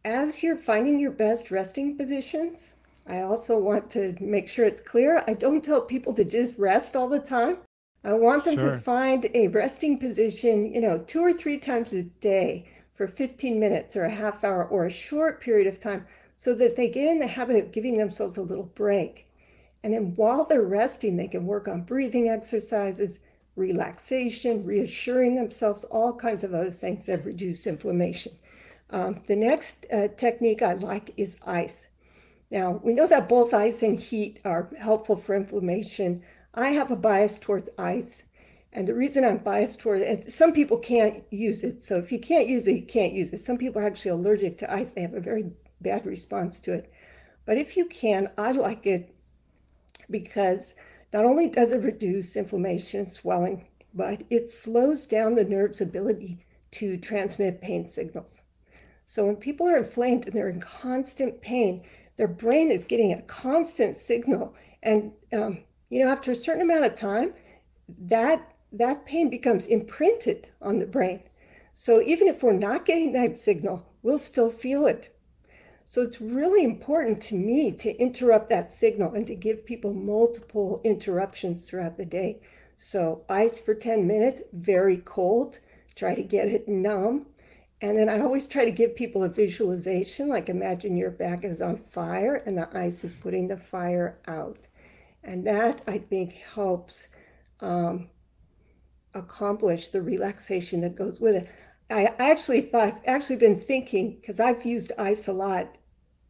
as 0.05 0.43
you're 0.43 0.57
finding 0.57 0.99
your 0.99 1.11
best 1.11 1.51
resting 1.51 1.97
positions, 1.97 2.77
I 3.07 3.21
also 3.21 3.59
want 3.59 3.89
to 3.91 4.15
make 4.21 4.49
sure 4.49 4.65
it's 4.67 4.81
clear. 4.81 5.25
I 5.27 5.35
don't 5.35 5.65
tell 5.65 5.81
people 5.81 6.13
to 6.15 6.25
just 6.25 6.59
rest 6.59 6.95
all 6.95 7.09
the 7.09 7.21
time. 7.21 7.59
I 8.05 8.13
want 8.13 8.45
them 8.45 8.59
sure. 8.59 8.73
to 8.73 8.79
find 8.79 9.27
a 9.35 9.49
resting 9.49 9.99
position, 9.99 10.71
you 10.73 10.81
know, 10.81 10.99
two 10.99 11.21
or 11.21 11.33
three 11.33 11.57
times 11.57 11.95
a 11.95 12.03
day 12.03 12.67
for 12.95 13.07
15 13.07 13.59
minutes 13.59 13.97
or 13.97 14.05
a 14.05 14.11
half 14.11 14.45
hour 14.45 14.67
or 14.67 14.85
a 14.85 14.91
short 14.91 15.41
period 15.41 15.67
of 15.67 15.81
time 15.81 16.07
so 16.37 16.55
that 16.55 16.77
they 16.77 16.89
get 16.89 17.09
in 17.09 17.19
the 17.19 17.27
habit 17.27 17.57
of 17.57 17.73
giving 17.73 17.97
themselves 17.97 18.37
a 18.37 18.43
little 18.43 18.71
break. 18.75 19.27
And 19.83 19.93
then 19.93 20.15
while 20.17 20.45
they're 20.45 20.63
resting, 20.63 21.17
they 21.17 21.29
can 21.29 21.47
work 21.47 21.67
on 21.67 21.83
breathing 21.83 22.29
exercises, 22.29 23.21
relaxation, 23.57 24.65
reassuring 24.65 25.35
themselves, 25.35 25.85
all 25.85 26.13
kinds 26.15 26.45
of 26.45 26.53
other 26.53 26.71
things 26.71 27.07
that 27.07 27.25
reduce 27.25 27.67
inflammation. 27.67 28.33
Um, 28.95 29.23
the 29.27 29.35
next 29.35 29.87
uh, 29.93 30.07
technique 30.17 30.63
I 30.63 30.75
like 30.75 31.11
is 31.17 31.41
ice. 31.45 31.89
Now, 32.53 32.81
we 32.85 32.95
know 32.95 33.09
that 33.09 33.29
both 33.29 33.53
ice 33.53 33.83
and 33.83 33.99
heat 33.99 34.39
are 34.45 34.71
helpful 34.79 35.17
for 35.17 35.35
inflammation. 35.35 36.23
I 36.55 36.69
have 36.69 36.93
a 36.93 36.97
bias 36.97 37.41
towards 37.41 37.69
ice. 37.77 38.23
And 38.73 38.87
the 38.87 38.95
reason 38.95 39.25
I'm 39.25 39.39
biased 39.39 39.81
toward 39.81 40.03
it, 40.03 40.33
some 40.33 40.53
people 40.53 40.79
can't 40.79 41.25
use 41.33 41.65
it. 41.65 41.83
So 41.83 41.97
if 41.99 42.13
you 42.13 42.21
can't 42.21 42.47
use 42.47 42.69
it, 42.69 42.77
you 42.77 42.87
can't 42.87 43.13
use 43.13 43.33
it. 43.33 43.41
Some 43.41 43.59
people 43.59 43.83
are 43.83 43.85
actually 43.85 44.13
allergic 44.13 44.59
to 44.59 44.73
ice. 44.73 44.93
They 44.93 45.01
have 45.01 45.15
a 45.15 45.21
very 45.21 45.51
bad 45.81 46.07
response 46.07 46.61
to 46.61 46.75
it. 46.75 46.93
But 47.47 47.59
if 47.59 47.77
you 47.77 47.87
can, 47.87 48.31
I 48.39 48.53
like 48.53 48.87
it 48.87 49.13
because 50.09 50.77
not 51.13 51.25
only 51.25 51.49
does 51.49 51.73
it 51.73 51.83
reduce 51.83 52.37
inflammation 52.37 53.01
and 53.01 53.09
swelling, 53.09 53.67
but 53.93 54.23
it 54.31 54.51
slows 54.51 55.05
down 55.05 55.35
the 55.35 55.43
nerve's 55.43 55.81
ability 55.81 56.47
to 56.73 56.97
transmit 56.97 57.61
pain 57.61 57.89
signals. 57.89 58.43
So 59.07 59.27
when 59.27 59.37
people 59.37 59.69
are 59.69 59.77
inflamed 59.77 60.27
and 60.27 60.33
they're 60.33 60.49
in 60.49 60.61
constant 60.61 61.41
pain, 61.41 61.83
their 62.17 62.29
brain 62.29 62.71
is 62.71 62.85
getting 62.85 63.13
a 63.13 63.23
constant 63.23 63.97
signal. 63.97 64.55
And 64.83 65.13
um, 65.33 65.59
you 65.91 66.05
know, 66.05 66.11
after 66.11 66.33
a 66.33 66.37
certain 66.37 66.63
amount 66.63 66.85
of 66.85 66.95
time, 66.95 67.35
that 68.07 68.55
that 68.73 69.07
pain 69.07 69.31
becomes 69.31 69.67
imprinted 69.67 70.51
on 70.61 70.79
the 70.79 70.87
brain. 70.87 71.23
So 71.75 72.01
even 72.03 72.29
if 72.29 72.43
we're 72.43 72.53
not 72.53 72.85
getting 72.85 73.13
that 73.13 73.39
signal, 73.39 73.87
we'll 74.03 74.19
still 74.19 74.51
feel 74.51 74.87
it. 74.87 75.15
So 75.87 76.03
it's 76.03 76.21
really 76.21 76.65
important 76.65 77.21
to 77.23 77.35
me 77.35 77.71
to 77.73 77.97
interrupt 77.97 78.49
that 78.51 78.71
signal 78.71 79.15
and 79.15 79.27
to 79.27 79.35
give 79.35 79.67
people 79.67 79.93
multiple 79.93 80.81
interruptions 80.83 81.69
throughout 81.69 81.97
the 81.97 82.07
day. 82.07 82.41
So 82.77 83.25
ice 83.29 83.61
for 83.61 83.75
10 83.75 84.07
minutes, 84.07 84.43
very 84.53 84.97
cold, 84.99 85.61
try 85.95 86.15
to 86.15 86.23
get 86.23 86.49
it 86.49 86.69
numb. 86.69 87.27
And 87.81 87.99
then 87.99 88.09
I 88.09 88.21
always 88.21 88.49
try 88.49 88.65
to 88.65 88.71
give 88.71 88.97
people 88.97 89.25
a 89.25 89.29
visualization, 89.29 90.29
like 90.29 90.49
imagine 90.49 90.97
your 90.97 91.11
back 91.11 91.45
is 91.45 91.61
on 91.61 91.77
fire 91.77 92.37
and 92.47 92.57
the 92.57 92.69
ice 92.77 93.05
is 93.05 93.15
putting 93.15 93.49
the 93.49 93.57
fire 93.57 94.19
out. 94.27 94.67
And 95.23 95.47
that, 95.47 95.83
I 95.87 95.99
think, 95.99 96.35
helps 96.55 97.09
um, 97.61 98.09
accomplish 99.13 99.89
the 99.89 100.03
relaxation 100.03 100.81
that 100.83 100.97
goes 100.97 101.21
with 101.21 101.35
it. 101.35 101.51
I 101.91 102.15
actually 102.19 102.63
thought, 102.63 102.95
I've 102.95 103.01
actually 103.07 103.37
been 103.37 103.61
thinking, 103.61 104.17
because 104.21 104.41
I've 104.41 104.65
used 104.65 104.93
ice 104.99 105.29
a 105.29 105.33
lot, 105.33 105.77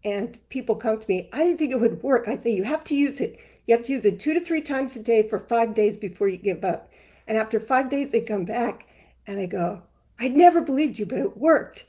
and 0.04 0.38
people 0.48 0.74
come 0.74 0.98
to 0.98 1.08
me, 1.08 1.28
I 1.32 1.38
didn't 1.38 1.58
think 1.58 1.72
it 1.72 1.80
would 1.80 2.02
work. 2.02 2.28
I 2.28 2.34
say, 2.34 2.50
you 2.50 2.64
have 2.64 2.84
to 2.84 2.96
use 2.96 3.20
it. 3.20 3.38
You 3.66 3.76
have 3.76 3.84
to 3.86 3.92
use 3.92 4.04
it 4.04 4.20
two 4.20 4.34
to 4.34 4.40
three 4.40 4.60
times 4.60 4.96
a 4.96 5.02
day 5.02 5.26
for 5.26 5.38
five 5.38 5.72
days 5.72 5.96
before 5.96 6.28
you 6.28 6.36
give 6.36 6.64
up. 6.64 6.90
And 7.26 7.38
after 7.38 7.58
five 7.58 7.88
days, 7.88 8.10
they 8.10 8.20
come 8.20 8.44
back 8.44 8.86
and 9.26 9.40
I 9.40 9.46
go, 9.46 9.82
I 10.18 10.28
never 10.28 10.60
believed 10.60 10.98
you, 10.98 11.06
but 11.06 11.18
it 11.18 11.36
worked. 11.36 11.86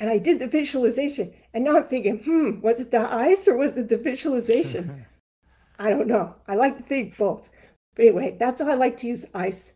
And 0.00 0.08
I 0.08 0.18
did 0.18 0.38
the 0.38 0.46
visualization. 0.46 1.32
And 1.52 1.64
now 1.64 1.76
I'm 1.76 1.84
thinking, 1.84 2.18
hmm, 2.18 2.60
was 2.60 2.80
it 2.80 2.90
the 2.90 3.12
ice 3.12 3.48
or 3.48 3.56
was 3.56 3.76
it 3.76 3.88
the 3.88 3.96
visualization? 3.96 5.06
I 5.78 5.90
don't 5.90 6.08
know. 6.08 6.34
I 6.46 6.54
like 6.54 6.76
to 6.76 6.82
think 6.82 7.16
both. 7.16 7.48
But 7.94 8.06
anyway, 8.06 8.36
that's 8.38 8.60
how 8.60 8.70
I 8.70 8.74
like 8.74 8.96
to 8.98 9.08
use 9.08 9.26
ice. 9.34 9.72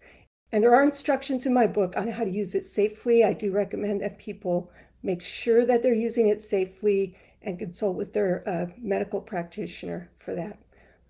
And 0.52 0.62
there 0.62 0.74
are 0.74 0.84
instructions 0.84 1.46
in 1.46 1.54
my 1.54 1.66
book 1.66 1.96
on 1.96 2.08
how 2.08 2.24
to 2.24 2.30
use 2.30 2.54
it 2.54 2.64
safely. 2.64 3.24
I 3.24 3.32
do 3.32 3.50
recommend 3.50 4.02
that 4.02 4.18
people 4.18 4.70
make 5.02 5.22
sure 5.22 5.64
that 5.64 5.82
they're 5.82 5.94
using 5.94 6.28
it 6.28 6.40
safely 6.40 7.16
and 7.42 7.58
consult 7.58 7.96
with 7.96 8.12
their 8.12 8.48
uh, 8.48 8.66
medical 8.78 9.20
practitioner 9.20 10.10
for 10.18 10.34
that. 10.34 10.58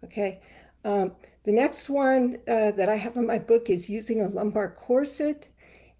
Okay. 0.04 0.40
Um, 0.84 1.12
the 1.44 1.52
next 1.52 1.90
one 1.90 2.38
uh, 2.48 2.70
that 2.72 2.88
I 2.88 2.96
have 2.96 3.16
in 3.16 3.26
my 3.26 3.38
book 3.38 3.68
is 3.68 3.90
using 3.90 4.22
a 4.22 4.28
lumbar 4.28 4.70
corset. 4.70 5.48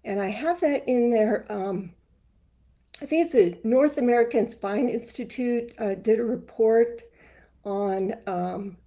And 0.03 0.21
I 0.21 0.29
have 0.29 0.59
that 0.61 0.87
in 0.87 1.09
there. 1.09 1.45
Um, 1.49 1.93
I 3.01 3.05
think 3.05 3.25
it's 3.25 3.35
a 3.35 3.57
North 3.67 3.97
American 3.97 4.47
Spine 4.47 4.89
Institute 4.89 5.73
uh, 5.79 5.95
did 5.95 6.19
a 6.19 6.23
report 6.23 7.01
on 7.63 8.13
um, 8.27 8.77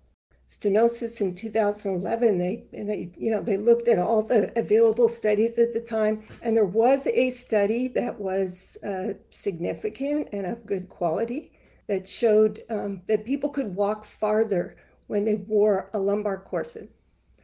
stenosis 0.48 1.20
in 1.20 1.34
2011 1.34 2.38
they 2.38 2.64
and 2.72 2.88
they 2.88 3.10
you 3.16 3.32
know 3.32 3.42
they 3.42 3.56
looked 3.56 3.88
at 3.88 3.98
all 3.98 4.22
the 4.22 4.56
available 4.56 5.08
studies 5.08 5.58
at 5.58 5.72
the 5.72 5.80
time. 5.80 6.22
And 6.42 6.56
there 6.56 6.64
was 6.64 7.06
a 7.08 7.30
study 7.30 7.88
that 7.88 8.18
was 8.18 8.76
uh, 8.84 9.14
significant 9.30 10.28
and 10.32 10.46
of 10.46 10.66
good 10.66 10.88
quality 10.88 11.52
that 11.88 12.08
showed 12.08 12.62
um, 12.68 13.02
that 13.06 13.24
people 13.24 13.50
could 13.50 13.74
walk 13.74 14.04
farther 14.04 14.76
when 15.06 15.24
they 15.24 15.36
wore 15.36 15.90
a 15.94 15.98
lumbar 15.98 16.38
corset 16.38 16.90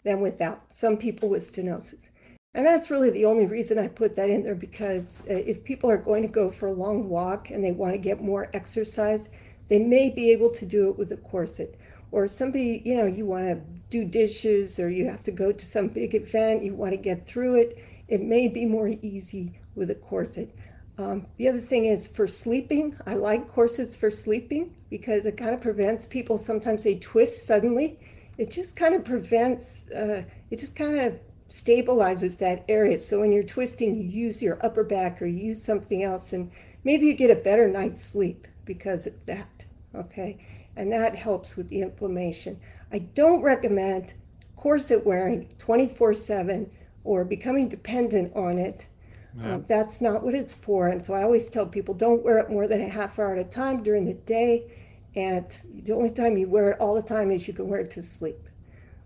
than 0.05 0.21
without. 0.21 0.63
Some 0.73 0.97
people 0.97 1.29
with 1.29 1.43
stenosis 1.43 2.11
and 2.55 2.67
that's 2.67 2.91
really 2.91 3.11
the 3.11 3.25
only 3.25 3.47
reason 3.47 3.79
i 3.79 3.89
put 3.89 4.15
that 4.15 4.31
in 4.31 4.43
there 4.43 4.55
because 4.55 5.25
uh, 5.31 5.35
if 5.35 5.65
people 5.65 5.91
are 5.91 5.97
going 5.97 6.23
to 6.23 6.29
go 6.29 6.51
for 6.51 6.69
a 6.69 6.73
long 6.73 7.09
walk 7.09 7.51
and 7.51 7.65
they 7.65 7.73
want 7.73 7.93
to 7.93 7.99
get 7.99 8.23
more 8.23 8.51
exercise 8.53 9.29
they 9.69 9.79
may 9.79 10.11
be 10.11 10.31
able 10.31 10.51
to 10.51 10.67
do 10.67 10.91
it 10.91 10.99
with 10.99 11.13
a 11.13 11.17
corset 11.17 11.79
or 12.13 12.29
somebody, 12.29 12.83
you 12.85 12.95
know, 12.95 13.07
you 13.07 13.25
want 13.25 13.45
to 13.45 13.61
do 13.89 14.05
dishes 14.05 14.79
or 14.79 14.91
you 14.91 15.09
have 15.09 15.23
to 15.23 15.33
go 15.33 15.51
to 15.51 15.67
some 15.67 15.89
big 15.89 16.15
event, 16.15 16.63
you 16.63 16.75
want 16.75 16.93
to 16.93 16.99
get 16.99 17.27
through 17.27 17.57
it, 17.57 17.79
it 18.09 18.21
may 18.21 18.47
be 18.47 18.67
more 18.67 18.89
easy 19.01 19.59
with 19.75 19.91
a 19.91 19.95
corset. 19.95 20.55
Um, 20.99 21.27
the 21.39 21.49
other 21.49 21.61
thing 21.61 21.87
is 21.87 22.07
for 22.07 22.27
sleeping, 22.27 22.95
I 23.07 23.15
like 23.15 23.49
corsets 23.49 23.97
for 23.97 24.11
sleeping 24.11 24.75
because 24.91 25.25
it 25.25 25.39
kind 25.39 25.55
of 25.55 25.63
prevents 25.63 26.05
people, 26.05 26.37
sometimes 26.37 26.85
they 26.85 26.97
twist 26.97 27.47
suddenly. 27.47 27.99
It 28.37 28.51
just 28.51 28.77
kind 28.77 28.95
of 28.95 29.05
prevents, 29.05 29.91
uh, 29.91 30.25
it 30.51 30.59
just 30.59 30.77
kind 30.77 30.99
of 30.99 31.19
stabilizes 31.53 32.39
that 32.39 32.65
area. 32.69 32.99
So 32.99 33.21
when 33.21 33.33
you're 33.33 33.43
twisting, 33.43 33.95
you 33.95 34.09
use 34.09 34.43
your 34.43 34.59
upper 34.65 34.85
back 34.85 35.21
or 35.21 35.27
you 35.27 35.49
use 35.49 35.63
something 35.63 36.03
else, 36.03 36.33
and 36.33 36.51
maybe 36.83 37.07
you 37.07 37.15
get 37.15 37.31
a 37.31 37.37
better 37.37 37.69
night's 37.69 38.03
sleep 38.03 38.47
because 38.65 39.07
of 39.07 39.15
that. 39.27 39.65
Okay 39.95 40.39
and 40.77 40.91
that 40.93 41.15
helps 41.15 41.57
with 41.57 41.69
the 41.69 41.83
inflammation. 41.83 42.59
I 42.93 43.01
don't 43.01 43.43
recommend 43.43 44.15
corset 44.57 45.05
wearing 45.05 45.49
24 45.59 46.15
7 46.15 46.71
or 47.05 47.25
becoming 47.25 47.69
dependent 47.69 48.35
on 48.35 48.59
it. 48.59 48.89
Yeah. 49.37 49.55
Um, 49.55 49.65
that's 49.67 50.01
not 50.01 50.23
what 50.23 50.35
it's 50.35 50.53
for. 50.53 50.89
And 50.89 51.03
so 51.03 51.15
I 51.15 51.23
always 51.23 51.49
tell 51.49 51.67
people 51.67 51.95
don't 51.95 52.23
wear 52.23 52.39
it 52.39 52.51
more 52.51 52.69
than 52.69 52.81
a 52.81 52.89
half 52.89 53.19
hour 53.19 53.35
at 53.35 53.47
a 53.47 53.49
time 53.49 53.83
during 53.83 54.05
the 54.05 54.15
day. 54.15 54.71
And 55.15 55.47
the 55.85 55.93
only 55.93 56.11
time 56.11 56.37
you 56.37 56.49
wear 56.49 56.73
it 56.73 56.81
all 56.81 56.95
the 56.95 57.03
time 57.03 57.31
is 57.31 57.49
you 57.49 57.55
can 57.55 57.69
wear 57.69 57.81
it 57.81 57.91
to 57.93 58.03
sleep. 58.03 58.49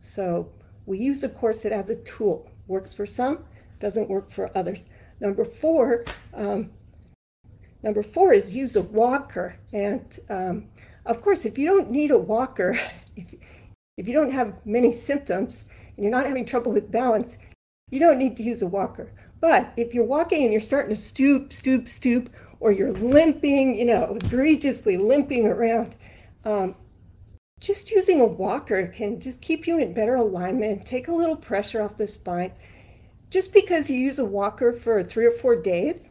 So 0.00 0.50
we 0.86 0.98
use 0.98 1.20
the 1.20 1.28
corset 1.28 1.72
as 1.72 1.90
a 1.90 1.96
tool. 1.96 2.50
Works 2.68 2.94
for 2.94 3.06
some, 3.06 3.44
doesn't 3.78 4.08
work 4.08 4.30
for 4.30 4.56
others. 4.56 4.86
Number 5.20 5.44
four, 5.44 6.04
um, 6.34 6.70
number 7.82 8.02
four 8.02 8.32
is 8.32 8.54
use 8.54 8.76
a 8.76 8.82
walker. 8.82 9.56
And 9.72 10.18
um, 10.30 10.68
of 11.04 11.20
course, 11.20 11.44
if 11.44 11.58
you 11.58 11.66
don't 11.66 11.90
need 11.90 12.10
a 12.10 12.18
walker, 12.18 12.78
if, 13.16 13.26
if 13.96 14.08
you 14.08 14.14
don't 14.14 14.32
have 14.32 14.64
many 14.64 14.92
symptoms 14.92 15.66
and 15.96 16.04
you're 16.04 16.12
not 16.12 16.26
having 16.26 16.44
trouble 16.44 16.72
with 16.72 16.90
balance, 16.90 17.38
you 17.90 18.00
don't 18.00 18.18
need 18.18 18.36
to 18.36 18.42
use 18.42 18.62
a 18.62 18.66
walker. 18.66 19.12
But 19.40 19.72
if 19.76 19.94
you're 19.94 20.04
walking 20.04 20.44
and 20.44 20.52
you're 20.52 20.60
starting 20.60 20.94
to 20.94 21.00
stoop, 21.00 21.52
stoop, 21.52 21.88
stoop, 21.88 22.30
or 22.58 22.72
you're 22.72 22.92
limping, 22.92 23.78
you 23.78 23.84
know, 23.84 24.16
egregiously 24.20 24.96
limping 24.96 25.46
around, 25.46 25.94
um, 26.44 26.74
just 27.60 27.90
using 27.90 28.20
a 28.20 28.26
walker 28.26 28.86
can 28.86 29.18
just 29.18 29.40
keep 29.40 29.66
you 29.66 29.78
in 29.78 29.92
better 29.92 30.16
alignment, 30.16 30.84
take 30.84 31.08
a 31.08 31.12
little 31.12 31.36
pressure 31.36 31.80
off 31.82 31.96
the 31.96 32.06
spine. 32.06 32.52
Just 33.30 33.52
because 33.52 33.90
you 33.90 33.98
use 33.98 34.18
a 34.18 34.24
walker 34.24 34.72
for 34.72 35.02
three 35.02 35.24
or 35.24 35.32
four 35.32 35.56
days, 35.56 36.10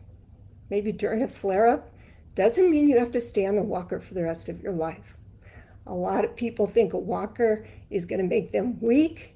maybe 0.69 0.91
during 0.91 1.21
a 1.21 1.27
flare 1.27 1.67
up, 1.67 1.93
doesn't 2.33 2.69
mean 2.69 2.89
you 2.89 2.99
have 2.99 3.11
to 3.11 3.21
stay 3.21 3.45
on 3.45 3.55
the 3.55 3.61
walker 3.61 3.99
for 3.99 4.15
the 4.15 4.23
rest 4.23 4.49
of 4.49 4.61
your 4.61 4.73
life. 4.73 5.15
A 5.87 5.93
lot 5.93 6.25
of 6.25 6.35
people 6.35 6.67
think 6.67 6.93
a 6.93 6.97
walker 6.97 7.65
is 7.89 8.05
going 8.05 8.19
to 8.19 8.27
make 8.27 8.51
them 8.51 8.79
weak, 8.81 9.35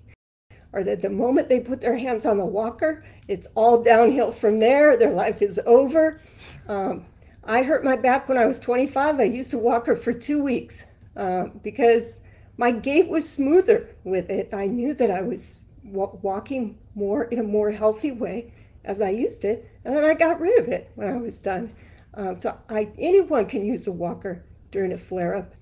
or 0.73 0.83
that 0.83 1.01
the 1.01 1.09
moment 1.09 1.47
they 1.47 1.59
put 1.59 1.79
their 1.79 1.97
hands 1.97 2.25
on 2.25 2.37
the 2.37 2.45
walker, 2.45 3.05
it's 3.27 3.47
all 3.55 3.81
downhill 3.81 4.31
from 4.31 4.59
there. 4.59 4.97
Their 4.97 5.13
life 5.13 5.41
is 5.41 5.59
over. 5.65 6.19
Um, 6.67 7.05
I 7.43 7.63
hurt 7.63 7.85
my 7.85 7.95
back 7.95 8.27
when 8.27 8.37
I 8.37 8.45
was 8.45 8.59
25. 8.59 9.19
I 9.19 9.23
used 9.23 9.53
a 9.53 9.57
walker 9.57 9.95
for 9.95 10.11
two 10.11 10.43
weeks 10.43 10.85
uh, 11.19 11.47
because 11.63 12.21
my 12.57 12.71
gait 12.71 13.09
was 13.09 13.29
smoother 13.29 13.89
with 14.03 14.29
it. 14.29 14.53
I 14.53 14.67
knew 14.67 14.93
that 14.93 15.11
I 15.11 15.21
was 15.21 15.65
wa- 15.83 16.15
walking 16.21 16.77
more 16.95 17.25
in 17.25 17.39
a 17.39 17.43
more 17.43 17.71
healthy 17.71 18.11
way 18.11 18.53
as 18.85 19.01
I 19.01 19.09
used 19.09 19.43
it, 19.43 19.69
and 19.83 19.95
then 19.95 20.05
I 20.05 20.13
got 20.13 20.39
rid 20.39 20.57
of 20.59 20.69
it 20.69 20.91
when 20.95 21.09
I 21.09 21.17
was 21.17 21.37
done. 21.37 21.75
Um, 22.13 22.39
so 22.39 22.57
I, 22.69 22.89
anyone 22.97 23.45
can 23.45 23.65
use 23.65 23.87
a 23.87 23.91
walker 23.91 24.43
during 24.71 24.93
a 24.93 24.97
flare-up, 24.97 25.55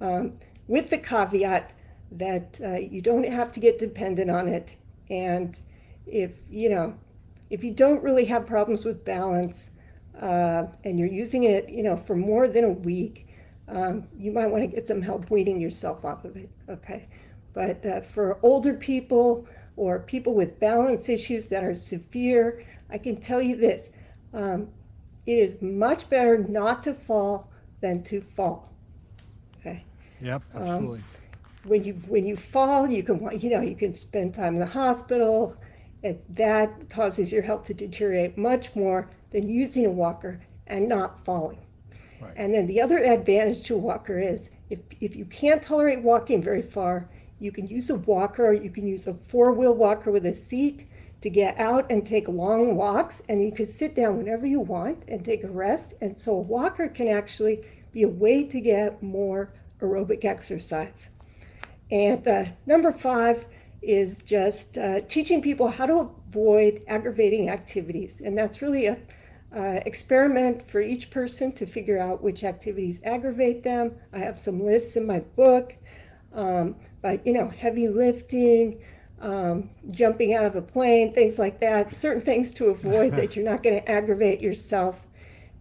um, 0.00 0.34
with 0.66 0.90
the 0.90 0.98
caveat 0.98 1.74
that 2.12 2.60
uh, 2.64 2.78
you 2.78 3.00
don't 3.00 3.26
have 3.26 3.52
to 3.52 3.60
get 3.60 3.78
dependent 3.78 4.30
on 4.30 4.48
it. 4.48 4.72
And 5.10 5.56
if 6.06 6.32
you 6.50 6.70
know, 6.70 6.94
if 7.50 7.62
you 7.62 7.72
don't 7.72 8.02
really 8.02 8.24
have 8.24 8.46
problems 8.46 8.84
with 8.84 9.04
balance, 9.04 9.70
uh, 10.20 10.64
and 10.84 10.98
you're 10.98 11.08
using 11.08 11.44
it, 11.44 11.68
you 11.68 11.82
know, 11.82 11.96
for 11.96 12.16
more 12.16 12.48
than 12.48 12.64
a 12.64 12.70
week, 12.70 13.23
um, 13.68 14.06
you 14.16 14.30
might 14.30 14.46
want 14.46 14.62
to 14.62 14.68
get 14.68 14.86
some 14.86 15.00
help 15.00 15.30
weaning 15.30 15.60
yourself 15.60 16.04
off 16.04 16.24
of 16.24 16.36
it. 16.36 16.50
Okay, 16.68 17.08
but 17.52 17.84
uh, 17.86 18.00
for 18.00 18.38
older 18.42 18.74
people 18.74 19.46
or 19.76 20.00
people 20.00 20.34
with 20.34 20.60
balance 20.60 21.08
issues 21.08 21.48
that 21.48 21.64
are 21.64 21.74
severe, 21.74 22.64
I 22.90 22.98
can 22.98 23.16
tell 23.16 23.40
you 23.40 23.56
this: 23.56 23.92
um, 24.32 24.68
it 25.26 25.38
is 25.38 25.62
much 25.62 26.08
better 26.10 26.38
not 26.38 26.82
to 26.84 26.94
fall 26.94 27.50
than 27.80 28.02
to 28.04 28.20
fall. 28.20 28.72
Okay. 29.60 29.84
Yep, 30.20 30.42
absolutely. 30.54 30.98
Um, 30.98 31.04
when 31.64 31.84
you 31.84 31.94
when 32.08 32.26
you 32.26 32.36
fall, 32.36 32.86
you 32.86 33.02
can 33.02 33.40
you 33.40 33.50
know 33.50 33.62
you 33.62 33.76
can 33.76 33.92
spend 33.92 34.34
time 34.34 34.54
in 34.54 34.60
the 34.60 34.66
hospital, 34.66 35.56
and 36.02 36.18
that 36.30 36.90
causes 36.90 37.32
your 37.32 37.42
health 37.42 37.66
to 37.66 37.74
deteriorate 37.74 38.36
much 38.36 38.74
more 38.76 39.10
than 39.30 39.48
using 39.48 39.86
a 39.86 39.90
walker 39.90 40.40
and 40.66 40.88
not 40.88 41.24
falling. 41.24 41.63
Right. 42.20 42.32
And 42.36 42.54
then 42.54 42.66
the 42.66 42.80
other 42.80 42.98
advantage 42.98 43.64
to 43.64 43.74
a 43.74 43.78
walker 43.78 44.18
is 44.18 44.50
if 44.70 44.80
if 45.00 45.16
you 45.16 45.24
can't 45.26 45.62
tolerate 45.62 46.02
walking 46.02 46.42
very 46.42 46.62
far, 46.62 47.08
you 47.38 47.52
can 47.52 47.66
use 47.66 47.90
a 47.90 47.96
walker. 47.96 48.52
You 48.52 48.70
can 48.70 48.86
use 48.86 49.06
a 49.06 49.14
four 49.14 49.52
wheel 49.52 49.74
walker 49.74 50.10
with 50.10 50.26
a 50.26 50.32
seat 50.32 50.88
to 51.20 51.30
get 51.30 51.58
out 51.58 51.90
and 51.90 52.06
take 52.06 52.28
long 52.28 52.76
walks, 52.76 53.22
and 53.28 53.42
you 53.42 53.50
can 53.50 53.66
sit 53.66 53.94
down 53.94 54.18
whenever 54.18 54.46
you 54.46 54.60
want 54.60 55.02
and 55.08 55.24
take 55.24 55.42
a 55.42 55.48
rest. 55.48 55.94
And 56.02 56.16
so 56.16 56.32
a 56.32 56.40
walker 56.40 56.86
can 56.86 57.08
actually 57.08 57.64
be 57.92 58.02
a 58.02 58.08
way 58.08 58.44
to 58.44 58.60
get 58.60 59.02
more 59.02 59.52
aerobic 59.80 60.24
exercise. 60.24 61.10
And 61.90 62.26
uh, 62.26 62.44
number 62.66 62.92
five 62.92 63.46
is 63.80 64.22
just 64.22 64.78
uh, 64.78 65.00
teaching 65.02 65.40
people 65.40 65.68
how 65.68 65.86
to 65.86 66.10
avoid 66.28 66.82
aggravating 66.88 67.50
activities. 67.50 68.20
And 68.20 68.36
that's 68.36 68.60
really 68.62 68.86
a 68.86 68.98
uh, 69.54 69.80
experiment 69.86 70.66
for 70.66 70.80
each 70.80 71.10
person 71.10 71.52
to 71.52 71.66
figure 71.66 71.98
out 71.98 72.22
which 72.22 72.44
activities 72.44 73.00
aggravate 73.04 73.62
them. 73.62 73.94
I 74.12 74.18
have 74.18 74.38
some 74.38 74.64
lists 74.64 74.96
in 74.96 75.06
my 75.06 75.20
book, 75.20 75.74
um, 76.32 76.76
but 77.02 77.24
you 77.26 77.32
know, 77.32 77.48
heavy 77.48 77.88
lifting, 77.88 78.80
um, 79.20 79.70
jumping 79.90 80.34
out 80.34 80.44
of 80.44 80.56
a 80.56 80.62
plane, 80.62 81.12
things 81.12 81.38
like 81.38 81.60
that, 81.60 81.94
certain 81.94 82.22
things 82.22 82.50
to 82.52 82.66
avoid 82.66 83.14
that 83.16 83.36
you're 83.36 83.44
not 83.44 83.62
going 83.62 83.80
to 83.80 83.90
aggravate 83.90 84.40
yourself. 84.40 85.06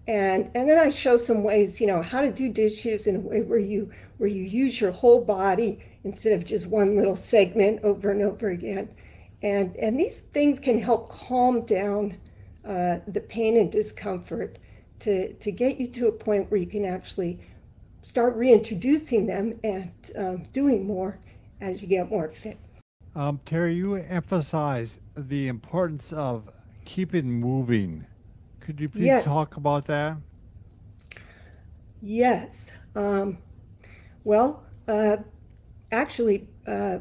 And, 0.07 0.49
and 0.53 0.67
then 0.67 0.77
I 0.77 0.89
show 0.89 1.15
some 1.17 1.43
ways, 1.43 1.79
you 1.79 1.87
know, 1.87 2.01
how 2.01 2.21
to 2.21 2.31
do 2.31 2.49
dishes 2.49 3.07
in 3.07 3.15
a 3.15 3.19
way 3.19 3.41
where 3.41 3.59
you 3.59 3.91
where 4.17 4.29
you 4.29 4.43
use 4.43 4.79
your 4.79 4.91
whole 4.91 5.23
body 5.23 5.79
instead 6.03 6.33
of 6.33 6.45
just 6.45 6.67
one 6.67 6.95
little 6.95 7.15
segment 7.15 7.79
over 7.83 8.11
and 8.11 8.21
over 8.21 8.49
again. 8.49 8.89
And, 9.41 9.75
and 9.75 9.99
these 9.99 10.21
things 10.21 10.59
can 10.59 10.79
help 10.79 11.09
calm 11.09 11.65
down 11.65 12.17
uh, 12.66 12.99
the 13.07 13.22
pain 13.22 13.57
and 13.57 13.72
discomfort 13.72 14.57
to, 14.99 15.34
to 15.34 15.51
get 15.51 15.80
you 15.80 15.88
to 15.88 16.07
a 16.07 16.11
point 16.11 16.49
where 16.49 16.59
you 16.59 16.68
can 16.68 16.86
actually 16.86 17.39
start 18.01 18.36
reintroducing 18.36 19.26
them 19.26 19.59
and 19.64 19.91
um, 20.18 20.43
doing 20.53 20.86
more 20.86 21.20
as 21.61 21.82
you 21.82 21.88
get 21.88 22.09
more 22.09 22.28
fit. 22.30 22.57
Um, 23.16 23.39
Terry, 23.45 23.76
you 23.76 23.95
emphasize 23.95 24.99
the 25.16 25.47
importance 25.47 26.14
of 26.14 26.49
keeping 26.86 27.32
moving. 27.32 28.05
Could 28.59 28.80
you 28.80 28.89
please 28.89 29.05
yes. 29.05 29.24
talk 29.24 29.57
about 29.57 29.86
that? 29.86 30.18
Yes. 32.01 32.74
Um, 32.95 33.38
well, 34.24 34.64
uh, 34.88 35.18
actually, 35.91 36.47
uh, 36.68 36.99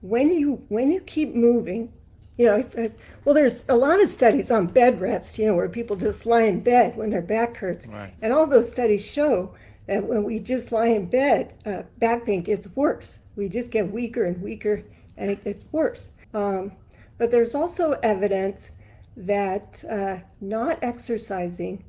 when 0.00 0.30
you 0.30 0.62
when 0.68 0.90
you 0.90 1.00
keep 1.00 1.34
moving, 1.34 1.92
you 2.36 2.46
know, 2.46 2.90
well, 3.24 3.34
there's 3.34 3.64
a 3.68 3.76
lot 3.76 4.02
of 4.02 4.08
studies 4.08 4.50
on 4.50 4.66
bed 4.66 5.00
rest, 5.00 5.38
you 5.38 5.46
know, 5.46 5.54
where 5.54 5.68
people 5.68 5.96
just 5.96 6.26
lie 6.26 6.42
in 6.42 6.60
bed 6.60 6.96
when 6.96 7.10
their 7.10 7.22
back 7.22 7.56
hurts, 7.56 7.86
right. 7.86 8.12
and 8.20 8.32
all 8.32 8.46
those 8.46 8.70
studies 8.70 9.04
show 9.04 9.54
that 9.86 10.04
when 10.04 10.22
we 10.24 10.38
just 10.38 10.72
lie 10.72 10.88
in 10.88 11.06
bed, 11.06 11.54
uh, 11.64 11.82
back 11.98 12.26
pain 12.26 12.42
gets 12.42 12.68
worse. 12.76 13.20
We 13.36 13.48
just 13.48 13.70
get 13.70 13.90
weaker 13.90 14.24
and 14.24 14.40
weaker, 14.42 14.82
and 15.16 15.30
it 15.30 15.44
gets 15.44 15.64
worse. 15.72 16.10
Um, 16.34 16.72
but 17.18 17.30
there's 17.30 17.54
also 17.54 17.92
evidence 18.02 18.72
that 19.16 19.82
uh, 19.90 20.18
not 20.40 20.78
exercising 20.82 21.84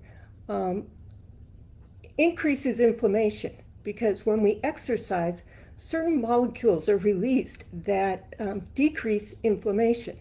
um, 0.48 0.88
increases 2.18 2.80
inflammation 2.80 3.54
because 3.84 4.26
when 4.26 4.42
we 4.42 4.60
exercise, 4.64 5.44
certain 5.76 6.22
molecules 6.22 6.88
are 6.88 6.98
released 6.98 7.66
that 7.72 8.34
um, 8.40 8.62
decrease 8.76 9.36
inflammation. 9.44 10.18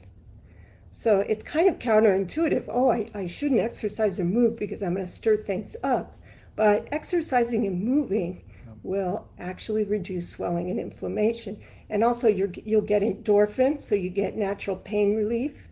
So 0.96 1.20
it's 1.20 1.42
kind 1.42 1.68
of 1.68 1.78
counterintuitive. 1.78 2.64
Oh, 2.68 2.90
I, 2.90 3.06
I 3.14 3.26
shouldn't 3.26 3.60
exercise 3.60 4.18
or 4.18 4.24
move 4.24 4.56
because 4.56 4.82
I'm 4.82 4.94
going 4.94 5.04
to 5.04 5.12
stir 5.12 5.36
things 5.36 5.76
up. 5.84 6.16
But 6.56 6.88
exercising 6.90 7.66
and 7.66 7.84
moving 7.84 8.42
will 8.82 9.28
actually 9.38 9.84
reduce 9.84 10.30
swelling 10.30 10.70
and 10.70 10.80
inflammation. 10.80 11.60
And 11.90 12.02
also, 12.02 12.28
you 12.28 12.50
will 12.64 12.80
get 12.80 13.02
endorphins, 13.02 13.80
so 13.80 13.94
you 13.94 14.08
get 14.08 14.36
natural 14.36 14.76
pain 14.76 15.14
relief. 15.14 15.68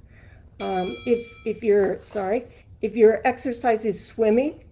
Um, 0.60 0.94
if, 1.06 1.26
if 1.46 1.64
you're, 1.64 2.02
sorry, 2.02 2.44
if 2.82 2.94
your 2.94 3.26
exercise 3.26 3.86
is 3.86 4.04
swimming, 4.04 4.62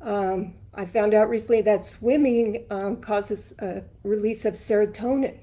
um, 0.00 0.54
I 0.74 0.86
found 0.86 1.12
out 1.12 1.28
recently 1.28 1.60
that 1.62 1.84
swimming 1.84 2.66
um, 2.70 2.98
causes 2.98 3.52
a 3.58 3.82
release 4.04 4.44
of 4.44 4.54
serotonin, 4.54 5.40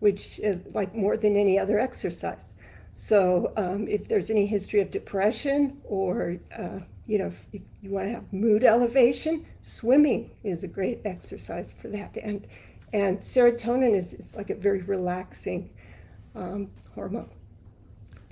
which, 0.00 0.42
uh, 0.46 0.56
like 0.74 0.94
more 0.94 1.16
than 1.16 1.36
any 1.36 1.58
other 1.58 1.78
exercise. 1.78 2.52
So, 2.92 3.52
um, 3.56 3.88
if 3.88 4.08
there's 4.08 4.30
any 4.30 4.46
history 4.46 4.80
of 4.80 4.90
depression 4.90 5.80
or, 5.84 6.36
uh, 6.56 6.80
you 7.06 7.18
know, 7.18 7.26
if, 7.26 7.46
if 7.52 7.62
you 7.80 7.90
want 7.90 8.06
to 8.06 8.12
have 8.12 8.32
mood 8.32 8.64
elevation, 8.64 9.46
swimming 9.62 10.30
is 10.44 10.62
a 10.62 10.68
great 10.68 11.00
exercise 11.04 11.72
for 11.72 11.88
that. 11.88 12.16
And, 12.22 12.46
and 12.92 13.18
serotonin 13.18 13.94
is, 13.94 14.12
is 14.14 14.36
like 14.36 14.50
a 14.50 14.54
very 14.54 14.82
relaxing 14.82 15.70
um, 16.34 16.70
hormone. 16.94 17.30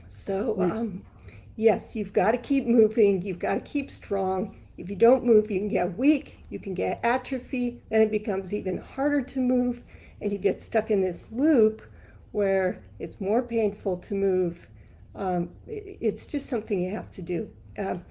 So, 0.09 0.61
um, 0.61 1.05
yes, 1.57 1.97
you've 1.97 2.13
got 2.13 2.33
to 2.33 2.39
keep 2.39 2.67
moving, 2.67 3.23
you've 3.23 3.39
got 3.39 3.55
to 3.55 3.61
keep 3.61 3.91
strong 3.91 4.57
if 4.81 4.89
you 4.89 4.97
don't 4.97 5.25
move, 5.25 5.51
you 5.51 5.61
can 5.61 5.69
get 5.69 5.99
weak, 5.99 6.39
you 6.49 6.59
can 6.59 6.73
get 6.73 7.01
atrophy, 7.03 7.83
then 7.91 8.01
it 8.01 8.11
becomes 8.11 8.55
even 8.55 8.79
harder 8.79 9.21
to 9.21 9.39
move, 9.39 9.83
and 10.23 10.33
you 10.33 10.39
get 10.39 10.59
stuck 10.59 10.91
in 10.91 11.03
this 11.03 11.31
loop 11.31 11.83
where 12.33 12.83
it's 12.99 13.21
more 13.21 13.43
painful 13.43 13.97
to 13.99 14.15
move. 14.15 14.69
Um, 15.15 15.51
it's 15.67 16.27
just 16.27 16.47
something 16.47 16.81
you 16.81 16.91
have 16.93 17.11
to 17.11 17.23
do. 17.23 17.51
Um, 17.79 18.05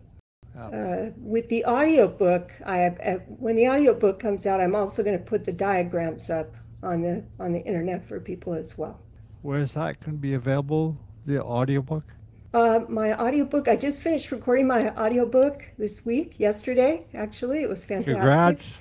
Yeah. 0.56 0.66
Uh, 0.68 1.10
with 1.18 1.46
the 1.50 1.66
audiobook, 1.66 2.54
I 2.64 2.78
have, 2.78 2.98
uh, 3.04 3.18
when 3.44 3.54
the 3.54 3.68
audiobook 3.68 4.18
comes 4.18 4.46
out, 4.46 4.62
I'm 4.62 4.74
also 4.74 5.04
going 5.04 5.18
to 5.18 5.22
put 5.22 5.44
the 5.44 5.52
diagrams 5.52 6.30
up 6.30 6.56
on 6.82 7.02
the 7.02 7.22
on 7.38 7.52
the 7.52 7.60
internet 7.60 8.08
for 8.08 8.18
people 8.18 8.54
as 8.54 8.78
well. 8.78 8.98
Where's 9.42 9.74
that 9.74 10.00
going 10.00 10.16
to 10.16 10.20
be 10.20 10.34
available? 10.34 10.96
The 11.26 11.42
audiobook? 11.44 12.04
Uh, 12.54 12.80
my 12.88 13.12
audiobook, 13.20 13.68
I 13.68 13.76
just 13.76 14.02
finished 14.02 14.32
recording 14.32 14.66
my 14.66 14.88
audiobook 14.96 15.64
this 15.76 16.06
week, 16.06 16.40
yesterday, 16.40 17.06
actually. 17.12 17.62
It 17.62 17.68
was 17.68 17.84
fantastic. 17.84 18.14
Congrats. 18.14 18.74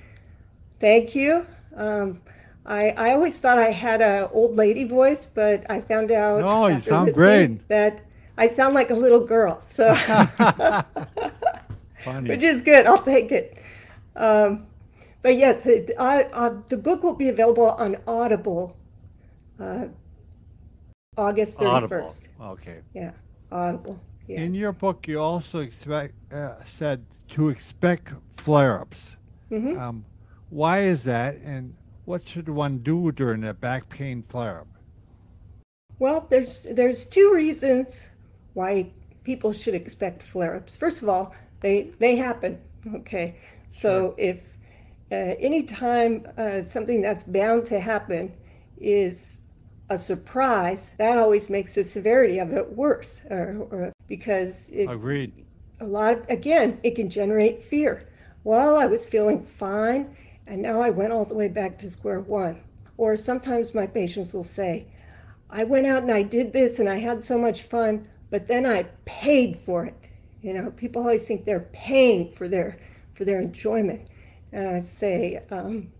Thank 0.80 1.14
you. 1.14 1.46
Um, 1.76 2.22
I, 2.68 2.90
I 2.90 3.12
always 3.12 3.40
thought 3.40 3.58
I 3.58 3.70
had 3.70 4.02
a 4.02 4.28
old 4.30 4.56
lady 4.56 4.84
voice, 4.84 5.26
but 5.26 5.64
I 5.70 5.80
found 5.80 6.12
out 6.12 6.40
No, 6.40 6.66
you 6.66 6.80
sound 6.80 7.14
great. 7.14 7.66
that 7.68 8.02
I 8.36 8.46
sound 8.46 8.74
like 8.74 8.90
a 8.90 8.94
little 8.94 9.24
girl. 9.24 9.58
So, 9.62 9.94
which 12.26 12.42
is 12.42 12.60
good. 12.60 12.84
I'll 12.86 13.02
take 13.02 13.32
it. 13.32 13.56
Um, 14.14 14.66
but 15.22 15.36
yes, 15.38 15.64
it, 15.66 15.92
uh, 15.96 16.24
uh, 16.32 16.56
the 16.68 16.76
book 16.76 17.02
will 17.02 17.14
be 17.14 17.30
available 17.30 17.70
on 17.70 17.96
Audible 18.06 18.76
uh, 19.58 19.86
August 21.16 21.58
31st. 21.58 21.72
Audible. 21.72 22.14
Okay. 22.52 22.80
Yeah, 22.94 23.12
Audible. 23.50 23.98
Yes. 24.28 24.40
In 24.40 24.52
your 24.52 24.74
book, 24.74 25.08
you 25.08 25.18
also 25.18 25.60
expect, 25.60 26.12
uh, 26.30 26.62
said 26.66 27.06
to 27.28 27.48
expect 27.48 28.12
flare-ups. 28.36 29.16
Mhm. 29.50 29.80
Um, 29.80 30.04
why 30.50 30.80
is 30.80 31.04
that, 31.04 31.36
and 31.36 31.74
what 32.08 32.26
should 32.26 32.48
one 32.48 32.78
do 32.78 33.12
during 33.12 33.44
a 33.44 33.52
back 33.52 33.86
pain 33.90 34.22
flare-up? 34.22 34.66
Well, 35.98 36.26
there's 36.30 36.66
there's 36.70 37.04
two 37.04 37.30
reasons 37.34 38.08
why 38.54 38.90
people 39.24 39.52
should 39.52 39.74
expect 39.74 40.22
flare-ups. 40.22 40.74
First 40.76 41.02
of 41.02 41.10
all, 41.10 41.34
they 41.60 41.90
they 41.98 42.16
happen. 42.16 42.58
Okay, 42.94 43.36
so 43.68 44.14
if 44.16 44.40
uh, 45.12 45.34
anytime 45.38 46.26
uh, 46.38 46.62
something 46.62 47.02
that's 47.02 47.24
bound 47.24 47.66
to 47.66 47.78
happen 47.78 48.32
is 48.78 49.40
a 49.90 49.98
surprise, 49.98 50.94
that 50.96 51.18
always 51.18 51.50
makes 51.50 51.74
the 51.74 51.84
severity 51.84 52.38
of 52.38 52.52
it 52.52 52.74
worse, 52.74 53.22
or, 53.28 53.66
or 53.70 53.92
because 54.06 54.70
it, 54.70 54.88
Agreed. 54.88 55.44
a 55.80 55.86
lot 55.86 56.12
of, 56.14 56.30
again 56.30 56.80
it 56.82 56.94
can 56.94 57.10
generate 57.10 57.60
fear 57.62 58.08
well 58.44 58.76
i 58.76 58.86
was 58.86 59.04
feeling 59.04 59.42
fine 59.42 60.16
and 60.48 60.62
now 60.62 60.80
i 60.80 60.90
went 60.90 61.12
all 61.12 61.24
the 61.24 61.34
way 61.34 61.48
back 61.48 61.78
to 61.78 61.90
square 61.90 62.20
one. 62.20 62.58
Or 62.96 63.14
sometimes 63.14 63.74
my 63.74 63.86
patients 63.86 64.32
will 64.32 64.44
say 64.44 64.88
i 65.50 65.62
went 65.64 65.86
out 65.86 66.02
and 66.02 66.12
i 66.12 66.22
did 66.22 66.52
this 66.52 66.78
and 66.78 66.88
i 66.88 66.98
had 66.98 67.22
so 67.22 67.38
much 67.38 67.62
fun 67.62 68.08
but 68.30 68.48
then 68.48 68.66
i 68.66 68.84
paid 69.04 69.56
for 69.56 69.84
it. 69.84 70.08
You 70.42 70.54
know 70.54 70.70
people 70.70 71.02
always 71.02 71.26
think 71.26 71.44
they're 71.44 71.68
paying 71.72 72.32
for 72.32 72.48
their 72.48 72.78
for 73.14 73.24
their 73.24 73.40
enjoyment. 73.40 74.08
And 74.52 74.68
i 74.68 74.78
say 74.80 75.42
um, 75.50 75.92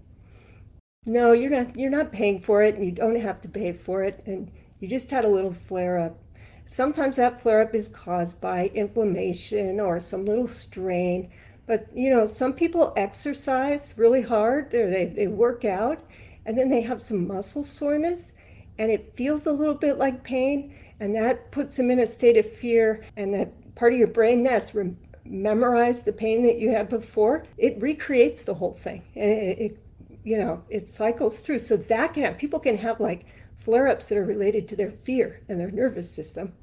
no 1.07 1.33
you're 1.33 1.51
not 1.51 1.77
you're 1.77 1.91
not 1.91 2.13
paying 2.13 2.41
for 2.41 2.63
it 2.63 2.75
and 2.75 2.85
you 2.85 2.93
don't 2.93 3.21
have 3.21 3.41
to 3.43 3.49
pay 3.49 3.73
for 3.73 4.03
it. 4.03 4.23
And 4.27 4.51
you 4.81 4.89
just 4.89 5.11
had 5.11 5.25
a 5.25 5.29
little 5.29 5.53
flare 5.53 5.99
up. 5.99 6.19
Sometimes 6.65 7.17
that 7.17 7.41
flare 7.41 7.63
up 7.63 7.75
is 7.75 7.89
caused 7.89 8.41
by 8.41 8.71
inflammation 8.75 9.81
or 9.81 9.99
some 9.99 10.25
little 10.25 10.47
strain. 10.47 11.31
But 11.69 11.87
you 11.95 12.09
know, 12.09 12.25
some 12.25 12.55
people 12.55 12.95
exercise 12.97 13.95
really 13.99 14.23
hard, 14.23 14.71
they, 14.71 15.13
they 15.15 15.27
work 15.27 15.67
out, 15.67 16.03
and 16.47 16.57
then 16.57 16.71
they 16.71 16.81
have 16.81 17.03
some 17.03 17.29
muscle 17.29 17.63
soreness, 17.63 18.33
and 18.79 18.91
it 18.91 19.13
feels 19.15 19.47
a 19.47 19.53
little 19.53 19.75
bit 19.75 19.99
like 19.99 20.25
pain, 20.25 20.75
and 20.99 21.15
that 21.15 21.53
puts 21.53 21.77
them 21.77 21.91
in 21.91 22.01
a 22.01 22.07
state 22.07 22.39
of 22.39 22.51
fear, 22.51 23.05
and 23.17 23.35
that 23.35 23.75
part 23.75 23.93
of 23.93 23.99
your 23.99 24.09
brain 24.09 24.43
that's 24.43 24.75
rem- 24.75 24.97
memorized 25.27 26.07
the 26.07 26.13
pain 26.13 26.43
that 26.45 26.59
you 26.59 26.71
had 26.71 26.89
before, 26.89 27.45
it 27.59 27.81
recreates 27.83 28.45
the 28.45 28.55
whole 28.55 28.73
thing, 28.75 29.03
and 29.15 29.31
it, 29.31 29.59
it 29.59 29.79
you 30.25 30.39
know, 30.39 30.63
it 30.71 30.89
cycles 30.89 31.41
through. 31.43 31.59
So 31.59 31.77
that 31.77 32.15
can 32.15 32.23
have, 32.25 32.39
people 32.39 32.61
can 32.61 32.79
have 32.79 32.99
like 32.99 33.27
flare 33.57 33.89
ups 33.89 34.09
that 34.09 34.17
are 34.17 34.25
related 34.25 34.69
to 34.69 34.77
their 34.77 34.91
fear 34.91 35.43
and 35.51 35.61
their 35.61 35.71
nervous 35.71 36.11
system. 36.11 36.55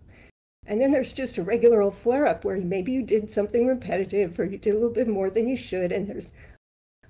And 0.67 0.81
then 0.81 0.91
there's 0.91 1.13
just 1.13 1.37
a 1.37 1.43
regular 1.43 1.81
old 1.81 1.95
flare 1.95 2.25
up 2.25 2.43
where 2.43 2.57
maybe 2.57 2.91
you 2.91 3.03
did 3.03 3.29
something 3.29 3.67
repetitive 3.67 4.39
or 4.39 4.45
you 4.45 4.57
did 4.57 4.71
a 4.71 4.73
little 4.73 4.89
bit 4.89 5.07
more 5.07 5.29
than 5.29 5.47
you 5.47 5.55
should, 5.55 5.91
and 5.91 6.07
there's 6.07 6.33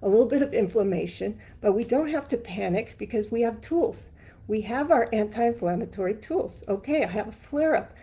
a 0.01 0.09
little 0.09 0.25
bit 0.25 0.41
of 0.41 0.53
inflammation. 0.53 1.39
But 1.61 1.73
we 1.73 1.85
don't 1.85 2.09
have 2.09 2.27
to 2.29 2.37
panic 2.37 2.95
because 2.97 3.31
we 3.31 3.41
have 3.41 3.61
tools. 3.61 4.09
We 4.47 4.61
have 4.61 4.91
our 4.91 5.07
anti 5.13 5.45
inflammatory 5.45 6.15
tools. 6.15 6.63
Okay, 6.67 7.03
I 7.03 7.07
have 7.07 7.29
a 7.29 7.31
flare 7.31 7.75
up. 7.75 7.93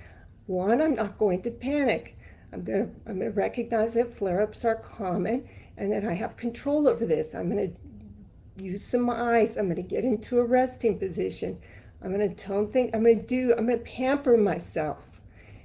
One, 0.47 0.81
I'm 0.81 0.95
not 0.95 1.19
going 1.19 1.43
to 1.43 1.51
panic. 1.51 2.17
I'm 2.53 2.65
going 2.65 2.87
to, 2.87 2.95
I'm 3.07 3.19
going 3.19 3.33
to 3.33 3.39
recognize 3.39 3.95
that 3.95 4.11
flare 4.11 4.41
ups 4.41 4.65
are 4.65 4.77
common 4.77 5.49
and 5.77 5.93
that 5.93 6.05
I 6.05 6.15
have 6.15 6.37
control 6.37 6.89
over 6.89 7.07
this. 7.07 7.35
I'm 7.35 7.51
going 7.51 7.73
to 7.73 8.63
use 8.63 8.85
some 8.85 9.09
ice. 9.09 9.57
I'm 9.57 9.67
going 9.67 9.77
to 9.77 9.83
get 9.83 10.05
into 10.05 10.41
a 10.41 10.45
resting 10.45 10.99
position. 10.99 11.59
I'm 12.03 12.13
going 12.13 12.29
to 12.29 12.35
tone 12.35 12.67
things. 12.67 12.91
I'm 12.93 13.03
going 13.03 13.21
to 13.21 13.27
do, 13.27 13.55
I'm 13.57 13.67
going 13.67 13.79
to 13.79 13.85
pamper 13.85 14.37
myself 14.37 15.12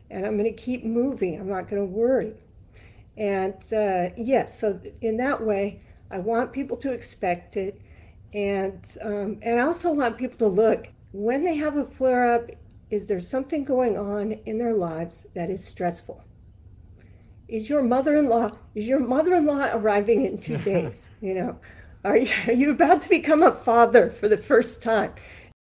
and 0.09 0.25
I'm 0.25 0.37
going 0.37 0.53
to 0.53 0.61
keep 0.61 0.83
moving. 0.83 1.39
I'm 1.39 1.49
not 1.49 1.67
going 1.67 1.81
to 1.81 1.85
worry. 1.85 2.33
And 3.17 3.55
uh, 3.73 4.13
yes, 4.15 4.59
so 4.59 4.79
in 5.01 5.17
that 5.17 5.43
way, 5.43 5.81
I 6.11 6.19
want 6.19 6.53
people 6.53 6.77
to 6.77 6.91
expect 6.91 7.57
it. 7.57 7.81
And, 8.33 8.85
um, 9.03 9.39
and 9.41 9.59
I 9.59 9.63
also 9.63 9.91
want 9.91 10.17
people 10.17 10.37
to 10.37 10.47
look 10.47 10.87
when 11.11 11.43
they 11.43 11.55
have 11.55 11.77
a 11.77 11.85
flare 11.85 12.33
up, 12.33 12.51
is 12.89 13.07
there 13.07 13.19
something 13.19 13.63
going 13.63 13.97
on 13.97 14.33
in 14.45 14.57
their 14.57 14.73
lives 14.73 15.27
that 15.33 15.49
is 15.49 15.65
stressful? 15.65 16.23
Is 17.47 17.69
your 17.69 17.81
mother-in-law 17.81 18.51
is 18.75 18.87
your 18.87 18.99
mother-in-law 18.99 19.71
arriving 19.73 20.25
in 20.25 20.37
two 20.37 20.57
days? 20.73 21.09
You 21.21 21.33
know, 21.33 21.59
are 22.03 22.17
you, 22.17 22.31
are 22.47 22.53
you 22.53 22.71
about 22.71 23.01
to 23.01 23.09
become 23.09 23.41
a 23.41 23.51
father 23.51 24.11
for 24.11 24.27
the 24.27 24.37
first 24.37 24.83
time? 24.83 25.13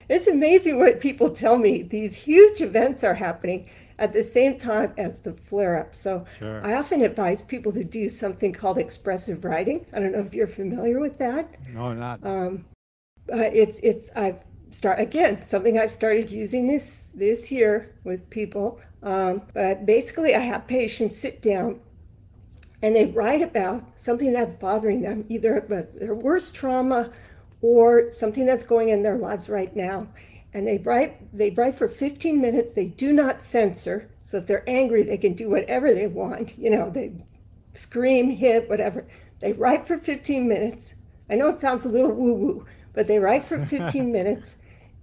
It's 0.10 0.28
amazing 0.28 0.78
what 0.78 1.00
people 1.00 1.30
tell 1.30 1.58
me. 1.58 1.84
These 1.84 2.16
huge 2.16 2.62
events 2.62 3.04
are 3.04 3.14
happening 3.14 3.70
at 4.00 4.14
the 4.14 4.24
same 4.24 4.58
time 4.58 4.94
as 4.98 5.20
the 5.20 5.34
flare 5.34 5.78
up. 5.78 5.94
So 5.94 6.26
Sure. 6.40 6.66
I 6.66 6.74
often 6.74 7.02
advise 7.02 7.42
people 7.42 7.72
to 7.74 7.84
do 7.84 8.10
something 8.10 8.54
called 8.54 8.78
expressive 8.78 9.46
writing. 9.46 9.86
I 9.94 10.00
don't 10.00 10.12
know 10.12 10.20
if 10.20 10.34
you're 10.34 10.48
familiar 10.48 11.00
with 11.00 11.18
that. 11.20 11.56
No, 11.74 11.94
not. 11.94 12.26
Um, 12.26 12.66
but 13.28 13.54
it's 13.54 13.80
it's 13.80 14.10
I've 14.16 14.40
start 14.72 15.00
again 15.00 15.42
something 15.42 15.80
I've 15.80 15.92
started 15.92 16.30
using 16.32 16.68
this 16.68 17.14
this 17.16 17.52
year 17.52 17.96
with 18.04 18.30
people. 18.30 18.80
Um, 19.04 19.44
but 19.54 19.66
I, 19.66 19.74
basically, 19.76 20.36
I 20.36 20.40
have 20.40 20.68
patients 20.68 21.16
sit 21.16 21.42
down 21.42 21.80
and 22.82 22.96
they 22.96 23.06
write 23.06 23.42
about 23.42 23.84
something 23.96 24.34
that's 24.34 24.54
bothering 24.54 25.02
them, 25.02 25.26
either 25.30 25.90
their 25.96 26.16
worst 26.16 26.56
trauma 26.56 27.12
or 27.62 28.10
something 28.12 28.46
that's 28.46 28.64
going 28.64 28.90
in 28.90 29.04
their 29.04 29.18
lives 29.18 29.50
right 29.50 29.76
now. 29.76 30.08
And 30.54 30.66
they 30.66 30.80
write 30.80 31.32
they 31.34 31.52
write 31.52 31.78
for 31.78 31.88
15 31.88 32.42
minutes. 32.42 32.74
They 32.74 32.86
do 32.86 33.14
not 33.14 33.42
censor. 33.42 34.10
So 34.24 34.38
if 34.38 34.48
they're 34.48 34.68
angry, 34.68 35.04
they 35.04 35.18
can 35.18 35.34
do 35.34 35.50
whatever 35.50 35.94
they 35.94 36.08
want. 36.08 36.58
You 36.58 36.72
know, 36.72 36.90
they 36.90 37.14
scream, 37.74 38.30
hit, 38.30 38.70
whatever. 38.70 39.06
They 39.40 39.54
write 39.54 39.88
for 39.88 39.98
15 39.98 40.48
minutes. 40.48 40.96
I 41.30 41.36
know 41.36 41.50
it 41.50 41.60
sounds 41.60 41.86
a 41.86 41.90
little 41.90 42.12
woo-woo, 42.12 42.66
but 42.94 43.08
they 43.08 43.20
write 43.20 43.46
for 43.46 43.64
15 43.64 44.12
minutes 44.12 44.58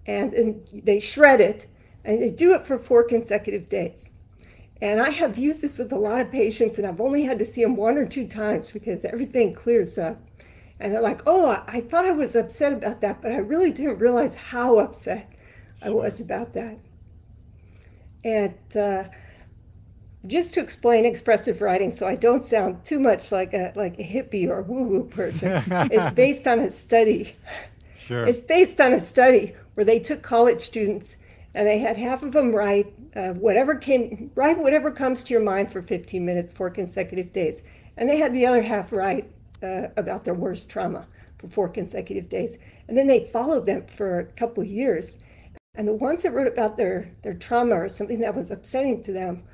and, 0.06 0.34
and 0.34 0.68
they 0.84 1.00
shred 1.00 1.40
it 1.40 1.66
and 2.04 2.22
they 2.22 2.30
do 2.30 2.54
it 2.54 2.64
for 2.64 2.78
four 2.78 3.04
consecutive 3.04 3.68
days. 3.68 4.10
And 4.82 5.00
I 5.00 5.10
have 5.10 5.38
used 5.38 5.62
this 5.62 5.78
with 5.78 5.92
a 5.92 5.98
lot 5.98 6.20
of 6.20 6.30
patients, 6.30 6.76
and 6.78 6.86
I've 6.86 7.00
only 7.00 7.22
had 7.22 7.38
to 7.38 7.46
see 7.46 7.62
them 7.62 7.76
one 7.76 7.96
or 7.96 8.06
two 8.06 8.26
times 8.26 8.70
because 8.70 9.06
everything 9.06 9.54
clears 9.54 9.96
up. 9.96 10.20
And 10.78 10.92
they're 10.92 11.00
like, 11.00 11.22
oh, 11.26 11.62
I 11.66 11.80
thought 11.80 12.04
I 12.04 12.10
was 12.12 12.36
upset 12.36 12.74
about 12.74 13.00
that, 13.00 13.22
but 13.22 13.32
I 13.32 13.38
really 13.38 13.72
didn't 13.72 13.98
realize 13.98 14.34
how 14.34 14.78
upset 14.78 15.32
I 15.86 15.90
was 15.90 16.20
about 16.20 16.52
that. 16.54 16.78
And 18.24 18.76
uh, 18.76 19.04
just 20.26 20.52
to 20.54 20.60
explain 20.60 21.04
expressive 21.04 21.60
writing, 21.60 21.92
so 21.92 22.08
I 22.08 22.16
don't 22.16 22.44
sound 22.44 22.84
too 22.84 22.98
much 22.98 23.30
like 23.30 23.54
a 23.54 23.72
like 23.76 24.00
a 24.00 24.02
hippie 24.02 24.48
or 24.48 24.62
woo-woo 24.62 25.04
person, 25.04 25.62
it's 25.92 26.12
based 26.14 26.48
on 26.48 26.58
a 26.58 26.72
study. 26.72 27.36
Sure. 28.00 28.26
It's 28.26 28.40
based 28.40 28.80
on 28.80 28.94
a 28.94 29.00
study 29.00 29.54
where 29.74 29.84
they 29.84 30.00
took 30.00 30.22
college 30.22 30.60
students 30.60 31.18
and 31.54 31.68
they 31.68 31.78
had 31.78 31.96
half 31.96 32.24
of 32.24 32.32
them 32.32 32.52
write 32.52 32.92
uh, 33.14 33.30
whatever 33.34 33.76
came 33.76 34.32
write 34.34 34.58
whatever 34.58 34.90
comes 34.90 35.22
to 35.22 35.34
your 35.34 35.42
mind 35.42 35.70
for 35.70 35.82
15 35.82 36.24
minutes 36.24 36.50
for 36.52 36.68
consecutive 36.68 37.32
days, 37.32 37.62
and 37.96 38.10
they 38.10 38.16
had 38.16 38.34
the 38.34 38.44
other 38.44 38.62
half 38.62 38.92
write 38.92 39.30
uh, 39.62 39.86
about 39.96 40.24
their 40.24 40.34
worst 40.34 40.68
trauma 40.68 41.06
for 41.38 41.46
four 41.48 41.68
consecutive 41.68 42.28
days, 42.28 42.58
and 42.88 42.98
then 42.98 43.06
they 43.06 43.26
followed 43.26 43.66
them 43.66 43.86
for 43.86 44.18
a 44.18 44.24
couple 44.24 44.64
years, 44.64 45.18
and 45.76 45.86
the 45.86 45.94
ones 45.94 46.22
that 46.22 46.32
wrote 46.32 46.46
about 46.46 46.76
their 46.76 47.10
their 47.22 47.34
trauma 47.34 47.74
or 47.74 47.88
something 47.88 48.20
that 48.20 48.34
was 48.34 48.50
upsetting 48.50 49.02
to 49.04 49.12
them, 49.12 49.44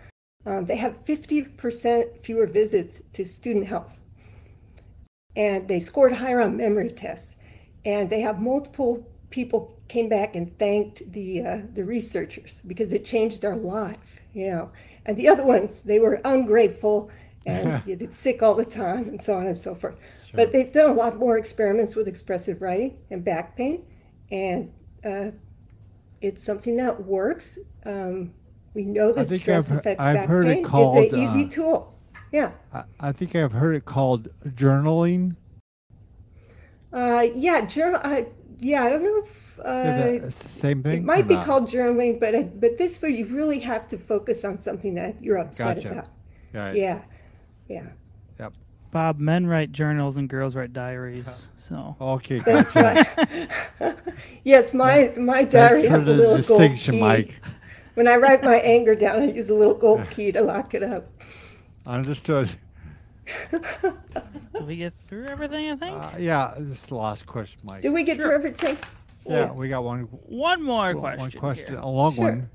um, 0.46 0.66
they 0.66 0.76
have 0.76 1.04
50% 1.04 2.18
fewer 2.18 2.46
visits 2.46 3.02
to 3.12 3.24
student 3.24 3.66
health, 3.66 3.98
and 5.36 5.68
they 5.68 5.80
scored 5.80 6.12
higher 6.12 6.40
on 6.40 6.56
memory 6.56 6.90
tests, 6.90 7.36
and 7.84 8.08
they 8.08 8.20
have 8.20 8.40
multiple 8.40 9.06
people 9.30 9.80
came 9.88 10.08
back 10.08 10.36
and 10.36 10.56
thanked 10.58 11.10
the 11.12 11.42
uh, 11.42 11.58
the 11.74 11.84
researchers 11.84 12.62
because 12.66 12.92
it 12.92 13.04
changed 13.04 13.42
their 13.42 13.56
life, 13.56 14.20
you 14.32 14.48
know. 14.48 14.70
And 15.04 15.16
the 15.16 15.28
other 15.28 15.44
ones, 15.44 15.82
they 15.82 15.98
were 15.98 16.20
ungrateful 16.24 17.10
and 17.44 17.84
get 17.86 18.12
sick 18.12 18.42
all 18.42 18.54
the 18.54 18.64
time 18.64 19.08
and 19.08 19.20
so 19.20 19.34
on 19.34 19.46
and 19.46 19.56
so 19.56 19.74
forth. 19.74 19.98
Sure. 20.30 20.36
But 20.36 20.52
they've 20.52 20.72
done 20.72 20.90
a 20.90 20.94
lot 20.94 21.18
more 21.18 21.36
experiments 21.38 21.96
with 21.96 22.06
expressive 22.06 22.62
writing 22.62 22.98
and 23.10 23.24
back 23.24 23.56
pain, 23.56 23.84
and 24.30 24.72
uh, 25.04 25.32
it's 26.22 26.42
something 26.42 26.76
that 26.76 27.04
works. 27.04 27.58
Um, 27.84 28.32
we 28.74 28.84
know 28.84 29.12
that 29.12 29.26
stress 29.26 29.70
I've, 29.70 29.78
affects 29.78 30.04
I've 30.04 30.14
back 30.14 30.28
heard 30.28 30.46
pain. 30.46 30.58
It 30.58 30.64
called, 30.64 30.96
it's 30.96 31.12
an 31.12 31.18
easy 31.18 31.44
uh, 31.44 31.50
tool. 31.50 31.98
Yeah. 32.30 32.52
I, 32.72 32.84
I 33.00 33.12
think 33.12 33.36
I've 33.36 33.52
heard 33.52 33.74
it 33.74 33.84
called 33.84 34.28
journaling. 34.44 35.36
Uh, 36.92 37.26
yeah, 37.34 37.66
journal. 37.66 38.00
Uh, 38.02 38.22
yeah, 38.58 38.84
I 38.84 38.88
don't 38.88 39.02
know 39.02 39.18
if 39.18 39.60
uh, 39.60 40.30
same 40.30 40.82
thing. 40.82 40.98
it 40.98 41.04
might 41.04 41.26
be 41.26 41.34
not? 41.34 41.46
called 41.46 41.64
journaling, 41.64 42.20
but 42.20 42.34
uh, 42.34 42.42
but 42.42 42.78
this 42.78 43.00
way 43.00 43.10
you 43.10 43.26
really 43.26 43.58
have 43.60 43.88
to 43.88 43.98
focus 43.98 44.44
on 44.44 44.60
something 44.60 44.94
that 44.94 45.22
you're 45.22 45.38
upset 45.38 45.76
Gotcha. 45.76 45.90
about. 45.90 46.08
Right. 46.52 46.76
Yeah, 46.76 47.00
yeah, 47.68 47.86
Bob, 48.92 49.18
men 49.18 49.46
write 49.46 49.72
journals 49.72 50.18
and 50.18 50.28
girls 50.28 50.54
write 50.54 50.72
diaries. 50.74 51.48
So 51.56 51.96
Okay. 52.00 52.38
that's 52.40 52.76
right. 52.76 53.06
yes, 54.44 54.74
my 54.74 55.12
my 55.16 55.44
diary 55.44 55.82
Thanks 55.82 55.88
for 55.88 55.98
has 55.98 56.02
a 56.02 56.04
the 56.04 56.14
little 56.14 56.58
gold 56.58 56.76
key. 56.78 57.00
Mike. 57.00 57.34
When 57.94 58.06
I 58.06 58.16
write 58.16 58.44
my 58.44 58.56
anger 58.56 58.94
down, 58.94 59.20
I 59.20 59.32
use 59.32 59.48
a 59.50 59.54
little 59.54 59.74
gold 59.74 60.08
key 60.10 60.30
to 60.32 60.42
lock 60.42 60.74
it 60.74 60.82
up. 60.82 61.08
Understood. 61.86 62.52
did 63.50 64.66
we 64.66 64.76
get 64.76 64.92
through 65.08 65.24
everything? 65.26 65.70
I 65.70 65.76
think 65.76 65.96
Uh, 65.96 66.10
yeah, 66.18 66.52
this 66.58 66.82
is 66.82 66.86
the 66.86 66.94
last 66.96 67.24
question, 67.26 67.60
Mike. 67.64 67.80
Did 67.80 67.90
we 67.94 68.02
get 68.04 68.16
Sure. 68.16 68.26
through 68.26 68.34
everything? 68.34 68.76
yeah, 69.26 69.50
we 69.52 69.68
got 69.70 69.84
one. 69.84 70.02
one 70.26 70.62
more 70.62 70.92
one 70.94 70.98
question. 71.00 71.20
One 71.20 71.30
question, 71.32 71.66
here. 71.68 71.78
a 71.78 71.88
long 71.88 72.12
Sure. 72.14 72.24
one. 72.24 72.50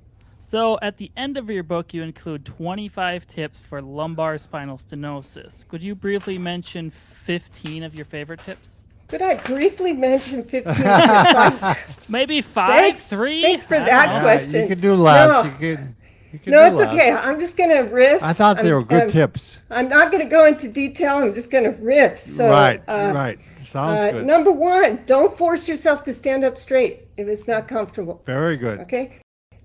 So, 0.49 0.79
at 0.81 0.95
the 0.95 1.11
end 1.17 1.35
of 1.37 1.49
your 1.49 1.63
book, 1.63 1.93
you 1.93 2.03
include 2.03 2.45
25 2.45 3.27
tips 3.27 3.59
for 3.59 3.81
lumbar 3.81 4.37
spinal 4.37 4.77
stenosis. 4.77 5.67
Could 5.67 5.83
you 5.83 5.93
briefly 5.93 6.37
mention 6.37 6.89
15 6.89 7.83
of 7.83 7.93
your 7.93 8.05
favorite 8.05 8.39
tips? 8.39 8.85
Could 9.09 9.21
I 9.21 9.35
briefly 9.35 9.91
mention 9.91 10.45
15 10.45 10.73
tips? 10.73 12.09
Maybe 12.09 12.41
five, 12.41 12.75
Thanks- 12.77 13.03
three. 13.03 13.41
thanks 13.41 13.65
for 13.65 13.75
I 13.75 13.79
that 13.79 14.05
know. 14.07 14.13
Yeah, 14.15 14.21
question. 14.21 14.61
you 14.61 14.67
can 14.69 14.79
do 14.79 14.95
less. 14.95 15.29
No. 15.29 15.43
You 15.51 15.57
can. 15.75 15.95
You 16.31 16.39
can 16.39 16.51
no, 16.51 16.63
do 16.63 16.71
it's 16.71 16.79
less. 16.79 16.93
okay. 16.93 17.11
I'm 17.11 17.39
just 17.41 17.57
going 17.57 17.69
to 17.69 17.93
riff. 17.93 18.23
I 18.23 18.31
thought 18.31 18.55
they 18.57 18.69
I'm- 18.69 18.75
were 18.75 18.83
good 18.83 19.01
I'm- 19.01 19.09
tips. 19.09 19.57
I'm 19.69 19.89
not 19.89 20.11
going 20.13 20.23
to 20.23 20.29
go 20.29 20.45
into 20.45 20.71
detail. 20.71 21.17
I'm 21.17 21.33
just 21.33 21.51
going 21.51 21.65
to 21.65 21.71
riff. 21.71 22.19
So, 22.19 22.49
right. 22.49 22.81
uh, 22.87 23.11
right. 23.13 23.37
Sounds 23.65 23.97
uh, 23.99 24.11
good. 24.13 24.25
number 24.25 24.53
one, 24.53 25.03
don't 25.05 25.37
force 25.37 25.67
yourself 25.67 26.03
to 26.03 26.13
stand 26.13 26.45
up 26.45 26.57
straight 26.57 27.07
if 27.17 27.27
it's 27.27 27.49
not 27.49 27.67
comfortable. 27.67 28.21
Very 28.25 28.55
good. 28.55 28.79
Okay? 28.79 29.19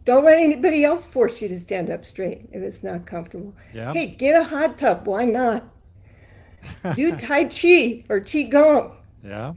Don't 0.05 0.25
let 0.25 0.39
anybody 0.39 0.85
else 0.85 1.07
force 1.07 1.41
you 1.41 1.49
to 1.49 1.59
stand 1.59 1.91
up 1.91 2.05
straight 2.05 2.49
if 2.53 2.63
it's 2.63 2.83
not 2.83 3.07
comfortable. 3.07 3.55
Yeah. 3.73 3.93
Hey, 3.93 4.07
get 4.07 4.41
a 4.41 4.45
hot 4.45 4.79
tub. 4.79 5.07
Why 5.07 5.25
not? 5.25 5.65
Do 6.97 7.17
Tai 7.17 7.45
Chi 7.45 8.05
or 8.09 8.21
Qigong. 8.21 8.93
Yeah. 9.23 9.55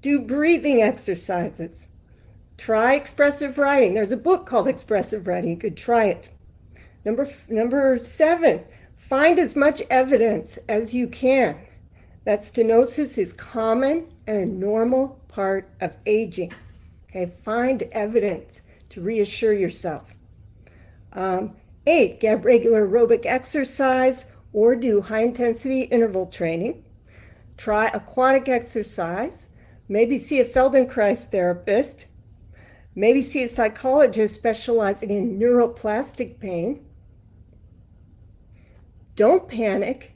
Do 0.00 0.20
breathing 0.20 0.82
exercises. 0.82 1.88
Try 2.56 2.94
expressive 2.94 3.58
writing. 3.58 3.94
There's 3.94 4.12
a 4.12 4.16
book 4.16 4.46
called 4.46 4.68
Expressive 4.68 5.26
Writing. 5.26 5.50
You 5.50 5.56
could 5.56 5.76
try 5.76 6.06
it. 6.06 6.28
Number 7.04 7.28
number 7.48 7.96
seven, 7.98 8.64
find 8.96 9.38
as 9.38 9.56
much 9.56 9.82
evidence 9.90 10.58
as 10.68 10.94
you 10.94 11.08
can 11.08 11.56
that 12.24 12.40
stenosis 12.40 13.18
is 13.18 13.32
common 13.32 14.06
and 14.26 14.36
a 14.36 14.46
normal 14.46 15.20
part 15.28 15.68
of 15.80 15.96
aging. 16.06 16.52
Okay, 17.10 17.32
find 17.42 17.82
evidence 17.92 18.62
to 18.92 19.00
reassure 19.00 19.54
yourself. 19.54 20.14
Um, 21.14 21.56
eight, 21.86 22.20
get 22.20 22.44
regular 22.44 22.86
aerobic 22.86 23.24
exercise 23.24 24.26
or 24.52 24.76
do 24.76 25.00
high 25.00 25.22
intensity 25.22 25.82
interval 25.82 26.26
training. 26.26 26.84
Try 27.56 27.88
aquatic 27.88 28.48
exercise. 28.48 29.48
Maybe 29.88 30.18
see 30.18 30.40
a 30.40 30.44
Feldenkrais 30.44 31.30
therapist. 31.30 32.06
Maybe 32.94 33.22
see 33.22 33.42
a 33.44 33.48
psychologist 33.48 34.34
specializing 34.34 35.10
in 35.10 35.38
neuroplastic 35.38 36.38
pain. 36.38 36.84
Don't 39.16 39.48
panic. 39.48 40.14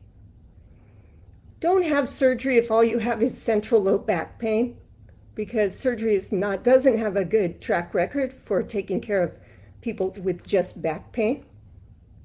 Don't 1.60 1.84
have 1.84 2.10
surgery 2.10 2.58
if 2.58 2.70
all 2.70 2.84
you 2.84 2.98
have 2.98 3.22
is 3.22 3.40
central 3.40 3.82
low 3.82 3.96
back 3.96 4.38
pain 4.38 4.76
because 5.36 5.78
surgery 5.78 6.16
is 6.16 6.32
not 6.32 6.64
doesn't 6.64 6.98
have 6.98 7.14
a 7.14 7.24
good 7.24 7.60
track 7.60 7.94
record 7.94 8.32
for 8.32 8.64
taking 8.64 9.00
care 9.00 9.22
of 9.22 9.32
people 9.82 10.10
with 10.22 10.44
just 10.44 10.82
back 10.82 11.12
pain. 11.12 11.44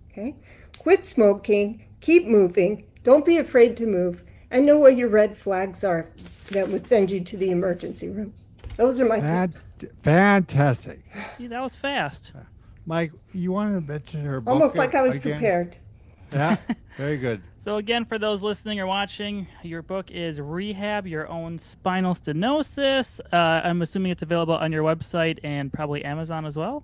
Okay? 0.10 0.36
Quit 0.80 1.06
smoking, 1.06 1.86
keep 2.00 2.26
moving, 2.26 2.86
don't 3.04 3.24
be 3.26 3.38
afraid 3.38 3.78
to 3.78 3.86
move, 3.86 4.24
and 4.50 4.66
know 4.66 4.78
what 4.78 4.98
your 4.98 5.10
red 5.10 5.38
flags 5.38 5.84
are 5.84 6.10
that 6.50 6.68
would 6.70 6.88
send 6.88 7.12
you 7.12 7.22
to 7.22 7.38
the 7.38 7.52
emergency 7.52 8.10
room. 8.10 8.34
Those 8.78 9.00
are 9.00 9.06
my 9.06 9.20
That's 9.20 9.66
tips. 9.78 9.94
fantastic. 10.02 11.02
See, 11.38 11.48
that 11.48 11.62
was 11.62 11.76
fast. 11.76 12.32
Mike, 12.86 13.12
you 13.34 13.52
want 13.52 13.76
to 13.76 13.82
mention 13.92 14.26
her 14.26 14.42
book 14.42 14.52
Almost 14.52 14.76
like 14.76 14.96
I 14.96 15.02
was 15.02 15.16
again? 15.16 15.34
prepared. 15.34 15.78
Yeah. 16.34 16.58
Very 16.98 17.18
good. 17.18 17.42
So, 17.60 17.78
again, 17.78 18.06
for 18.06 18.18
those 18.18 18.42
listening 18.42 18.80
or 18.80 18.88
watching, 18.88 19.48
your 19.64 19.82
book 19.82 20.12
is 20.12 20.42
Rehab 20.42 21.08
Your 21.08 21.28
Own 21.30 21.60
Spinal 21.60 22.16
Stenosis. 22.16 23.20
Uh, 23.32 23.62
I'm 23.64 23.82
assuming 23.82 24.12
it's 24.12 24.24
available 24.24 24.56
on 24.56 24.72
your 24.72 24.84
website 24.84 25.40
and 25.44 25.72
probably 25.72 26.04
Amazon 26.04 26.46
as 26.46 26.56
well. 26.56 26.84